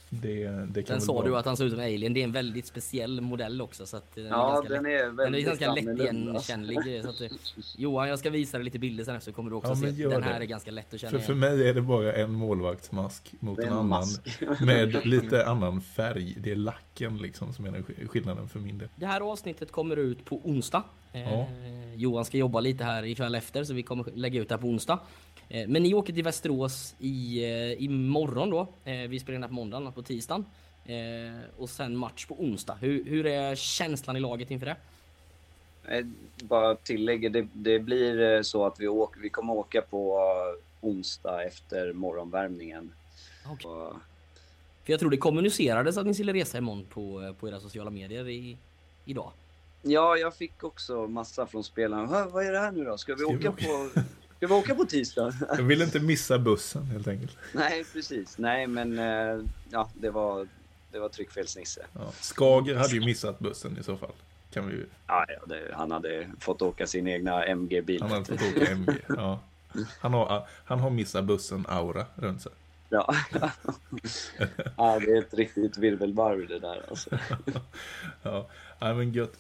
Det, 0.10 0.48
det 0.48 0.84
kan 0.84 1.00
Sen 1.00 1.02
sa 1.08 1.24
du 1.24 1.38
att 1.38 1.46
han 1.46 1.58
såg 1.58 1.68
ut 1.68 1.74
som 1.74 1.82
alien. 1.82 2.14
Det 2.14 2.20
är 2.20 2.24
en 2.24 2.32
väldigt 2.32 2.66
speciell 2.66 3.22
modell 3.22 3.62
också. 3.62 3.86
Så 3.86 3.98
att 3.98 4.16
den 4.16 4.26
är 4.26 4.30
Ja, 4.30 4.52
ganska 4.54 4.74
den 4.74 4.84
lätt, 4.84 5.02
är 5.02 5.12
den 5.26 5.36
är 5.36 5.40
ganska 5.40 5.74
lättigenkännlig. 5.74 7.04
Så 7.04 7.10
att, 7.10 7.22
eh, 7.22 7.28
Johan, 7.78 8.10
jag 8.10 8.20
ska 8.20 8.30
visa 8.30 8.58
dig 8.58 8.66
lite 8.66 8.80
bilder 8.80 9.04
sen 9.04 9.16
efter 9.16 9.32
så 9.32 9.36
kommer 9.36 9.50
du 9.50 9.56
också 9.56 9.70
Ja, 9.72 9.76
se. 9.76 10.08
Den 10.08 10.24
här 10.24 10.40
det. 10.40 10.46
är 10.46 10.48
ganska 10.48 10.72
lätt 10.72 10.94
att 10.94 11.00
känna 11.00 11.12
För, 11.12 11.20
för 11.20 11.34
igen. 11.34 11.40
mig 11.58 11.70
är 11.70 11.74
det 11.74 11.82
bara 11.82 12.14
en 12.14 12.32
målvaktsmask 12.32 13.34
mot 13.40 13.60
är 13.60 13.64
en 13.64 13.68
en 13.68 13.74
annan. 13.74 13.88
mask. 13.90 14.42
Med 14.62 15.06
lite 15.06 15.46
annan 15.46 15.82
färg. 15.82 16.36
Det 16.40 16.52
är 16.52 16.56
lacken 16.56 17.18
liksom 17.18 17.54
som 17.54 17.66
är 17.66 17.72
den 17.72 17.84
sk- 17.84 18.08
skillnaden 18.08 18.50
för 18.50 18.60
min 18.60 18.78
del. 18.78 18.90
Det 18.96 19.06
här 19.06 19.22
avsnittet 19.22 19.72
kommer 19.72 19.98
ut 19.98 20.26
på 20.26 20.42
onsdag. 20.44 20.84
Eh, 21.14 21.22
Ja. 21.34 21.48
Johan 21.96 22.26
ska 22.26 22.38
jobba 22.38 22.60
lite 22.60 22.84
här 22.84 23.04
ikväll 23.06 23.36
efter 23.36 23.64
så 23.64 23.74
vi 23.74 23.84
kommer 23.84 24.06
lägga 24.14 24.42
ut 24.42 24.50
det 24.50 24.56
här 24.56 24.62
på 24.62 24.68
onsdag. 24.68 25.00
Eh, 25.50 25.68
men 25.68 25.84
ni 25.84 25.94
åker 25.94 26.14
till 26.14 26.24
Västerås 26.24 26.96
i, 27.00 27.44
eh, 27.44 27.84
imorgon 27.84 28.50
då. 28.50 28.68
Eh, 28.86 28.96
vi 29.10 29.20
spelar 29.20 29.36
in 29.36 29.42
det 29.42 29.48
här 29.48 29.50
på 29.50 29.54
måndagen, 29.56 29.92
på 29.94 30.02
tisdagen. 30.04 30.46
Och 31.58 31.70
sen 31.70 31.98
match 31.98 32.26
på 32.26 32.42
onsdag. 32.42 32.78
Hur, 32.82 33.06
hur 33.06 33.26
är 33.26 33.56
känslan 33.56 34.18
i 34.18 34.20
laget 34.20 34.52
inför 34.52 34.66
det? 34.66 36.04
Bara 36.44 36.76
tillägger, 36.76 37.30
det, 37.30 37.48
det 37.54 37.80
blir 37.80 38.44
så 38.44 38.66
att 38.66 38.80
vi, 38.80 38.88
åker, 38.88 39.22
vi 39.22 39.30
kommer 39.30 39.54
åka 39.54 39.82
på 39.82 40.20
onsdag 40.82 41.44
efter 41.44 41.94
morgonvärmningen. 41.94 42.92
Okej. 43.52 43.72
Och, 43.72 43.94
För 44.84 44.92
jag 44.94 45.00
tror 45.00 45.10
det 45.10 45.18
kommunicerades 45.18 45.98
att 45.98 46.06
ni 46.06 46.14
skulle 46.14 46.34
resa 46.34 46.58
imorgon 46.58 46.86
på, 46.90 47.36
på 47.40 47.48
era 47.50 47.60
sociala 47.60 47.90
medier 47.90 48.30
i, 48.30 48.58
idag. 49.06 49.32
Ja, 49.82 50.18
jag 50.18 50.36
fick 50.36 50.64
också 50.64 51.08
massa 51.08 51.48
från 51.48 51.64
spelarna. 51.64 52.08
"Hä, 52.08 52.26
Vad 52.32 52.46
är 52.46 52.52
det 52.52 52.60
här 52.60 52.72
nu 52.72 52.84
då? 52.84 52.98
Ska 52.98 53.14
vi 53.16 53.20
Ska 53.20 53.30
vi 53.30 53.38
åka 53.38 53.50
åka?" 53.50 53.64
på... 53.94 54.02
Ska 54.46 54.54
vi 54.56 54.62
åka 54.62 54.76
på 54.76 54.86
tisdag? 54.86 55.34
Jag 55.50 55.64
vill 55.64 55.82
inte 55.82 56.00
missa 56.00 56.40
bussen 56.40 56.84
helt 56.86 57.08
enkelt. 57.08 57.38
Nej, 57.52 57.84
precis. 57.94 58.38
Nej, 58.38 58.68
men 58.68 59.00
eh, 59.00 59.46
ja, 59.72 59.90
det 59.94 60.10
var, 60.10 60.48
det 60.92 61.00
var 61.00 61.10
tryckfelsnisse. 61.10 61.86
Ja. 61.94 62.12
Skager 62.22 62.76
hade 62.76 62.94
ju 62.94 63.06
missat 63.06 63.40
bussen 63.40 63.78
i 63.80 63.84
så 63.84 63.98
fall. 63.98 64.12
Kan 64.54 64.68
vi, 64.68 64.74
ju- 64.74 64.86
Ja, 65.08 65.26
ja, 65.28 65.46
det, 65.46 65.62
han 65.74 65.92
hade 65.92 66.28
fått 66.40 66.62
åka 66.62 66.88
sin 66.88 67.08
egna 67.08 67.46
MG-bil. 67.46 68.02
han 68.02 68.12
hade 68.12 68.26
fått 68.26 68.42
åka 68.58 68.72
MG. 68.72 68.92
Ja. 69.08 69.40
Han, 70.00 70.14
har, 70.14 70.48
han 70.66 70.80
har 70.80 70.90
missat 70.90 71.24
bussen-aura 71.26 72.06
runt 72.16 72.42
sig. 72.42 72.52
Ja. 72.90 73.16
ja, 74.78 75.00
det 75.00 75.12
är 75.12 75.20
ett 75.20 75.34
riktigt 75.34 75.78
virvelvarv 75.78 76.48
det 76.48 76.60
där 76.60 76.82
alltså. 76.90 77.10
Ja 78.80 78.94
men 78.94 79.14
gött. 79.14 79.34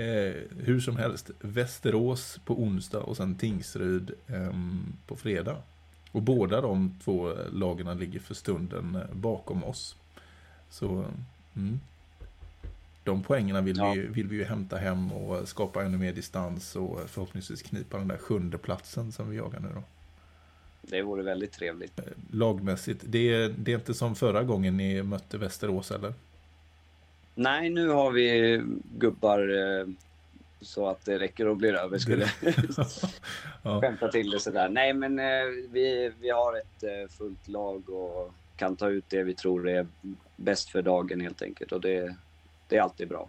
Eh, 0.00 0.34
hur 0.58 0.80
som 0.80 0.96
helst, 0.96 1.30
Västerås 1.40 2.40
på 2.44 2.62
onsdag 2.62 3.00
och 3.00 3.16
sen 3.16 3.34
Tingsryd 3.34 4.10
ehm, 4.26 4.92
på 5.06 5.16
fredag. 5.16 5.56
Och 6.12 6.22
båda 6.22 6.60
de 6.60 6.94
två 7.04 7.32
lagarna 7.52 7.94
ligger 7.94 8.20
för 8.20 8.34
stunden 8.34 8.94
eh, 8.96 9.14
bakom 9.14 9.64
oss. 9.64 9.96
Så 10.70 11.04
mm. 11.56 11.80
de 13.04 13.22
poängerna 13.22 13.60
vill, 13.60 13.76
Ja. 13.76 13.92
vi, 13.92 14.00
vill 14.00 14.28
vi 14.28 14.36
ju 14.36 14.44
hämta 14.44 14.76
hem 14.76 15.12
och 15.12 15.48
skapa 15.48 15.84
ännu 15.84 15.98
mer 15.98 16.12
distans 16.12 16.76
och 16.76 17.00
förhoppningsvis 17.06 17.62
knipa 17.62 17.98
den 17.98 18.08
där 18.08 18.18
sjunde 18.18 18.58
platsen 18.58 19.12
som 19.12 19.30
vi 19.30 19.36
jagar 19.36 19.60
nu 19.60 19.68
då. 19.74 19.82
Det 20.82 21.02
vore 21.02 21.22
väldigt 21.22 21.52
trevligt. 21.52 22.00
Lagmässigt, 22.30 23.04
det 23.08 23.34
är, 23.34 23.54
det 23.58 23.72
är 23.72 23.76
inte 23.76 23.94
som 23.94 24.14
förra 24.14 24.42
gången 24.42 24.76
ni 24.76 25.02
mötte 25.02 25.38
Västerås 25.38 25.90
eller? 25.90 26.14
Nej, 27.40 27.70
nu 27.70 27.88
har 27.88 28.10
vi 28.10 28.62
gubbar 28.98 29.38
eh, 29.38 29.86
så 30.60 30.88
att 30.88 31.04
det 31.04 31.18
räcker 31.18 31.48
och 31.48 31.56
blir 31.56 31.74
över 31.74 31.98
skulle 31.98 32.30
ja. 33.62 33.80
skämta 33.80 34.08
till 34.08 34.30
det 34.30 34.40
sådär. 34.40 34.68
Nej, 34.68 34.92
men 34.92 35.18
eh, 35.18 35.24
vi, 35.70 36.12
vi 36.20 36.30
har 36.30 36.56
ett 36.56 36.82
eh, 36.82 37.16
fullt 37.18 37.48
lag 37.48 37.90
och 37.90 38.32
kan 38.56 38.76
ta 38.76 38.88
ut 38.88 39.04
det 39.08 39.22
vi 39.22 39.34
tror 39.34 39.68
är 39.68 39.86
bäst 40.36 40.70
för 40.70 40.82
dagen 40.82 41.20
helt 41.20 41.42
enkelt. 41.42 41.72
Och 41.72 41.80
det, 41.80 42.16
det 42.68 42.76
är 42.76 42.82
alltid 42.82 43.08
bra. 43.08 43.28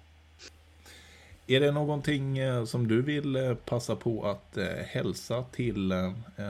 Är 1.48 1.60
det 1.60 1.72
någonting 1.72 2.38
som 2.68 2.88
du 2.88 3.02
vill 3.02 3.56
passa 3.66 3.96
på 3.96 4.26
att 4.26 4.58
hälsa 4.86 5.44
till 5.44 5.94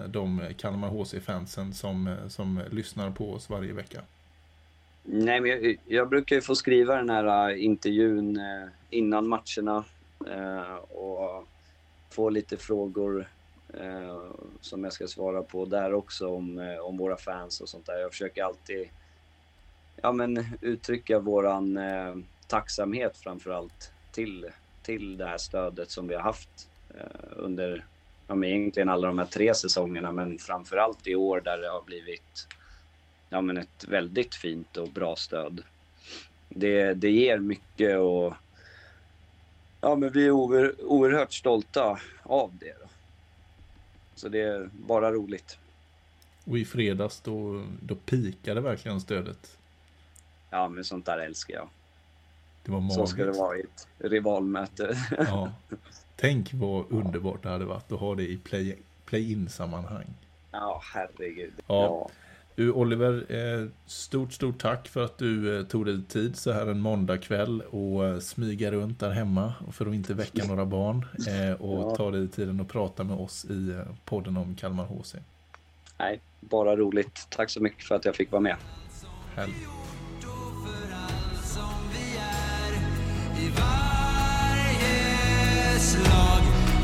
de 0.07 0.41
Kalmar 0.57 0.89
HC-fansen 0.89 1.73
som, 1.73 2.15
som 2.27 2.61
lyssnar 2.71 3.11
på 3.11 3.33
oss 3.33 3.49
varje 3.49 3.73
vecka? 3.73 4.01
Nej, 5.03 5.41
men 5.41 5.49
jag, 5.51 5.77
jag 5.85 6.09
brukar 6.09 6.35
ju 6.35 6.41
få 6.41 6.55
skriva 6.55 6.95
den 6.95 7.09
här 7.09 7.49
äh, 7.49 7.65
intervjun 7.65 8.37
äh, 8.37 8.67
innan 8.89 9.27
matcherna 9.27 9.83
äh, 10.27 10.75
och 10.75 11.47
få 12.09 12.29
lite 12.29 12.57
frågor 12.57 13.27
som 14.61 14.83
jag 14.83 14.93
ska 14.93 15.07
svara 15.07 15.43
på 15.43 15.65
där 15.65 15.93
också 15.93 16.27
om, 16.27 16.77
om 16.81 16.97
våra 16.97 17.17
fans 17.17 17.61
och 17.61 17.69
sånt 17.69 17.85
där. 17.85 17.99
Jag 17.99 18.11
försöker 18.11 18.43
alltid 18.43 18.89
ja, 20.01 20.11
men, 20.11 20.45
uttrycka 20.61 21.19
våran 21.19 21.77
eh, 21.77 22.15
tacksamhet 22.47 23.17
framför 23.17 23.51
allt 23.51 23.91
till, 24.11 24.49
till 24.83 25.17
det 25.17 25.25
här 25.25 25.37
stödet 25.37 25.91
som 25.91 26.07
vi 26.07 26.15
har 26.15 26.21
haft 26.21 26.69
eh, 26.89 27.31
under 27.31 27.85
ja, 28.27 28.35
men 28.35 28.49
egentligen 28.49 28.89
alla 28.89 29.07
de 29.07 29.19
här 29.19 29.25
tre 29.25 29.53
säsongerna 29.53 30.11
men 30.11 30.37
framför 30.37 30.77
allt 30.77 31.07
i 31.07 31.15
år 31.15 31.41
där 31.41 31.57
det 31.57 31.69
har 31.69 31.81
blivit 31.81 32.47
ja, 33.31 33.41
men 33.41 33.57
ett 33.57 33.85
väldigt 33.87 34.35
fint 34.35 34.77
och 34.77 34.89
bra 34.89 35.15
stöd. 35.15 35.63
Det, 36.49 36.93
det 36.93 37.11
ger 37.11 37.37
mycket 37.37 37.97
och 37.99 38.33
ja, 39.81 39.95
men 39.95 40.11
vi 40.11 40.25
är 40.25 40.31
oer, 40.31 40.75
oerhört 40.83 41.33
stolta 41.33 41.99
av 42.23 42.57
det. 42.59 42.73
Då. 42.81 42.87
Så 44.15 44.29
det 44.29 44.41
är 44.41 44.69
bara 44.73 45.11
roligt. 45.11 45.57
Och 46.45 46.57
i 46.57 46.65
fredags 46.65 47.21
då, 47.21 47.65
då 47.81 47.95
pikade 47.95 48.61
verkligen 48.61 49.01
stödet. 49.01 49.57
Ja, 50.49 50.69
men 50.69 50.83
sånt 50.83 51.05
där 51.05 51.17
älskar 51.19 51.53
jag. 51.55 51.69
Det 52.63 52.71
var 52.71 52.79
magiskt. 52.79 52.95
Så 52.99 53.07
ska 53.07 53.25
det 53.25 53.31
vara 53.31 53.57
i 53.57 53.61
ett 53.61 53.87
rivalmöte. 53.97 54.97
Ja. 55.17 55.51
Tänk 56.15 56.53
vad 56.53 56.85
underbart 56.91 57.43
det 57.43 57.49
hade 57.49 57.65
varit 57.65 57.91
att 57.91 57.99
ha 57.99 58.15
det 58.15 58.23
i 58.31 58.37
play- 58.37 58.77
play-in-sammanhang. 59.05 60.05
Ja, 60.51 60.81
herregud. 60.93 61.53
Ja. 61.57 61.63
Ja. 61.83 62.09
Oliver, 62.57 63.25
eh, 63.29 63.67
stort, 63.85 64.33
stort 64.33 64.57
tack 64.61 64.87
för 64.87 65.03
att 65.05 65.17
du 65.17 65.57
eh, 65.59 65.65
tog 65.65 65.85
dig 65.85 66.01
tid 66.03 66.35
så 66.35 66.51
här 66.51 66.67
en 66.67 66.79
måndagkväll 66.79 67.61
och 67.61 68.05
eh, 68.05 68.19
smyga 68.19 68.71
runt 68.71 68.99
där 68.99 69.09
hemma 69.09 69.53
för 69.71 69.85
att 69.85 69.93
inte 69.93 70.13
väcka 70.13 70.45
några 70.45 70.65
barn 70.65 71.05
och 71.59 71.91
Ja. 71.91 71.95
ta 71.95 72.11
dig 72.11 72.27
tiden 72.27 72.59
att 72.61 72.67
prata 72.67 73.03
med 73.03 73.17
oss 73.17 73.45
i 73.45 73.81
podden 74.05 74.37
om 74.37 74.55
Kalmar 74.55 74.85
HC. 74.85 75.15
Nej, 75.97 76.19
bara 76.39 76.75
roligt. 76.75 77.27
Tack 77.29 77.49
så 77.49 77.59
mycket 77.59 77.83
för 77.83 77.95
att 77.95 78.05
jag 78.05 78.15
fick 78.15 78.31
vara 78.31 78.41
med. 78.41 78.55
Härligt. 79.35 79.55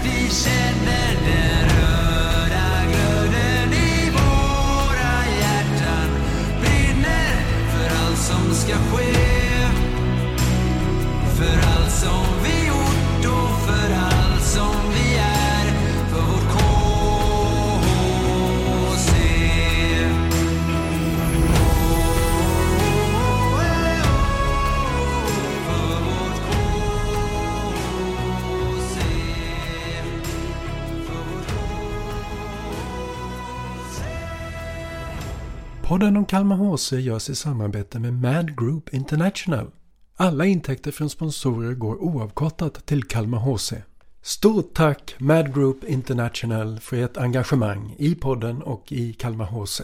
Vi 0.03 0.29
känner 0.29 1.13
den 1.25 1.66
allt 8.73 8.89
som 8.89 9.16
Podden 35.87 36.17
om 36.17 36.25
Kalmar 36.25 36.55
HC 36.55 36.91
görs 36.99 37.29
i 37.29 37.35
samarbete 37.35 37.99
med 37.99 38.13
Mad 38.13 38.59
Group 38.59 38.93
International. 38.93 39.71
Alla 40.15 40.45
intäkter 40.45 40.91
från 40.91 41.09
sponsorer 41.09 41.73
går 41.73 42.03
oavkortat 42.03 42.85
till 42.85 43.03
Kalmar 43.03 43.39
HC. 43.39 43.73
Stort 44.21 44.73
tack 44.73 45.15
Mad 45.17 45.53
Group 45.53 45.83
International 45.83 46.79
för 46.79 46.97
ert 46.97 47.17
engagemang 47.17 47.95
i 47.97 48.15
podden 48.15 48.61
och 48.61 48.91
i 48.91 49.13
Kalmar 49.13 49.45
HC. 49.45 49.81